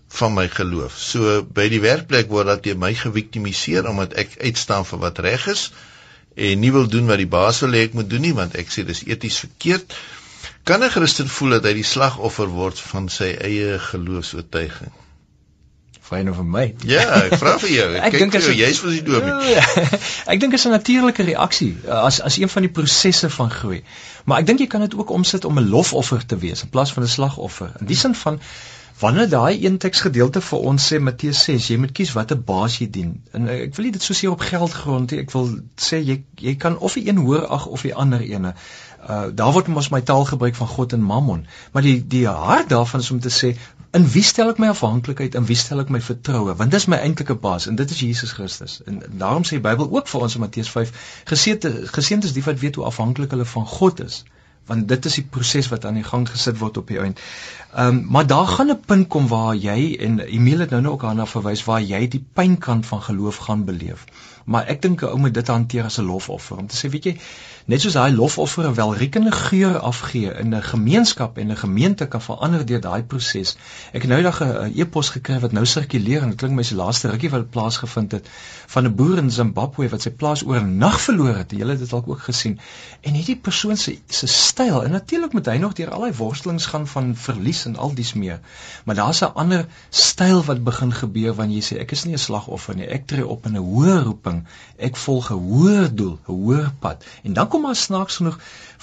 van 0.08 0.34
my 0.34 0.48
geloof. 0.48 0.96
So 0.98 1.42
by 1.42 1.68
die 1.72 1.80
werkplek 1.80 2.28
word 2.28 2.46
dat 2.46 2.66
jy 2.66 2.74
my 2.74 2.94
geviktimiseer 2.94 3.88
omdat 3.88 4.12
ek 4.12 4.36
uitstaan 4.40 4.84
vir 4.84 4.98
wat 5.04 5.18
reg 5.18 5.46
is 5.46 5.70
en 6.34 6.60
nie 6.60 6.72
wil 6.72 6.88
doen 6.88 7.06
wat 7.06 7.20
die 7.20 7.32
baas 7.36 7.60
wil 7.64 7.76
hê 7.76 7.84
ek 7.88 7.94
moet 7.94 8.10
doen 8.10 8.24
nie 8.24 8.34
want 8.36 8.56
ek 8.56 8.72
sê 8.72 8.84
dis 8.88 9.04
eties 9.04 9.38
verkeerd. 9.44 9.96
Kan 10.64 10.84
'n 10.84 10.90
Christen 10.90 11.28
voel 11.28 11.56
dat 11.58 11.64
hy 11.64 11.74
die 11.80 11.90
slagoffer 11.94 12.48
word 12.48 12.78
van 12.78 13.08
sy 13.08 13.32
eie 13.40 13.78
geloofsvertuiging? 13.78 15.01
Vra 16.12 16.22
nou 16.26 16.34
vir 16.36 16.48
my. 16.48 16.64
Ja, 16.88 17.04
ek 17.26 17.38
vra 17.40 17.54
vir 17.62 17.72
jou. 17.72 17.86
Ek 18.06 18.16
vir 18.16 18.34
jou, 18.36 18.54
jy's 18.56 18.80
vir 18.82 18.96
die 18.98 19.04
dominee. 19.06 19.54
Ja, 19.56 19.62
ek 20.32 20.40
dink 20.40 20.54
is 20.56 20.66
'n 20.66 20.74
natuurlike 20.74 21.24
reaksie 21.28 21.72
as 21.88 22.20
as 22.20 22.38
een 22.38 22.48
van 22.48 22.66
die 22.66 22.72
prosesse 22.72 23.30
van 23.30 23.50
groei. 23.50 23.82
Maar 24.24 24.42
ek 24.42 24.46
dink 24.46 24.60
jy 24.60 24.66
kan 24.66 24.80
dit 24.80 24.94
ook 24.94 25.10
omsit 25.10 25.44
om 25.44 25.58
'n 25.58 25.68
lofoffer 25.68 26.26
te 26.26 26.38
wees 26.38 26.62
in 26.62 26.68
plaas 26.68 26.92
van 26.92 27.02
'n 27.02 27.08
slagoffer. 27.08 27.72
In 27.80 27.86
die 27.86 27.96
sin 27.96 28.14
van 28.14 28.40
wanneer 29.00 29.28
daai 29.28 29.64
een 29.64 29.78
teksgedeelte 29.78 30.40
vir 30.40 30.58
ons 30.58 30.92
sê 30.92 31.00
Matteus 31.00 31.44
6, 31.44 31.68
jy 31.68 31.76
moet 31.76 31.92
kies 31.92 32.12
watter 32.12 32.38
baas 32.38 32.78
jy 32.78 32.86
dien. 32.90 33.22
En 33.32 33.48
ek 33.48 33.74
wil 33.76 33.84
nie 33.84 33.92
dit 33.92 34.02
so 34.02 34.14
seer 34.14 34.30
op 34.30 34.40
geld 34.40 34.72
grond 34.72 35.10
nie. 35.10 35.20
Ek 35.20 35.32
wil 35.32 35.48
sê 35.76 35.98
jy 35.98 36.22
jy 36.38 36.54
kan 36.54 36.78
of 36.78 36.94
die 36.94 37.08
een 37.08 37.18
hoor 37.18 37.46
ag 37.46 37.66
of 37.66 37.82
die 37.82 37.94
ander 37.94 38.20
ene. 38.20 38.54
Uh 39.02 39.28
daar 39.34 39.52
word 39.52 39.68
mos 39.68 39.90
my 39.90 40.00
taal 40.00 40.24
gebruik 40.24 40.54
van 40.54 40.68
God 40.68 40.92
en 40.92 41.02
Mammon, 41.02 41.46
maar 41.72 41.82
die 41.82 42.06
die 42.06 42.26
hart 42.26 42.68
daarvan 42.68 43.00
is 43.00 43.10
om 43.10 43.20
te 43.20 43.30
sê 43.30 43.56
in 43.92 44.06
wie 44.12 44.24
stel 44.24 44.50
ek 44.52 44.60
my 44.62 44.68
afhanklikheid 44.72 45.34
en 45.38 45.46
wie 45.48 45.56
stel 45.60 45.82
ek 45.82 45.90
my 45.92 46.00
vertroue 46.00 46.54
want 46.60 46.72
dis 46.74 46.88
my 46.92 47.00
eintlike 47.06 47.36
baas 47.46 47.66
en 47.70 47.76
dit 47.80 47.90
is 47.96 48.04
Jesus 48.04 48.32
Christus 48.38 48.78
en 48.88 49.02
daarom 49.24 49.44
sê 49.44 49.58
die 49.58 49.66
Bybel 49.68 49.90
ook 49.90 50.08
vir 50.12 50.28
ons 50.28 50.36
in 50.38 50.44
Matteus 50.44 50.70
5 50.76 50.94
geseënd 51.32 51.68
geseënd 51.96 52.28
is 52.28 52.36
die 52.36 52.46
wat 52.46 52.62
weet 52.64 52.80
hoe 52.80 52.88
afhanklik 52.88 53.36
hulle 53.36 53.48
van 53.56 53.68
God 53.76 54.00
is 54.06 54.22
want 54.66 54.88
dit 54.88 55.04
is 55.04 55.18
die 55.18 55.24
proses 55.36 55.68
wat 55.68 55.84
aan 55.84 55.98
die 55.98 56.06
gang 56.06 56.28
gesit 56.28 56.58
word 56.60 56.76
op 56.78 56.90
die 56.92 57.00
eind. 57.02 57.20
Ehm 57.72 57.86
um, 57.86 58.06
maar 58.08 58.26
daar 58.26 58.46
gaan 58.46 58.70
'n 58.70 58.80
punt 58.80 59.08
kom 59.08 59.28
waar 59.28 59.56
jy 59.56 59.96
en 60.00 60.18
Emile 60.20 60.60
het 60.60 60.70
nou 60.70 60.82
nou 60.82 60.94
ook 60.94 61.00
daarna 61.00 61.26
verwys 61.26 61.64
waar 61.64 61.80
jy 61.82 62.08
die 62.08 62.26
pynkant 62.32 62.86
van 62.86 63.02
geloof 63.02 63.36
gaan 63.36 63.64
beleef. 63.64 64.04
Maar 64.44 64.66
ek 64.66 64.82
dink 64.82 65.02
'n 65.02 65.06
ou 65.06 65.18
moet 65.18 65.34
dit 65.34 65.46
hanteer 65.46 65.84
as 65.84 65.98
'n 65.98 66.04
lofoffer 66.04 66.56
om 66.56 66.66
te 66.66 66.76
sê 66.76 66.90
weet 66.90 67.04
jy 67.04 67.18
net 67.64 67.80
soos 67.80 67.92
daai 67.92 68.12
lofoffer 68.14 68.66
'n 68.68 68.74
welriekende 68.74 69.32
geur 69.32 69.78
afgee 69.78 70.32
in 70.34 70.54
'n 70.54 70.62
gemeenskap 70.62 71.38
en 71.38 71.50
'n 71.50 71.56
gemeente 71.56 72.06
kan 72.06 72.22
verander 72.22 72.66
deur 72.66 72.80
daai 72.80 73.02
proses. 73.02 73.56
Ek 73.92 74.02
het 74.02 74.10
nou 74.10 74.22
dag 74.22 74.40
'n 74.42 74.72
e-pos 74.76 75.08
gekry 75.08 75.38
wat 75.40 75.52
nou 75.52 75.66
sirkuleer 75.66 76.22
en 76.22 76.28
dit 76.28 76.38
klink 76.38 76.54
my 76.54 76.62
se 76.62 76.74
laaste 76.74 77.08
rukkie 77.08 77.30
wat 77.30 77.50
plaasgevind 77.50 78.12
het 78.12 78.28
van 78.66 78.84
'n 78.84 78.94
boer 78.94 79.18
in 79.18 79.30
Zimbabwe 79.30 79.88
wat 79.88 80.02
sy 80.02 80.10
plaas 80.10 80.44
oornag 80.44 81.00
verloor 81.00 81.36
het. 81.36 81.50
Jy 81.50 81.68
het 81.68 81.78
dit 81.78 81.90
dalk 81.90 82.08
ook 82.08 82.22
gesien. 82.22 82.58
En 83.00 83.14
hierdie 83.14 83.36
persoon 83.36 83.76
se 83.76 83.98
se 84.08 84.26
styl 84.26 84.84
en 84.84 84.90
natuurlik 84.90 85.32
moet 85.32 85.46
hy 85.46 85.56
nog 85.56 85.72
deur 85.72 85.90
al 85.90 86.00
daai 86.00 86.12
worstelings 86.12 86.66
gaan 86.66 86.86
van 86.86 87.16
verlies 87.16 87.61
en 87.66 87.76
al 87.76 87.94
dies 87.94 88.12
meer. 88.12 88.40
Maar 88.84 88.94
daar's 88.94 89.22
'n 89.22 89.34
ander 89.34 89.66
styl 89.90 90.44
wat 90.44 90.64
begin 90.64 90.92
gebeur 90.92 91.34
wanneer 91.34 91.56
jy 91.56 91.64
sê 91.68 91.80
ek 91.80 91.92
is 91.92 92.04
nie 92.04 92.14
'n 92.14 92.18
slagoffer 92.18 92.76
nie. 92.76 92.86
Ek 92.86 93.06
tree 93.06 93.26
op 93.26 93.46
in 93.46 93.56
'n 93.56 93.64
hoër 93.72 94.02
roeping. 94.02 94.44
Ek 94.78 94.96
volg 94.96 95.30
'n 95.30 95.34
hoër 95.38 95.94
doel, 95.94 96.18
'n 96.28 96.32
hoër 96.32 96.72
pad. 96.80 97.04
En 97.22 97.32
dan 97.32 97.48
kom 97.48 97.62
maar 97.62 97.76
snaaks 97.76 98.16
genoeg 98.16 98.38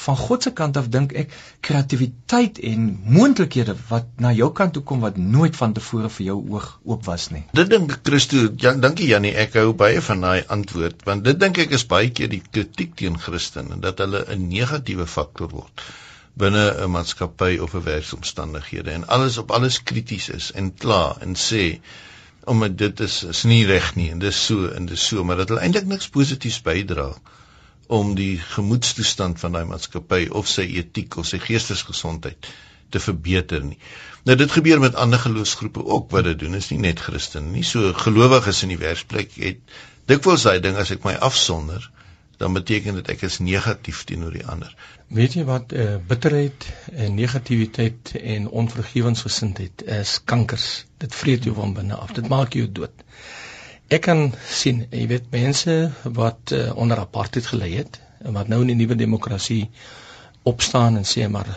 van 0.05 0.17
God 0.17 0.43
se 0.43 0.51
kant 0.53 0.77
af 0.77 0.87
dink 0.89 1.13
ek 1.21 1.33
kreatiwiteit 1.59 2.59
en 2.71 2.87
moontlikhede 3.15 3.75
wat 3.89 4.07
na 4.23 4.31
jou 4.31 4.51
kant 4.59 4.73
toe 4.73 4.83
kom 4.91 5.03
wat 5.05 5.17
nooit 5.17 5.55
van 5.61 5.73
tevore 5.73 6.09
vir 6.17 6.25
jou 6.25 6.37
oog 6.55 6.69
oop 6.83 7.05
was 7.05 7.29
nie. 7.35 7.43
Dit 7.59 7.69
dink 7.73 7.99
Christo, 8.03 8.47
ja, 8.55 8.73
dankie 8.73 9.09
Jannie, 9.11 9.35
ek 9.45 9.57
hou 9.59 9.73
baie 9.83 10.01
van 10.09 10.27
daai 10.27 10.43
antwoord 10.57 11.03
want 11.09 11.27
dit 11.27 11.39
dink 11.39 11.59
ek 11.65 11.75
is 11.79 11.87
baie 11.95 12.11
keer 12.19 12.31
die 12.31 12.43
kritiek 12.51 12.95
teen 13.01 13.19
Christene 13.19 13.79
dat 13.87 14.03
hulle 14.05 14.23
'n 14.27 14.47
negatiewe 14.53 15.07
faktor 15.07 15.51
word 15.55 15.89
binne 16.43 16.65
'n 16.83 16.91
maatskappy 16.95 17.57
of 17.65 17.75
'n 17.75 17.83
werksomstandighede 17.87 18.91
en 18.91 19.07
alles 19.17 19.37
op 19.37 19.51
alles 19.51 19.83
krities 19.83 20.29
is 20.29 20.51
en 20.51 20.73
kla 20.83 21.17
en 21.19 21.35
sê 21.35 21.65
omdat 22.43 22.77
dit 22.77 22.99
is 22.99 23.23
is 23.23 23.43
nie 23.43 23.65
reg 23.65 23.95
nie 23.95 24.09
en 24.11 24.19
dis 24.19 24.45
so 24.45 24.67
en 24.67 24.85
dis 24.85 25.07
so 25.11 25.23
maar 25.23 25.37
dat 25.43 25.49
hulle 25.53 25.65
eintlik 25.67 25.85
niks 25.91 26.09
positiefs 26.09 26.61
bydra 26.61 27.11
om 27.99 28.15
die 28.15 28.37
gemoedstoestand 28.37 29.39
van 29.39 29.55
daai 29.57 29.65
maatskappy 29.65 30.27
of 30.39 30.47
sy 30.47 30.65
etiek 30.81 31.15
of 31.17 31.25
sy 31.25 31.39
geestesgesondheid 31.41 32.49
te 32.93 32.99
verbeter 33.01 33.63
nie. 33.65 33.77
Nou 34.29 34.35
dit 34.37 34.51
gebeur 34.51 34.81
met 34.81 34.95
ander 34.95 35.19
geloofsgroepe 35.19 35.85
ook 35.85 36.11
wat 36.13 36.27
dit 36.29 36.39
doen. 36.39 36.57
Is 36.57 36.69
nie 36.69 36.79
net 36.83 37.01
Christen 37.01 37.51
nie. 37.53 37.63
So 37.65 37.93
gelowiges 37.97 38.61
in 38.65 38.73
die 38.73 38.81
werksplek 38.81 39.33
het 39.41 39.73
dikwels 40.09 40.45
daai 40.45 40.59
ding 40.61 40.77
as 40.77 40.91
ek 40.93 41.05
my 41.05 41.15
afsonder, 41.29 41.85
dan 42.39 42.55
beteken 42.55 42.95
dit 42.95 43.09
ek 43.11 43.25
is 43.27 43.39
negatief 43.43 44.05
teenoor 44.07 44.31
die 44.31 44.45
ander. 44.47 44.71
Weet 45.11 45.35
jy 45.35 45.43
wat 45.47 45.73
uh, 45.75 45.97
bitterheid 46.07 46.67
en 46.95 47.17
negativiteit 47.17 48.13
en 48.19 48.47
onvergewensgesindheid 48.61 49.83
is 49.99 50.13
kankers. 50.23 50.67
Dit 51.03 51.15
vreet 51.15 51.43
jou 51.43 51.55
van 51.57 51.75
binne 51.75 51.97
af. 51.99 52.13
Dit 52.15 52.31
maak 52.31 52.55
jou 52.55 52.67
dood. 52.71 53.03
Ek 53.91 54.05
kan 54.05 54.29
sien, 54.47 54.85
jy 54.93 55.07
weet 55.11 55.31
mense 55.33 55.75
wat 56.05 56.53
uh, 56.55 56.69
onder 56.79 57.01
apartheid 57.03 57.49
gelei 57.51 57.73
het 57.75 57.99
en 58.23 58.37
wat 58.37 58.47
nou 58.51 58.61
in 58.63 58.71
die 58.71 58.79
nuwe 58.79 58.95
demokrasie 58.99 59.65
opstaan 60.47 60.99
en 61.01 61.07
sê 61.07 61.27
maar 61.27 61.49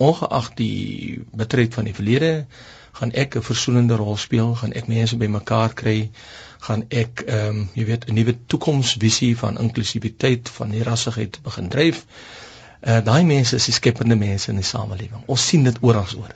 ongeag 0.00 0.54
die 0.56 1.20
bitterheid 1.36 1.76
van 1.76 1.90
die 1.90 1.96
verlede 1.96 2.32
gaan 2.92 3.12
ek 3.12 3.36
'n 3.36 3.42
versoenende 3.42 3.96
rol 3.96 4.16
speel, 4.16 4.54
gaan 4.54 4.72
ek 4.72 4.86
mense 4.86 5.16
bymekaar 5.16 5.74
kry, 5.74 6.10
gaan 6.66 6.84
ek 6.88 7.22
ehm 7.26 7.46
um, 7.46 7.68
jy 7.74 7.84
weet 7.84 8.04
'n 8.08 8.14
nuwe 8.14 8.36
toekomsvisie 8.46 9.36
van 9.38 9.58
inklusiwiteit, 9.58 10.48
van 10.48 10.82
rassigheid 10.82 11.38
begin 11.42 11.68
dryf. 11.68 12.04
Uh 12.80 13.00
daai 13.04 13.24
mense 13.24 13.56
is 13.56 13.64
die 13.64 13.74
skepende 13.76 14.16
mense 14.16 14.50
in 14.50 14.56
die 14.56 14.64
samelewing. 14.64 15.22
Ons 15.26 15.46
sien 15.46 15.64
dit 15.64 15.78
oral 15.80 16.08
oor. 16.16 16.34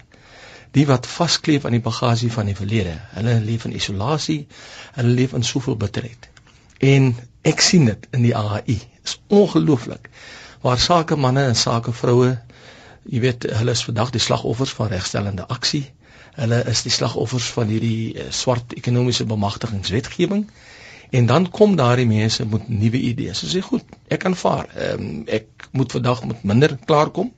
Die 0.70 0.86
wat 0.86 1.06
vaskleef 1.06 1.64
aan 1.64 1.76
die 1.76 1.84
bagasie 1.84 2.32
van 2.32 2.46
die 2.46 2.56
verlede, 2.56 2.94
hulle 3.10 3.40
leef 3.40 3.64
in 3.64 3.74
isolasie, 3.74 4.46
hulle 4.94 5.14
leef 5.20 5.32
in 5.32 5.42
soveel 5.42 5.76
bitterheid. 5.76 6.28
En 6.78 7.14
ek 7.42 7.60
sien 7.60 7.84
dit 7.84 8.06
in 8.10 8.22
die 8.22 8.36
AHI. 8.36 8.78
Dit 8.78 9.12
is 9.12 9.20
ongelooflik. 9.28 10.10
Waar 10.60 10.78
sakemanne 10.78 11.44
en 11.44 11.56
sakevroue 11.56 12.38
jy 13.04 13.20
weet 13.24 13.46
hulle 13.52 13.74
is 13.76 13.84
vandag 13.84 14.12
die 14.14 14.22
slagoffers 14.22 14.72
van 14.76 14.88
regstellende 14.92 15.46
aksie. 15.52 15.84
Hulle 16.34 16.60
is 16.70 16.82
die 16.82 16.92
slagoffers 16.92 17.46
van 17.54 17.70
hierdie 17.70 18.14
uh, 18.14 18.30
swart 18.34 18.74
ekonomiese 18.78 19.26
bemagtigingswetgewing. 19.30 20.46
En 21.14 21.26
dan 21.30 21.50
kom 21.50 21.76
daardie 21.78 22.06
mense 22.10 22.46
met 22.50 22.68
nuwe 22.68 23.00
idees. 23.10 23.44
Hulle 23.44 23.52
sê 23.52 23.62
goed, 23.62 23.96
ek 24.10 24.24
kan 24.26 24.36
vaar. 24.38 24.70
Ehm 24.74 25.08
um, 25.08 25.24
ek 25.38 25.68
moet 25.74 25.92
vandag 25.94 26.24
met 26.30 26.42
minder 26.42 26.76
klaarkom, 26.86 27.32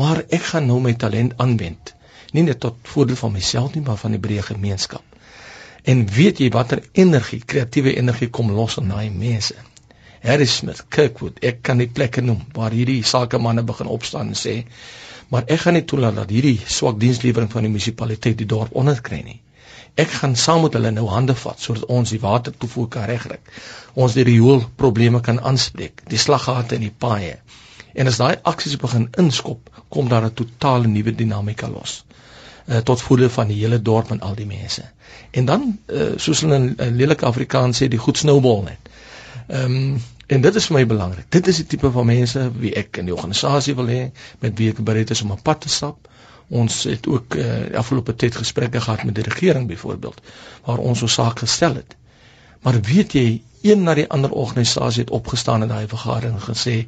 maar 0.00 0.22
ek 0.28 0.50
gaan 0.52 0.66
nou 0.68 0.80
my 0.84 0.92
talent 0.94 1.36
aanwend. 1.42 1.94
Nie 2.32 2.44
net 2.44 2.60
tot 2.60 2.76
voordeel 2.92 3.16
van 3.20 3.32
myself 3.32 3.74
nie, 3.74 3.84
maar 3.86 4.00
van 4.00 4.16
die 4.16 4.20
breë 4.20 4.44
gemeenskap. 4.50 5.16
En 5.86 6.02
weet 6.10 6.40
jy 6.42 6.50
watter 6.50 6.82
energie, 6.92 7.40
kreatiewe 7.46 7.94
energie 7.96 8.28
kom 8.28 8.50
los 8.52 8.76
in 8.80 8.88
daai 8.90 9.10
mense? 9.10 9.54
Harry 10.26 10.46
Smith, 10.50 10.82
Kirkwood, 10.90 11.38
ek 11.46 11.60
kan 11.62 11.78
die 11.78 11.86
plekke 11.86 12.24
noem 12.24 12.40
waar 12.56 12.74
hierdie 12.74 13.04
sakemanne 13.06 13.62
begin 13.68 13.90
opstaan 13.94 14.32
en 14.32 14.38
sê, 14.40 14.56
maar 15.28 15.44
ek 15.46 15.60
gaan 15.60 15.76
nie 15.78 15.84
toelaat 15.84 16.14
dat 16.14 16.30
hierdie 16.30 16.60
swak 16.66 17.00
dienslewering 17.00 17.50
van 17.52 17.66
die 17.66 17.70
munisipaliteit 17.72 18.38
die 18.38 18.46
dorp 18.46 18.74
onderkry 18.74 19.22
nie. 19.24 19.40
Ek 19.96 20.10
gaan 20.20 20.36
saam 20.36 20.62
met 20.66 20.74
hulle 20.76 20.90
nou 20.92 21.06
hande 21.08 21.34
vat 21.34 21.60
sodat 21.60 21.86
ons 21.88 22.10
die 22.12 22.20
watertoevoer 22.20 22.88
kan 22.92 23.06
regkry. 23.08 23.38
Ons 23.94 24.16
die 24.18 24.26
rioolprobleme 24.28 25.22
kan 25.24 25.40
aanspreek, 25.40 26.02
die 26.10 26.20
slaggate 26.20 26.76
in 26.76 26.84
die 26.84 26.92
paaie. 27.04 27.38
En 27.96 28.10
as 28.10 28.20
daai 28.20 28.36
aksies 28.50 28.76
begin 28.76 29.08
inskop, 29.22 29.70
kom 29.88 30.10
daar 30.12 30.26
'n 30.26 30.34
totale 30.34 30.86
nuwe 30.86 31.14
dinamika 31.14 31.68
los. 31.68 32.04
Uh, 32.68 32.78
tot 32.78 33.00
voordeel 33.00 33.30
van 33.30 33.48
die 33.48 33.56
hele 33.62 33.82
dorp 33.82 34.10
en 34.10 34.20
al 34.20 34.34
die 34.34 34.46
mense. 34.46 34.82
En 35.30 35.44
dan 35.44 35.78
uh, 35.86 36.12
soos 36.16 36.40
hulle 36.40 36.54
in, 36.54 36.74
in 36.76 36.96
lelike 36.96 37.26
Afrikaans 37.26 37.82
sê, 37.82 37.88
die 37.88 37.98
goed 37.98 38.18
snowball 38.18 38.62
net. 38.62 38.90
Ehm 39.48 39.64
um, 39.64 40.02
En 40.26 40.40
dit 40.42 40.54
is 40.58 40.64
vir 40.66 40.74
my 40.74 40.86
belangrik. 40.90 41.26
Dit 41.30 41.46
is 41.46 41.58
die 41.60 41.66
tipe 41.70 41.90
van 41.94 42.06
mense 42.06 42.40
wie 42.58 42.72
ek 42.74 42.98
in 42.98 43.06
die 43.06 43.14
organisasie 43.14 43.74
wil 43.78 43.90
hê, 43.92 44.00
met 44.42 44.56
wie 44.58 44.72
ek 44.72 44.80
bereid 44.88 45.10
is 45.14 45.20
om 45.22 45.30
'n 45.32 45.42
pad 45.48 45.60
te 45.62 45.68
stap. 45.70 46.08
Ons 46.48 46.82
het 46.90 47.06
ook 47.06 47.34
uh, 47.34 47.44
afgelope 47.82 48.14
tyd 48.14 48.34
gesprekke 48.34 48.80
gehad 48.80 49.04
met 49.04 49.14
die 49.14 49.22
regering 49.26 49.68
byvoorbeeld 49.70 50.18
waar 50.64 50.78
ons 50.78 50.98
so 50.98 51.06
saak 51.06 51.38
gestel 51.38 51.74
het. 51.74 51.94
Maar 52.62 52.80
weet 52.80 53.12
jy, 53.12 53.42
een 53.62 53.82
na 53.82 53.94
die 53.94 54.08
ander 54.08 54.30
organisasie 54.30 55.04
het 55.04 55.10
opgestaan 55.10 55.62
in 55.62 55.68
daai 55.68 55.86
vergadering 55.86 56.42
gesê, 56.42 56.86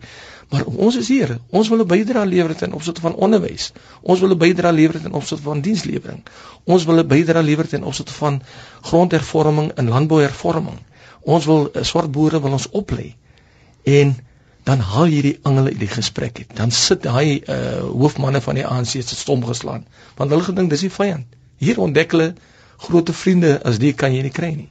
"Maar 0.51 0.65
ons 0.65 0.97
is 0.97 1.09
hier. 1.09 1.39
Ons 1.51 1.69
wil 1.69 1.79
'n 1.79 1.87
bydrae 1.87 2.27
lewer 2.27 2.57
ten 2.57 2.73
opsigte 2.73 3.01
van 3.01 3.15
onderwys. 3.15 3.73
Ons 4.03 4.21
wil 4.21 4.31
'n 4.35 4.39
bydrae 4.39 4.73
lewer 4.73 5.01
ten 5.01 5.13
opsigte 5.13 5.43
van 5.43 5.61
dienslewering. 5.61 6.23
Ons 6.65 6.85
wil 6.85 6.99
'n 6.99 7.07
bydrae 7.07 7.43
lewer 7.43 7.69
ten 7.69 7.83
opsigte 7.85 8.13
van 8.13 8.43
grondhervorming 8.81 9.73
en 9.73 9.89
landbouhervorming. 9.89 10.79
Ons 11.21 11.45
wil 11.45 11.71
uh, 11.73 11.83
swart 11.83 12.11
boere 12.11 12.41
wil 12.41 12.53
ons 12.53 12.69
oplei." 12.71 13.17
En 13.89 14.17
dan 14.69 14.83
haal 14.85 15.09
hierdie 15.09 15.39
engele 15.49 15.73
die 15.81 15.89
gesprek 15.89 16.43
het. 16.43 16.51
Dan 16.57 16.71
sit 16.75 17.03
daai 17.07 17.41
uh 17.41 17.85
hoofmanne 17.89 18.41
van 18.45 18.59
die 18.61 18.67
ANC 18.67 18.99
se 19.01 19.17
stom 19.17 19.45
geslaan. 19.49 19.87
Want 20.19 20.35
hulle 20.35 20.45
gedink 20.45 20.71
dis 20.75 20.85
die 20.85 20.93
vyand. 20.93 21.25
Hier 21.63 21.81
ontdek 21.81 22.13
hulle 22.13 22.35
groot 22.85 23.11
vriende 23.23 23.57
as 23.65 23.81
die 23.83 23.95
kan 24.03 24.15
jy 24.15 24.27
nie 24.27 24.35
kry 24.35 24.51
nie. 24.55 24.69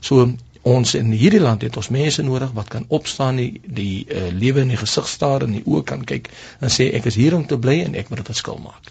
So 0.00 0.26
ons 0.66 0.96
in 0.98 1.12
hierdie 1.14 1.40
land 1.40 1.62
het 1.62 1.76
ons 1.78 1.92
mense 1.94 2.24
nodig 2.26 2.50
wat 2.56 2.72
kan 2.72 2.88
opstaan 2.98 3.38
die 3.38 3.60
die 3.78 4.02
uh, 4.10 4.26
lewe 4.34 4.64
in 4.64 4.72
die 4.74 4.80
gesig 4.80 5.06
staar 5.08 5.46
en 5.46 5.54
die 5.54 5.62
oë 5.62 5.84
kan 5.86 6.02
kyk 6.10 6.26
en 6.58 6.72
sê 6.74 6.88
ek 6.98 7.06
is 7.12 7.18
hier 7.20 7.36
om 7.38 7.46
te 7.46 7.58
bly 7.58 7.78
en 7.84 7.94
ek 7.94 8.10
moet 8.10 8.24
'n 8.24 8.30
verskil 8.32 8.58
maak. 8.64 8.90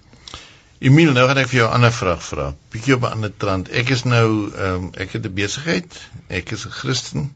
Emil, 0.80 1.12
nou 1.12 1.28
gaan 1.28 1.42
ek 1.44 1.52
vir 1.52 1.60
jou 1.60 1.68
'n 1.68 1.76
ander 1.80 1.92
vraag 1.92 2.24
vra. 2.24 2.48
Bietjie 2.72 2.96
op 2.96 3.04
'n 3.04 3.12
ander 3.18 3.34
trant. 3.38 3.70
Ek 3.70 3.90
is 3.90 4.04
nou 4.04 4.52
ehm 4.56 4.88
um, 4.88 4.90
ek 4.94 5.20
het 5.20 5.26
'n 5.28 5.34
besigheid. 5.34 6.00
Ek 6.30 6.52
is 6.52 6.66
'n 6.66 6.72
Christen 6.80 7.30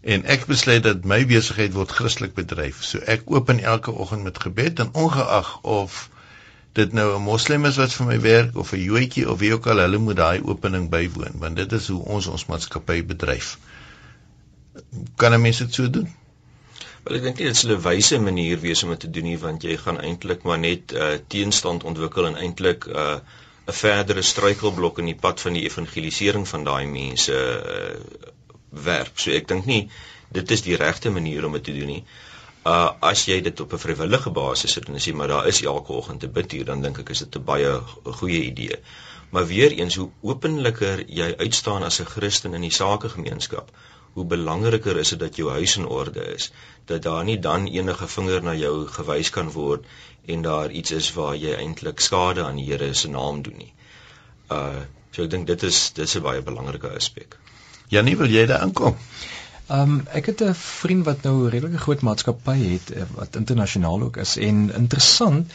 en 0.00 0.24
ek 0.24 0.46
besluit 0.46 0.82
dat 0.82 1.04
my 1.04 1.24
besigheid 1.26 1.72
word 1.74 1.90
Christelik 1.90 2.34
bedryf. 2.34 2.84
So 2.84 2.98
ek 2.98 3.26
open 3.26 3.60
elke 3.60 3.90
oggend 3.90 4.22
met 4.22 4.38
gebed 4.38 4.78
en 4.78 4.94
ongeag 4.94 5.60
of 5.62 6.08
dit 6.72 6.92
nou 6.92 7.16
'n 7.16 7.22
moslim 7.22 7.64
is 7.64 7.76
wat 7.76 7.92
vir 7.92 8.06
my 8.06 8.20
werk 8.20 8.56
of 8.56 8.72
'n 8.72 8.82
Joodjie 8.82 9.30
of 9.30 9.38
wie 9.38 9.52
ook 9.52 9.66
al, 9.66 9.78
hulle 9.78 9.98
moet 9.98 10.16
daai 10.16 10.40
opening 10.44 10.88
bywoon 10.88 11.38
want 11.42 11.56
dit 11.56 11.72
is 11.72 11.88
hoe 11.88 12.04
ons 12.04 12.26
ons 12.26 12.46
maatskappy 12.46 13.04
bedryf. 13.04 13.58
Kan 15.16 15.34
'n 15.34 15.40
mens 15.40 15.58
dit 15.58 15.74
so 15.74 15.90
doen? 15.90 16.14
Wel 17.04 17.16
ek 17.16 17.22
dink 17.22 17.36
dit 17.36 17.56
sou 17.56 17.72
'n 17.72 17.82
wyse 17.82 18.18
manier 18.18 18.60
wees 18.60 18.82
om 18.82 18.90
dit 18.90 19.00
te 19.00 19.10
doen 19.10 19.24
nie 19.24 19.38
want 19.38 19.62
jy 19.62 19.76
gaan 19.76 20.00
eintlik 20.00 20.42
maar 20.42 20.58
net 20.58 20.92
uh, 20.92 21.18
teenstand 21.26 21.84
ontwikkel 21.84 22.26
en 22.26 22.36
eintlik 22.36 22.86
'n 22.86 22.96
uh, 22.96 23.18
'n 23.68 23.72
verdere 23.72 24.22
struikelblok 24.22 24.98
in 24.98 25.04
die 25.04 25.20
pad 25.26 25.40
van 25.40 25.52
die 25.52 25.64
evangelisering 25.64 26.48
van 26.48 26.64
daai 26.64 26.86
mense 26.86 27.32
uh, 27.32 28.32
werk. 28.70 29.18
So 29.18 29.30
ek 29.30 29.48
dink 29.48 29.66
nie 29.66 29.90
dit 30.32 30.50
is 30.50 30.62
die 30.62 30.76
regte 30.76 31.10
manier 31.10 31.46
om 31.46 31.52
dit 31.56 31.64
te 31.64 31.72
doen 31.72 31.92
nie. 31.94 32.02
Uh 32.68 32.90
as 33.10 33.24
jy 33.28 33.40
dit 33.40 33.60
op 33.60 33.72
'n 33.72 33.82
vrywillige 33.84 34.30
basis 34.30 34.74
doen 34.74 34.94
en 34.94 35.00
sê 35.00 35.14
maar 35.14 35.28
daar 35.28 35.46
is 35.46 35.62
elke 35.62 35.92
oggend 35.92 36.20
te 36.20 36.28
bid 36.28 36.52
hier, 36.52 36.64
dan 36.64 36.82
dink 36.82 36.98
ek 36.98 37.10
is 37.14 37.18
dit 37.18 37.36
'n 37.36 37.44
baie 37.44 37.80
goeie 38.04 38.42
idee. 38.42 38.80
Maar 39.30 39.46
weer 39.46 39.72
eens 39.72 39.96
hoe 39.96 40.10
openliker 40.20 41.04
jy 41.06 41.34
uitstaan 41.36 41.82
as 41.82 42.00
'n 42.00 42.04
Christen 42.04 42.54
in 42.54 42.60
die 42.60 42.72
sakegemeenskap, 42.72 43.70
hoe 44.12 44.24
belangriker 44.24 44.96
is 44.98 45.08
dit 45.08 45.20
dat 45.20 45.36
jou 45.36 45.50
huis 45.50 45.76
in 45.76 45.86
orde 45.86 46.24
is, 46.34 46.50
dat 46.84 47.02
daar 47.02 47.24
nie 47.24 47.38
dan 47.38 47.66
enige 47.66 48.08
vinger 48.08 48.42
na 48.42 48.54
jou 48.54 48.86
gewys 48.86 49.30
kan 49.30 49.50
word 49.50 49.84
en 50.26 50.42
daar 50.42 50.70
iets 50.70 50.90
is 50.90 51.12
waar 51.12 51.36
jy 51.36 51.54
eintlik 51.54 52.00
skade 52.00 52.44
aan 52.44 52.56
die 52.56 52.70
Here 52.70 52.94
se 52.94 53.08
naam 53.08 53.42
doen 53.42 53.56
nie. 53.56 53.72
Uh 54.50 54.80
so 55.10 55.22
ek 55.24 55.30
dink 55.30 55.46
dit 55.46 55.62
is 55.62 55.92
dis 55.92 56.16
'n 56.16 56.22
baie 56.22 56.42
belangrike 56.42 56.90
aspek. 56.96 57.38
Janie, 57.88 58.16
wil 58.16 58.28
jy 58.28 58.46
daar 58.46 58.64
aankom? 58.66 58.96
Ehm 59.68 59.80
um, 59.80 60.06
ek 60.16 60.26
het 60.26 60.42
'n 60.44 60.54
vriend 60.54 61.04
wat 61.04 61.22
nou 61.22 61.48
redelike 61.48 61.78
groot 61.78 62.00
maatskappy 62.00 62.56
het 62.58 62.90
eh, 62.90 63.02
wat 63.14 63.36
internasionaal 63.36 64.02
ook 64.02 64.16
is 64.16 64.36
en 64.36 64.72
interessant 64.74 65.52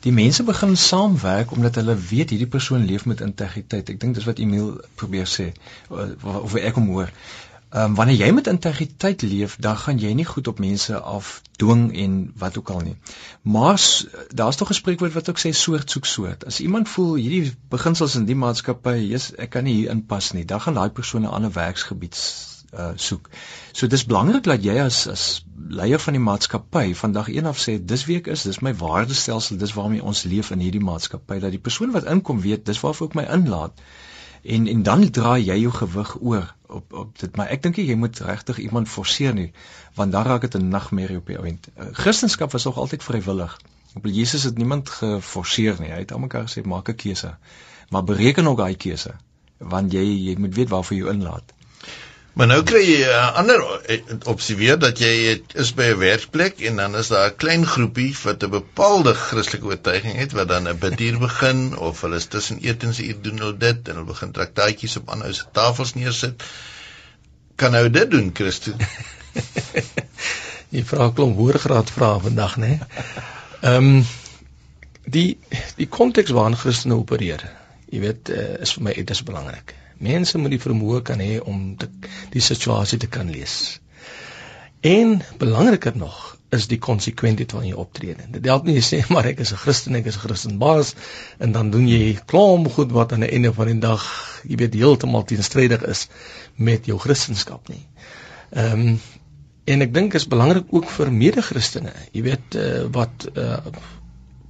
die 0.00 0.12
mense 0.12 0.42
begin 0.42 0.76
saamwerk 0.76 1.50
omdat 1.50 1.74
hulle 1.74 1.96
weet 1.96 2.30
hierdie 2.30 2.46
persoon 2.46 2.84
leef 2.84 3.04
met 3.04 3.20
integriteit. 3.20 3.88
Ek 3.88 4.00
dink 4.00 4.14
dis 4.14 4.24
wat 4.24 4.38
Emil 4.38 4.80
probeer 4.94 5.26
sê 5.26 5.50
eh, 5.50 6.34
of 6.42 6.54
ek 6.54 6.74
hom 6.74 6.88
hoor. 6.94 7.10
Ehm 7.70 7.90
um, 7.90 7.94
wanneer 7.94 8.16
jy 8.16 8.30
met 8.34 8.46
integriteit 8.50 9.22
leef, 9.22 9.52
dan 9.62 9.76
gaan 9.76 9.98
jy 10.02 10.08
nie 10.18 10.24
goed 10.26 10.48
op 10.50 10.58
mense 10.58 10.96
afdwing 11.00 11.84
en 12.04 12.32
wat 12.36 12.58
ook 12.58 12.70
al 12.74 12.80
nie. 12.80 12.96
Maar 13.42 13.78
daar's 14.34 14.56
tog 14.56 14.70
'n 14.70 14.78
spreekwoord 14.78 15.12
wat 15.12 15.30
ook 15.30 15.38
sê 15.38 15.52
soort 15.54 15.90
soek 15.90 16.06
soort. 16.06 16.46
As 16.46 16.60
iemand 16.60 16.88
voel 16.88 17.14
hierdie 17.14 17.54
beginsels 17.68 18.14
in 18.14 18.24
die 18.24 18.34
maatskappy, 18.34 18.96
jy's 19.12 19.30
ek 19.36 19.50
kan 19.50 19.64
nie 19.64 19.74
hier 19.74 19.90
inpas 19.90 20.32
nie, 20.32 20.44
dan 20.44 20.60
gaan 20.60 20.74
daai 20.74 20.90
persoon 20.90 21.22
'n 21.22 21.36
ander 21.38 21.52
werksgebied 21.52 22.18
uh 22.72 22.90
soek. 22.96 23.30
So 23.72 23.86
dis 23.86 24.06
belangrik 24.06 24.42
dat 24.42 24.64
jy 24.64 24.78
as 24.80 25.06
as 25.06 25.44
leier 25.68 25.98
van 25.98 26.18
die 26.18 26.22
maatskappy 26.22 26.94
vandag 26.94 27.28
een 27.28 27.46
af 27.46 27.58
sê 27.68 27.78
dis 27.84 28.04
wie 28.04 28.16
ek 28.16 28.26
is, 28.26 28.42
dis 28.42 28.60
my 28.60 28.74
waardestelsel, 28.74 29.56
dis 29.56 29.74
waarmee 29.74 30.02
ons 30.02 30.22
leef 30.22 30.50
in 30.50 30.58
hierdie 30.58 30.86
maatskappy 30.90 31.38
dat 31.38 31.50
die 31.50 31.66
persoon 31.70 31.90
wat 31.90 32.04
inkom 32.04 32.40
weet 32.40 32.66
dis 32.66 32.80
waarvoor 32.80 33.08
ek 33.08 33.14
my 33.14 33.26
inlaat 33.38 33.82
en 34.42 34.66
en 34.66 34.82
dan 34.82 35.10
draai 35.10 35.44
jy 35.44 35.56
jou 35.60 35.72
gewig 35.72 36.16
oor 36.20 36.54
op 36.66 36.92
op 36.92 37.18
dit 37.18 37.36
maar 37.36 37.48
ek 37.48 37.62
dink 37.62 37.76
jy 37.76 37.94
moet 37.94 38.18
regtig 38.18 38.58
iemand 38.58 38.88
forceer 38.88 39.34
nie 39.34 39.52
want 39.94 40.12
dan 40.12 40.24
raak 40.24 40.40
dit 40.40 40.54
'n 40.54 40.68
nagmerrie 40.68 41.16
op 41.16 41.26
die 41.26 41.38
ount. 41.38 41.68
Uh, 41.78 41.86
Christendom 41.92 42.48
was 42.50 42.64
nog 42.64 42.76
altyd 42.76 43.02
vrywillig 43.02 43.58
Op 43.94 44.06
Jesus 44.06 44.42
het 44.42 44.56
niemand 44.56 44.88
geforseer 44.88 45.76
nie. 45.80 45.90
Hy 45.90 46.04
het 46.04 46.12
almekaar 46.12 46.46
gesê 46.46 46.62
maak 46.62 46.88
'n 46.88 46.94
keuse. 46.94 47.36
Maar 47.88 48.04
bereken 48.04 48.46
ook 48.46 48.56
daai 48.56 48.76
keuse 48.76 49.14
want 49.60 49.92
jy 49.92 50.02
jy 50.02 50.34
moet 50.38 50.54
weet 50.54 50.68
waarvoor 50.68 50.96
jy 50.96 51.08
inlaat. 51.12 51.52
Maar 52.38 52.46
nou 52.46 52.60
kry 52.62 52.80
jy 52.84 53.00
'n 53.10 53.34
ander 53.40 53.62
opsie 54.30 54.56
weer 54.56 54.78
dat 54.78 54.98
jy 55.02 55.42
is 55.54 55.72
by 55.74 55.90
'n 55.90 55.98
werkplek 55.98 56.60
en 56.60 56.76
dan 56.76 56.96
is 56.96 57.08
daar 57.08 57.30
'n 57.30 57.36
klein 57.36 57.66
groepie 57.66 58.14
wat 58.22 58.42
'n 58.42 58.50
bepaalde 58.50 59.14
Christelike 59.14 59.66
oortuiging 59.66 60.16
het 60.16 60.32
wat 60.32 60.48
dan 60.48 60.68
'n 60.68 60.78
bidduur 60.78 61.18
begin 61.18 61.76
of 61.78 62.00
hulle 62.00 62.16
is 62.16 62.26
tussen 62.26 62.58
etensuur 62.58 63.22
doen 63.22 63.38
hulle 63.38 63.56
dit 63.56 63.88
en 63.88 63.94
hulle 63.94 64.06
begin 64.06 64.32
traktaatjies 64.32 64.96
op 64.96 65.08
ander 65.08 65.34
se 65.34 65.44
tafels 65.52 65.94
neersit. 65.94 66.42
Kan 67.56 67.72
nou 67.72 67.90
dit 67.90 68.10
doen, 68.10 68.30
Christo? 68.34 68.72
jy 70.74 70.84
vra 70.84 71.10
klomp 71.10 71.36
hoërgraad 71.36 71.90
vrae 71.90 72.20
vandag, 72.20 72.56
né? 72.56 72.78
Ehm 73.60 73.76
um, 73.76 74.06
die 75.04 75.38
die 75.76 75.88
konteks 75.88 76.30
waarin 76.30 76.56
Christene 76.56 76.94
opereer. 76.94 77.42
Jy 77.90 78.00
weet, 78.00 78.28
uh, 78.28 78.60
is 78.62 78.72
vir 78.72 78.82
my 78.82 78.92
dit 78.94 79.10
is 79.10 79.22
belangrik. 79.22 79.79
Mense 80.00 80.38
moet 80.40 80.54
die 80.56 80.62
vermoë 80.62 81.02
kan 81.04 81.20
hê 81.20 81.38
om 81.40 81.76
te, 81.76 81.88
die 82.32 82.42
situasie 82.44 82.98
te 82.98 83.08
kan 83.12 83.30
lees. 83.30 83.80
En 84.80 85.18
belangriker 85.38 85.96
nog 85.96 86.20
is 86.50 86.66
die 86.70 86.78
konsekwentheid 86.82 87.52
van 87.52 87.66
jou 87.68 87.78
optrede. 87.78 88.24
Dit 88.32 88.48
help 88.50 88.66
nie 88.66 88.78
jy 88.78 88.84
sê 88.86 89.00
maar 89.12 89.28
ek 89.30 89.42
is 89.44 89.52
'n 89.52 89.60
Christen, 89.60 89.98
ek 89.98 90.08
is 90.10 90.16
'n 90.16 90.24
Christen 90.24 90.58
baas 90.58 90.94
en 91.38 91.52
dan 91.52 91.70
doen 91.70 91.86
jy 91.88 92.18
klomp 92.26 92.72
goed 92.72 92.92
wat 92.96 93.12
aan 93.12 93.26
die 93.26 93.30
einde 93.30 93.52
van 93.52 93.66
die 93.70 93.78
dag, 93.78 94.02
jy 94.48 94.56
weet, 94.56 94.74
heeltemal 94.74 95.24
teenstrydig 95.24 95.84
is 95.86 96.08
met 96.56 96.86
jou 96.86 96.98
Christendom 96.98 97.60
nie. 97.68 97.86
Ehm 98.50 98.88
um, 98.88 99.00
en 99.70 99.82
ek 99.82 99.92
dink 99.94 100.14
is 100.14 100.26
belangrik 100.26 100.72
ook 100.74 100.88
vir 100.90 101.12
mede-Christene, 101.12 101.92
jy 102.12 102.22
weet 102.22 102.56
uh, 102.58 102.88
wat 102.90 103.28
uh, 103.36 103.58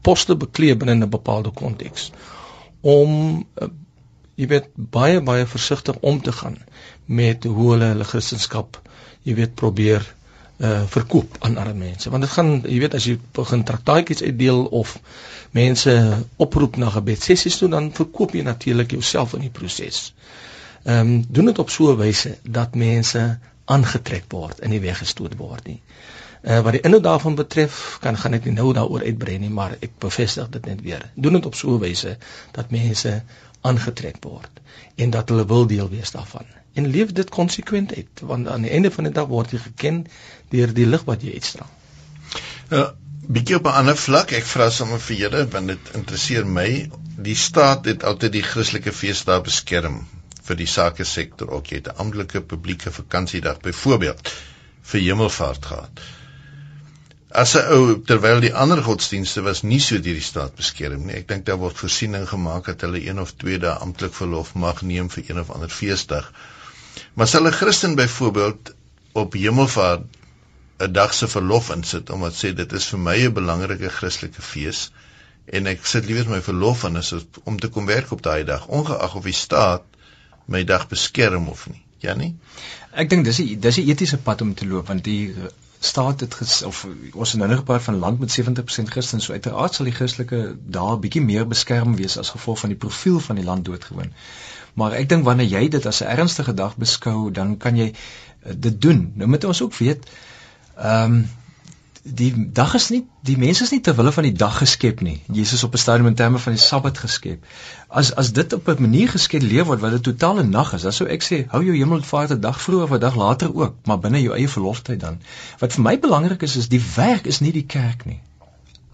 poste 0.01 0.36
beklee 0.36 0.76
binne 0.76 0.94
'n 0.94 1.11
bepaalde 1.11 1.51
konteks 1.51 2.11
om 2.80 3.44
uh, 3.61 3.68
jy 4.41 4.49
weet 4.53 4.70
baie 4.97 5.20
baie 5.20 5.47
versigtig 5.57 5.99
om 6.12 6.22
te 6.28 6.32
gaan 6.32 6.57
met 7.20 7.45
hoe 7.45 7.72
hulle 7.72 7.93
hulle 7.93 8.09
Christendom 8.12 8.80
jy 9.28 9.36
weet 9.43 9.55
probeer 9.62 10.07
uh 10.61 10.84
verkoop 10.93 11.36
aan 11.47 11.57
ander 11.61 11.76
mense 11.76 12.11
want 12.12 12.24
dit 12.26 12.32
gaan 12.36 12.51
jy 12.62 12.78
weet 12.82 12.97
as 12.99 13.09
jy 13.09 13.18
begin 13.36 13.64
traktaatjies 13.68 14.22
uitdeel 14.22 14.64
of 14.82 14.97
mense 15.57 15.93
oproep 16.36 16.76
na 16.76 16.91
gebed 16.95 17.22
sessies 17.22 17.59
toe 17.61 17.68
dan 17.72 17.91
verkoop 17.97 18.34
jy 18.36 18.43
natuurlik 18.47 18.93
jouself 18.95 19.34
in 19.38 19.47
die 19.49 19.55
proses. 19.61 20.11
Ehm 20.84 20.99
um, 21.01 21.24
doen 21.28 21.51
dit 21.51 21.59
op 21.59 21.70
so 21.70 21.93
'n 21.93 21.97
wyse 21.97 22.38
dat 22.43 22.74
mense 22.74 23.38
aangetrek 23.64 24.24
word 24.28 24.61
en 24.61 24.70
nie 24.70 24.80
weggestoot 24.80 25.36
word 25.36 25.66
nie. 25.66 25.80
Uh 26.43 26.61
wat 26.64 26.72
die 26.72 26.80
inhoud 26.80 27.03
daarvan 27.03 27.34
betref, 27.34 27.99
kan 28.01 28.16
gaan 28.16 28.34
ek 28.34 28.45
nie 28.45 28.55
nou 28.55 28.72
daaroor 28.72 29.03
uitbrei 29.03 29.38
nie, 29.38 29.51
maar 29.51 29.76
ek 29.80 29.99
bevestig 29.99 30.49
dit 30.49 30.66
net 30.66 30.80
weer. 30.80 31.11
Doen 31.14 31.32
dit 31.32 31.47
op 31.47 31.55
so 31.55 31.74
'n 31.74 31.80
wyse 31.80 32.16
dat 32.53 32.70
mense 32.70 33.22
aangetrek 33.61 34.22
word 34.24 34.61
en 34.96 35.11
dat 35.11 35.28
hulle 35.28 35.46
wil 35.46 35.66
deel 35.66 35.88
wees 35.88 36.11
daarvan. 36.11 36.46
En 36.78 36.86
leef 36.86 37.12
dit 37.12 37.30
konsekwent 37.30 37.94
uit, 37.94 38.20
want 38.20 38.48
aan 38.48 38.62
die 38.62 38.70
einde 38.70 38.90
van 38.90 39.08
die 39.08 39.12
dag 39.12 39.26
word 39.26 39.52
jy 39.52 39.58
geken 39.58 40.04
deur 40.54 40.74
die 40.74 40.86
lig 40.86 41.04
wat 41.08 41.24
jy 41.26 41.34
uitstraal. 41.34 41.70
Ja, 42.70 42.84
bietjie 43.26 43.56
op 43.56 43.66
'n 43.66 43.78
ander 43.82 43.96
vlak, 43.96 44.32
ek 44.32 44.46
vra 44.46 44.70
sommer 44.70 45.00
vir 45.00 45.16
julle 45.16 45.48
want 45.48 45.66
dit 45.66 45.90
interesseer 45.94 46.46
my. 46.46 46.90
Die 47.16 47.34
staat 47.34 47.84
het 47.84 48.04
altyd 48.04 48.32
die 48.32 48.46
Christelike 48.52 48.92
feesdae 48.92 49.40
beskerm 49.40 50.06
vir 50.46 50.56
die 50.56 50.70
sake 50.70 51.04
sektor 51.04 51.50
ook 51.56 51.66
jy 51.66 51.82
het 51.82 51.88
'n 51.88 52.00
amptelike 52.04 52.40
publieke 52.40 52.90
vakansiedag 52.90 53.61
byvoorbeeld 53.61 54.32
vir 54.92 55.00
hemelvaart 55.00 55.66
gehad. 55.66 56.00
As 57.30 57.54
'n 57.54 57.66
ou 57.74 58.00
terwyl 58.02 58.40
die 58.42 58.54
ander 58.54 58.82
godsdienste 58.82 59.42
was 59.46 59.62
nie 59.62 59.78
so 59.80 59.98
deur 60.02 60.16
die 60.18 60.28
staat 60.28 60.56
beskerm 60.58 61.04
nie. 61.06 61.14
Ek 61.14 61.28
dink 61.28 61.44
daar 61.46 61.60
word 61.62 61.78
voorsiening 61.78 62.26
gemaak 62.28 62.66
dat 62.66 62.80
hulle 62.86 63.02
een 63.06 63.20
of 63.22 63.34
twee 63.42 63.58
dae 63.62 63.74
amptelik 63.84 64.14
verlof 64.14 64.54
mag 64.54 64.82
neem 64.82 65.10
vir 65.14 65.28
een 65.28 65.38
of 65.42 65.50
ander 65.54 65.70
feesdag. 65.70 66.32
Maar 67.14 67.26
as 67.26 67.36
hulle 67.38 67.52
Christen 67.52 67.94
byvoorbeeld 68.00 68.72
op 69.22 69.38
hemelvaart 69.38 70.08
'n 70.80 70.92
dag 70.92 71.14
se 71.14 71.28
verlof 71.28 71.70
insit 71.70 72.10
omdat 72.10 72.34
sê 72.34 72.52
dit 72.54 72.72
is 72.72 72.90
vir 72.92 72.98
my 72.98 73.16
'n 73.28 73.32
belangrike 73.38 73.94
Christelike 74.00 74.42
fees 74.42 74.90
en 75.46 75.66
ek 75.66 75.86
sit 75.86 76.06
liewer 76.06 76.28
my 76.34 76.42
verlof 76.42 76.84
in 76.84 76.96
as 76.96 77.14
om 77.44 77.58
te 77.58 77.68
kom 77.68 77.86
werk 77.86 78.10
op 78.10 78.22
daai 78.22 78.44
dag 78.44 78.66
ongeag 78.66 79.14
of 79.14 79.24
die 79.24 79.38
staat 79.44 79.82
my 80.46 80.64
dag 80.64 80.88
beskerm 80.88 81.48
of 81.48 81.68
nie. 81.68 81.82
Ja 82.00 82.14
nie? 82.14 82.34
Ek 82.92 83.10
dink 83.10 83.24
dis 83.24 83.38
'n 83.40 83.60
dis 83.60 83.78
'n 83.78 83.88
etiese 83.88 84.18
pad 84.18 84.40
om 84.40 84.54
te 84.54 84.66
loop 84.66 84.86
want 84.86 85.04
die 85.04 85.34
staat 85.80 86.20
het 86.20 86.34
ges, 86.34 86.62
of 86.62 86.86
ons 87.12 87.30
het 87.30 87.40
nou 87.40 87.48
nog 87.50 87.62
gepraat 87.62 87.82
van 87.82 87.98
land 87.98 88.18
met 88.20 88.40
70% 88.40 88.92
Christen 88.92 89.20
so 89.20 89.32
uiteraard 89.32 89.74
sal 89.74 89.88
die 89.88 89.94
Christelike 89.94 90.40
daar 90.76 90.98
bietjie 91.00 91.22
meer 91.24 91.46
beskerm 91.48 91.96
wees 91.96 92.18
as 92.20 92.32
gevolg 92.36 92.58
van 92.58 92.68
die 92.74 92.78
profiel 92.78 93.20
van 93.20 93.40
die 93.40 93.44
land 93.44 93.64
doodgewoon. 93.64 94.12
Maar 94.74 94.98
ek 95.00 95.08
dink 95.08 95.24
wanneer 95.24 95.48
jy 95.48 95.68
dit 95.68 95.86
as 95.86 96.02
'n 96.02 96.12
ernstige 96.12 96.54
dag 96.54 96.76
beskou, 96.76 97.30
dan 97.30 97.56
kan 97.56 97.76
jy 97.76 97.92
uh, 97.92 98.52
dit 98.56 98.80
doen. 98.80 99.12
Nou 99.14 99.28
moet 99.28 99.44
ons 99.44 99.62
ook 99.62 99.74
weet 99.74 100.10
ehm 100.76 101.12
um, 101.12 101.28
die 102.03 102.51
dag 102.53 102.74
is 102.74 102.88
nie 102.88 103.03
die 103.22 103.36
mense 103.36 103.62
is 103.66 103.70
nie 103.74 103.80
ter 103.84 103.94
wille 103.96 104.12
van 104.12 104.24
die 104.24 104.36
dag 104.42 104.57
geskep 104.59 105.03
nie. 105.05 105.20
Jesus 105.32 105.64
op 105.64 105.74
'n 105.74 105.78
stadium 105.78 106.07
in 106.07 106.14
terme 106.14 106.38
van 106.38 106.53
die 106.53 106.62
Sabbat 106.62 106.98
geskep. 106.98 107.44
As 107.88 108.14
as 108.14 108.32
dit 108.32 108.53
op 108.53 108.68
'n 108.68 108.80
manier 108.80 109.09
geskeduleer 109.09 109.64
word 109.64 109.80
wat 109.80 109.92
'n 109.92 110.01
totale 110.01 110.42
nag 110.42 110.72
is, 110.72 110.82
dan 110.82 110.92
sou 110.92 111.09
ek 111.09 111.22
sê 111.22 111.44
hou 111.48 111.64
jou 111.64 111.76
hemelvaart 111.76 112.30
'n 112.30 112.40
dag 112.40 112.61
vroeër 112.62 112.82
of 112.82 112.90
'n 112.90 113.01
dag 113.01 113.16
later 113.16 113.55
ook, 113.55 113.74
maar 113.84 113.98
binne 113.98 114.22
jou 114.22 114.34
eie 114.34 114.48
verloftyd 114.48 115.01
dan. 115.01 115.20
Wat 115.59 115.72
vir 115.72 115.82
my 115.82 115.98
belangrik 115.98 116.42
is 116.42 116.57
is 116.57 116.68
die 116.68 116.82
werk 116.94 117.26
is 117.26 117.40
nie 117.40 117.53
die 117.53 117.66
kerk 117.66 118.05
nie. 118.05 118.20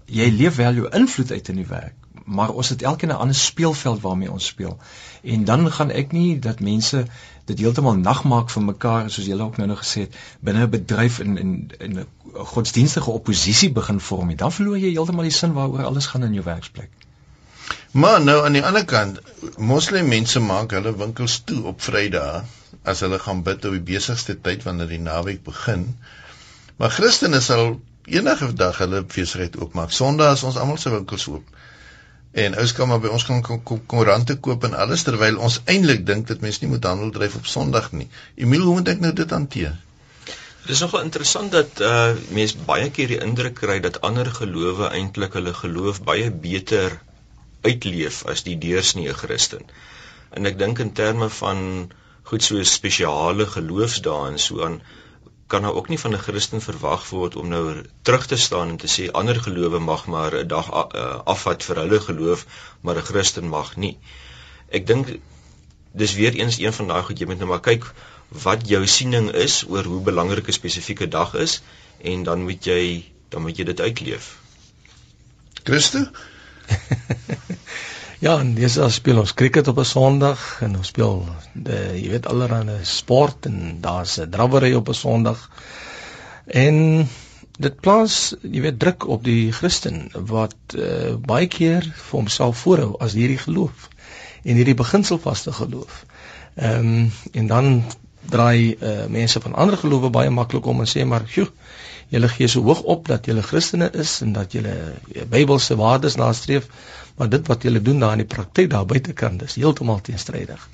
Jy 0.07 0.31
leef 0.31 0.57
wel 0.57 0.75
jou 0.75 0.89
invloed 0.91 1.31
uit 1.33 1.49
in 1.49 1.57
die 1.57 1.67
werk, 1.67 1.95
maar 2.25 2.51
ons 2.51 2.69
het 2.69 2.83
elkeen 2.83 3.11
'n 3.11 3.23
ander 3.23 3.35
speelveld 3.37 4.01
waarmee 4.01 4.33
ons 4.33 4.47
speel. 4.47 4.79
En 5.23 5.45
dan 5.45 5.73
gaan 5.73 5.91
ek 5.91 6.13
nie 6.13 6.39
dat 6.39 6.61
mense 6.61 7.07
dit 7.47 7.59
heeltemal 7.63 7.99
nag 8.03 8.25
maak 8.31 8.51
vir 8.51 8.65
mekaar 8.69 9.11
soos 9.15 9.27
julle 9.31 9.45
ook 9.47 9.59
nou 9.61 9.67
nou 9.71 9.79
gesê 9.79 10.05
het 10.07 10.15
binne 10.49 10.65
'n 10.67 10.71
bedryf 10.71 11.19
in 11.25 11.39
in 11.43 11.51
in 11.79 11.99
'n 11.99 12.07
godsdienstige 12.53 13.11
oppositie 13.11 13.71
begin 13.73 14.01
vorm 14.01 14.27
nie. 14.27 14.37
Dan 14.37 14.53
verloor 14.53 14.79
jy 14.79 14.91
heeltemal 14.91 15.29
die 15.29 15.37
sin 15.39 15.53
waaroor 15.53 15.85
alles 15.85 16.07
gaan 16.07 16.25
in 16.25 16.35
jou 16.35 16.45
werksplek. 16.45 16.91
Maar 17.91 18.21
nou 18.21 18.45
aan 18.45 18.53
die 18.53 18.65
ander 18.65 18.85
kant, 18.85 19.21
moslim 19.57 20.09
mense 20.09 20.41
maak 20.41 20.71
hulle 20.71 20.97
winkels 20.97 21.41
toe 21.45 21.63
op 21.65 21.81
Vrydag 21.81 22.45
as 22.83 23.01
hulle 23.01 23.19
gaan 23.19 23.43
bid 23.43 23.65
op 23.65 23.73
die 23.73 23.87
besigste 23.95 24.41
tyd 24.41 24.63
wanneer 24.63 24.89
die 24.89 24.99
naweek 24.99 25.43
begin. 25.43 25.97
Maar 26.77 26.91
Christene 26.91 27.41
sal 27.41 27.81
enige 28.05 28.53
dag 28.53 28.79
hulle 28.79 29.03
besigheid 29.03 29.57
oopmaak. 29.61 29.91
Sondag 29.91 30.33
is 30.33 30.43
ons 30.43 30.57
almal 30.57 30.77
se 30.77 30.91
winkels 30.91 31.27
oop 31.29 31.57
en 32.45 32.57
ou 32.61 32.66
kan 32.76 32.89
maar 32.91 33.01
by 33.01 33.11
ons 33.16 33.24
kan 33.24 33.41
koerante 33.64 34.37
koop 34.45 34.64
en 34.68 34.76
alles 34.76 35.07
terwyl 35.07 35.39
ons 35.49 35.59
eintlik 35.72 36.05
dink 36.09 36.26
dat 36.28 36.43
mense 36.45 36.61
nie 36.62 36.70
moet 36.74 36.84
handel 36.84 37.12
dryf 37.14 37.39
op 37.39 37.49
Sondag 37.49 37.93
nie. 37.97 38.09
Emil, 38.37 38.64
hoe 38.68 38.74
moet 38.78 38.91
ek 38.93 39.01
nou 39.05 39.12
dit 39.16 39.32
hanteer? 39.32 39.76
Dit 40.66 40.74
is 40.74 40.82
nogal 40.84 41.07
interessant 41.07 41.53
dat 41.55 41.80
uh 41.80 42.12
mense 42.37 42.61
baie 42.68 42.91
keer 42.91 43.12
die 43.14 43.20
indruk 43.24 43.57
kry 43.61 43.78
dat 43.84 44.01
ander 44.09 44.28
gelowe 44.41 44.91
eintlik 44.91 45.39
hulle 45.39 45.55
geloof 45.55 46.03
baie 46.09 46.28
beter 46.47 46.99
uitleef 47.64 48.24
as 48.32 48.45
die 48.49 48.59
deursnee 48.66 49.14
Christen. 49.22 49.64
En 50.37 50.51
ek 50.51 50.59
dink 50.61 50.82
in 50.84 50.93
terme 51.01 51.30
van 51.41 51.61
goed 52.30 52.45
so 52.45 52.62
spesiale 52.66 53.47
geloofsdae 53.57 54.32
en 54.32 54.41
so 54.43 54.64
aan 54.66 54.80
kan 55.47 55.63
nou 55.63 55.75
ook 55.75 55.89
nie 55.89 55.99
van 55.99 56.13
'n 56.13 56.19
Christen 56.19 56.61
verwag 56.61 57.09
word 57.09 57.37
om 57.37 57.49
nou 57.49 57.83
terug 58.03 58.27
te 58.27 58.37
staan 58.37 58.69
en 58.69 58.77
te 58.77 58.91
sê 58.95 59.11
ander 59.11 59.41
gelowe 59.41 59.79
mag 59.79 60.07
maar 60.07 60.35
'n 60.35 60.49
dag 60.49 60.71
uh, 60.75 61.21
afvat 61.25 61.65
vir 61.65 61.77
hulle 61.77 62.01
geloof, 62.01 62.47
maar 62.81 62.97
'n 62.97 63.09
Christen 63.11 63.49
mag 63.49 63.77
nie. 63.77 63.99
Ek 64.69 64.87
dink 64.87 65.19
dis 65.93 66.15
weer 66.15 66.35
eens 66.35 66.59
een 66.59 66.73
van 66.73 66.87
daai 66.87 67.03
goed 67.03 67.19
jy 67.19 67.27
moet 67.27 67.39
nou 67.39 67.49
maar 67.49 67.61
kyk 67.61 67.85
wat 68.29 68.69
jou 68.69 68.87
siening 68.87 69.31
is 69.33 69.65
oor 69.69 69.85
hoe 69.85 70.01
belangrik 70.03 70.49
'n 70.49 70.53
spesifieke 70.53 71.09
dag 71.09 71.35
is 71.35 71.63
en 72.03 72.23
dan 72.23 72.43
moet 72.43 72.65
jy 72.65 73.13
dan 73.29 73.43
moet 73.43 73.57
jy 73.57 73.65
dit 73.65 73.81
uitleef. 73.81 74.37
Christen 75.63 76.11
Ja, 78.19 78.39
en 78.41 78.55
dis 78.57 78.79
as 78.81 78.97
speel 78.97 79.19
ons 79.21 79.35
cricket 79.37 79.67
op 79.69 79.79
'n 79.79 79.85
Sondag 79.85 80.43
en 80.64 80.77
ons 80.77 80.89
speel 80.89 81.19
die 81.53 82.01
jy 82.01 82.11
weet 82.14 82.27
allerlei 82.27 82.79
sport 82.83 83.47
en 83.47 83.77
daar's 83.81 84.17
'n 84.21 84.31
drawery 84.31 84.73
op 84.75 84.89
'n 84.89 84.95
Sondag. 84.95 85.51
En 86.47 87.09
dit 87.59 87.81
plaas 87.81 88.35
jy 88.41 88.61
weet 88.61 88.79
druk 88.79 89.07
op 89.07 89.25
die 89.25 89.53
Christen 89.53 90.09
wat 90.12 90.57
uh, 90.75 91.14
baie 91.21 91.47
keer 91.47 91.83
vir 91.83 92.17
homself 92.19 92.57
voorhou 92.59 92.97
as 92.99 93.12
hierdie 93.12 93.39
geloof 93.39 93.89
en 94.45 94.57
hierdie 94.57 94.81
beginselvaste 94.81 95.53
geloof. 95.53 96.05
Ehm 96.55 96.79
um, 96.79 97.12
en 97.33 97.47
dan 97.47 97.85
draai 98.25 98.77
uh, 98.81 99.07
mense 99.09 99.41
van 99.41 99.55
ander 99.55 99.77
gelowe 99.77 100.11
baie 100.11 100.31
maklik 100.31 100.67
om 100.67 100.81
en 100.81 100.89
sê 100.89 101.05
maar, 101.05 101.29
"Sjoe, 101.29 101.51
julle 102.09 102.29
gee 102.29 102.49
so 102.49 102.63
hoog 102.63 102.83
op 102.83 103.09
dat 103.09 103.27
julle 103.27 103.43
Christene 103.43 103.91
is 103.93 104.21
en 104.21 104.33
dat 104.33 104.53
julle 104.53 104.77
Bybelse 105.29 105.77
waardes 105.77 106.15
nastreef." 106.15 106.69
maar 107.17 107.29
dit 107.29 107.47
wat 107.47 107.63
julle 107.63 107.83
doen 107.83 107.99
daar 107.99 108.13
in 108.13 108.25
die 108.25 108.27
praktyk 108.27 108.71
daar 108.71 108.87
buitekant 108.87 109.43
is 109.43 109.55
heeltemal 109.55 110.01
teenstrydig. 110.01 110.69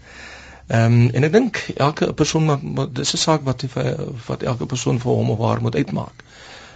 Ehm 0.67 0.93
um, 0.93 1.11
en 1.11 1.25
ek 1.29 1.33
dink 1.33 1.59
elke 1.77 2.13
persoon 2.13 2.45
maar 2.47 2.89
dis 2.93 3.15
'n 3.15 3.23
saak 3.25 3.45
wat 3.45 3.65
wat 4.27 4.43
elke 4.43 4.67
persoon 4.67 5.01
vir 5.01 5.13
hom 5.13 5.31
of 5.31 5.39
haar 5.39 5.63
moet 5.63 5.75
uitmaak. 5.75 6.25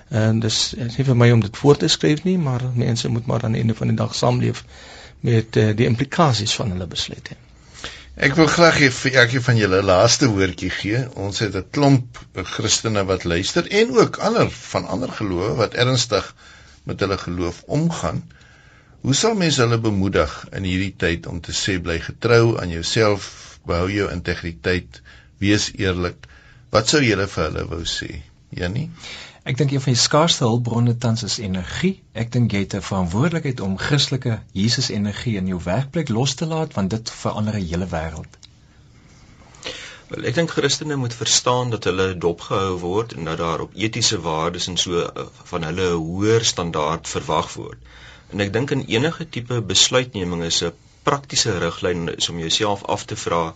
En 0.08 0.40
dis 0.40 0.74
is 0.74 0.96
nie 0.96 1.06
vir 1.06 1.16
my 1.16 1.30
om 1.30 1.40
dit 1.40 1.56
voor 1.56 1.76
te 1.76 1.88
skryf 1.88 2.22
nie, 2.22 2.38
maar 2.38 2.62
mense 2.74 3.08
moet 3.08 3.26
maar 3.26 3.44
aan 3.44 3.52
die 3.52 3.60
einde 3.60 3.74
van 3.74 3.86
die 3.86 3.96
dag 3.96 4.14
saamleef 4.14 4.64
met 5.20 5.56
uh, 5.56 5.76
die 5.76 5.86
implikasies 5.86 6.54
van 6.54 6.70
hulle 6.70 6.86
besluite. 6.86 7.34
Ek 8.16 8.32
wil 8.32 8.46
graag 8.48 8.78
hê 8.80 8.86
vir 8.96 9.16
elkeen 9.20 9.42
van 9.44 9.58
julle 9.60 9.78
'n 9.82 9.88
laaste 9.90 10.26
woordjie 10.32 10.70
gee. 10.72 11.00
Ons 11.24 11.40
het 11.44 11.56
'n 11.60 11.66
klomp 11.76 12.20
Christene 12.52 13.02
wat 13.10 13.26
luister 13.28 13.66
en 13.80 13.92
ook 13.92 14.16
ander 14.28 14.48
van 14.50 14.86
ander 14.94 15.12
gelowe 15.18 15.50
wat 15.58 15.74
ernstig 15.74 16.30
met 16.88 17.00
hulle 17.00 17.18
geloof 17.18 17.58
omgaan. 17.66 18.22
Hoe 19.00 19.14
sal 19.14 19.34
mense 19.34 19.60
hulle 19.60 19.78
bemoedig 19.78 20.32
in 20.52 20.64
hierdie 20.64 20.94
tyd 20.96 21.26
om 21.26 21.40
te 21.40 21.52
sê 21.52 21.76
bly 21.82 21.98
getrou 22.00 22.56
aan 22.60 22.72
jouself, 22.72 23.28
behou 23.66 23.90
jou 23.92 24.08
integriteit, 24.10 25.02
wees 25.38 25.68
eerlik? 25.76 26.16
Wat 26.70 26.88
sou 26.88 27.02
julle 27.04 27.28
vir 27.28 27.44
hulle 27.50 27.68
wou 27.68 27.84
sê? 27.84 28.22
Jannie? 28.48 28.88
Ek 29.46 29.54
dink 29.58 29.70
een 29.70 29.82
van 29.82 29.94
die 29.94 30.00
skaarsste 30.02 30.42
hulpbronne 30.42 30.96
tans 31.02 31.22
is 31.22 31.36
energie. 31.38 31.92
Ek 32.22 32.32
dink 32.34 32.54
jy 32.54 32.64
het 32.64 32.72
'n 32.74 32.86
verantwoordelikheid 32.86 33.60
om 33.66 33.76
Christelike 33.78 34.38
Jesus 34.52 34.88
energie 34.94 35.36
in 35.40 35.46
jou 35.46 35.58
werkplek 35.62 36.08
los 36.08 36.34
te 36.34 36.46
laat 36.52 36.74
want 36.74 36.90
dit 36.90 37.10
verander 37.18 37.54
die 37.58 37.68
hele 37.68 37.86
wêreld. 37.92 38.38
Wel, 40.08 40.26
ek 40.30 40.34
dink 40.34 40.50
Christene 40.50 40.96
moet 40.96 41.14
verstaan 41.14 41.70
dat 41.70 41.86
hulle 41.90 42.08
dopgehou 42.24 42.74
word 42.82 43.14
en 43.14 43.30
dat 43.30 43.38
daar 43.38 43.62
op 43.68 43.76
etiese 43.86 44.18
waardes 44.24 44.66
en 44.72 44.80
so 44.82 45.04
eh, 45.04 45.28
van 45.52 45.68
hulle 45.68 45.86
'n 45.92 46.02
hoër 46.08 46.44
standaard 46.44 47.08
verwag 47.08 47.52
word. 47.54 47.78
En 48.32 48.40
ek 48.40 48.52
dink 48.52 48.70
in 48.70 48.84
enige 48.96 49.28
tipe 49.28 49.60
besluitneming 49.60 50.42
is 50.42 50.62
'n 50.62 50.72
praktiese 51.02 51.58
riglyn 51.58 52.08
om 52.30 52.38
jouself 52.38 52.82
af 52.84 53.04
te 53.04 53.16
vra 53.16 53.54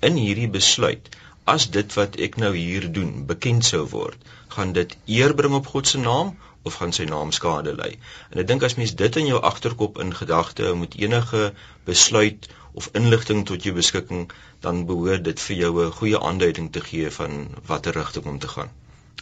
in 0.00 0.20
hierdie 0.20 0.52
besluit 0.58 1.08
as 1.44 1.70
dit 1.70 1.94
wat 1.94 2.20
ek 2.28 2.36
nou 2.36 2.52
hier 2.56 2.92
doen 2.92 3.26
bekend 3.26 3.64
sou 3.64 3.86
word, 3.88 4.18
gaan 4.54 4.72
dit 4.76 4.96
eer 5.06 5.34
bring 5.34 5.54
op 5.58 5.66
God 5.72 5.88
se 5.88 5.98
naam 5.98 6.32
of 6.68 6.76
gaan 6.80 6.92
sy 6.96 7.06
naam 7.08 7.32
skade 7.32 7.74
lei? 7.76 7.90
En 8.30 8.42
ek 8.42 8.48
dink 8.50 8.66
as 8.66 8.76
mens 8.80 8.94
dit 9.02 9.18
in 9.22 9.30
jou 9.30 9.40
agterkop 9.50 10.00
in 10.04 10.14
gedagte 10.14 10.72
moet 10.82 10.96
enige 11.00 11.52
besluit 11.88 12.48
of 12.72 12.90
inligting 13.00 13.44
tot 13.46 13.66
jou 13.66 13.74
beskikking, 13.74 14.28
dan 14.66 14.84
behoort 14.86 15.24
dit 15.24 15.40
vir 15.46 15.56
jou 15.56 15.72
'n 15.86 15.96
goeie 15.98 16.20
aanduiding 16.20 16.70
te 16.72 16.80
gee 16.90 17.10
van 17.10 17.48
watter 17.66 17.92
rigting 17.92 18.26
om 18.26 18.38
te 18.38 18.48
gaan. 18.48 18.70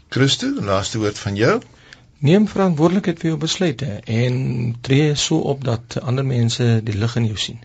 Christo, 0.09 0.53
laaste 0.73 0.99
woord 0.99 1.19
van 1.19 1.37
jou. 1.37 1.61
Neem 2.19 2.49
verantwoordelikheid 2.49 3.19
vir 3.19 3.31
jou 3.31 3.39
besluite 3.39 4.01
en 4.05 4.77
tree 4.81 5.15
so 5.15 5.39
op 5.39 5.65
dat 5.65 6.01
ander 6.03 6.25
mense 6.25 6.81
die 6.85 6.99
lig 6.99 7.17
in 7.17 7.27
jou 7.27 7.37
sien 7.37 7.61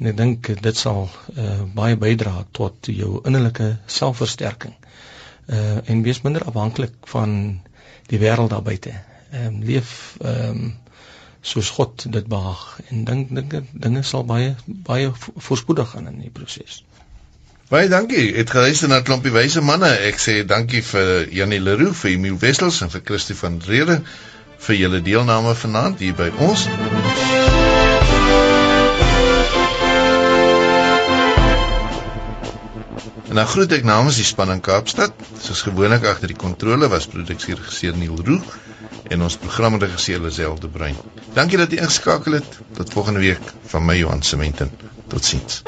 en 0.00 0.10
ek 0.10 0.16
dink 0.16 0.48
dit 0.62 0.76
sal 0.76 1.06
uh, 1.08 1.62
baie 1.76 1.96
bydra 1.96 2.44
tot 2.56 2.90
jou 2.92 3.20
innerlike 3.24 3.68
selfversterking 3.98 4.74
uh 5.46 5.78
en 5.84 6.02
wees 6.02 6.22
minder 6.22 6.44
afhanklik 6.44 6.94
van 7.12 7.60
die 8.06 8.18
wêreld 8.18 8.50
daar 8.50 8.62
buite. 8.62 8.94
Ehm 9.30 9.46
um, 9.46 9.62
leef 9.62 10.16
ehm 10.20 10.50
um, 10.50 10.74
soos 11.46 11.70
God 11.70 12.06
dit 12.12 12.26
behaag 12.26 12.80
en 12.90 13.04
dink 13.04 13.34
dink 13.34 13.54
dinge 13.72 14.02
sal 14.02 14.24
baie 14.24 14.54
baie 14.66 15.10
voorspoedig 15.36 15.90
gaan 15.90 16.06
in 16.06 16.20
die 16.20 16.30
proses. 16.30 16.84
Baie 17.68 17.88
dankie. 17.88 18.34
Het 18.34 18.50
geluister 18.50 18.88
na 18.88 19.00
klompie 19.00 19.32
wyse 19.34 19.60
manne. 19.60 19.90
Ek 20.10 20.22
sê 20.22 20.36
dankie 20.46 20.82
vir 20.86 21.28
Janie 21.34 21.60
Leroux, 21.60 21.94
vir 21.98 22.14
Emil 22.14 22.38
Wessels 22.38 22.80
en 22.82 22.94
vir 22.94 23.02
Christie 23.04 23.38
van 23.42 23.60
Rede 23.66 24.00
vir 24.68 24.80
julle 24.82 25.02
deelname 25.02 25.54
vanaand 25.54 26.02
hier 26.02 26.14
by 26.14 26.30
ons. 26.46 26.68
En 33.36 33.42
dan 33.42 33.50
groet 33.52 33.72
ek 33.76 33.82
namens 33.84 34.16
die 34.16 34.24
span 34.24 34.48
in 34.48 34.62
Kaapstad. 34.64 35.18
Soos 35.44 35.60
gewoonlik 35.66 36.06
agter 36.08 36.30
die 36.32 36.38
kontrole 36.40 36.88
was 36.88 37.04
produksieregisseur 37.12 37.92
Neil 38.00 38.16
Roo 38.24 38.40
en 39.12 39.26
ons 39.26 39.36
programregisseur 39.36 40.22
Liselde 40.24 40.70
Bruin. 40.72 40.96
Dankie 41.36 41.60
dat 41.60 41.68
jy 41.68 41.82
ingeskakel 41.84 42.38
het. 42.38 42.56
Tot 42.80 42.96
volgende 42.96 43.20
week 43.20 43.52
van 43.68 43.84
my 43.84 43.98
Johan 44.00 44.24
Sementen. 44.24 44.72
Totsiens. 45.12 45.60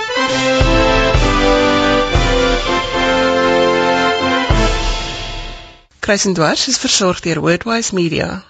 Kruisendwars 6.01 6.71
is 6.73 6.81
versorg 6.81 7.21
deur 7.21 7.45
Worldwide 7.45 7.93
Media. 7.93 8.48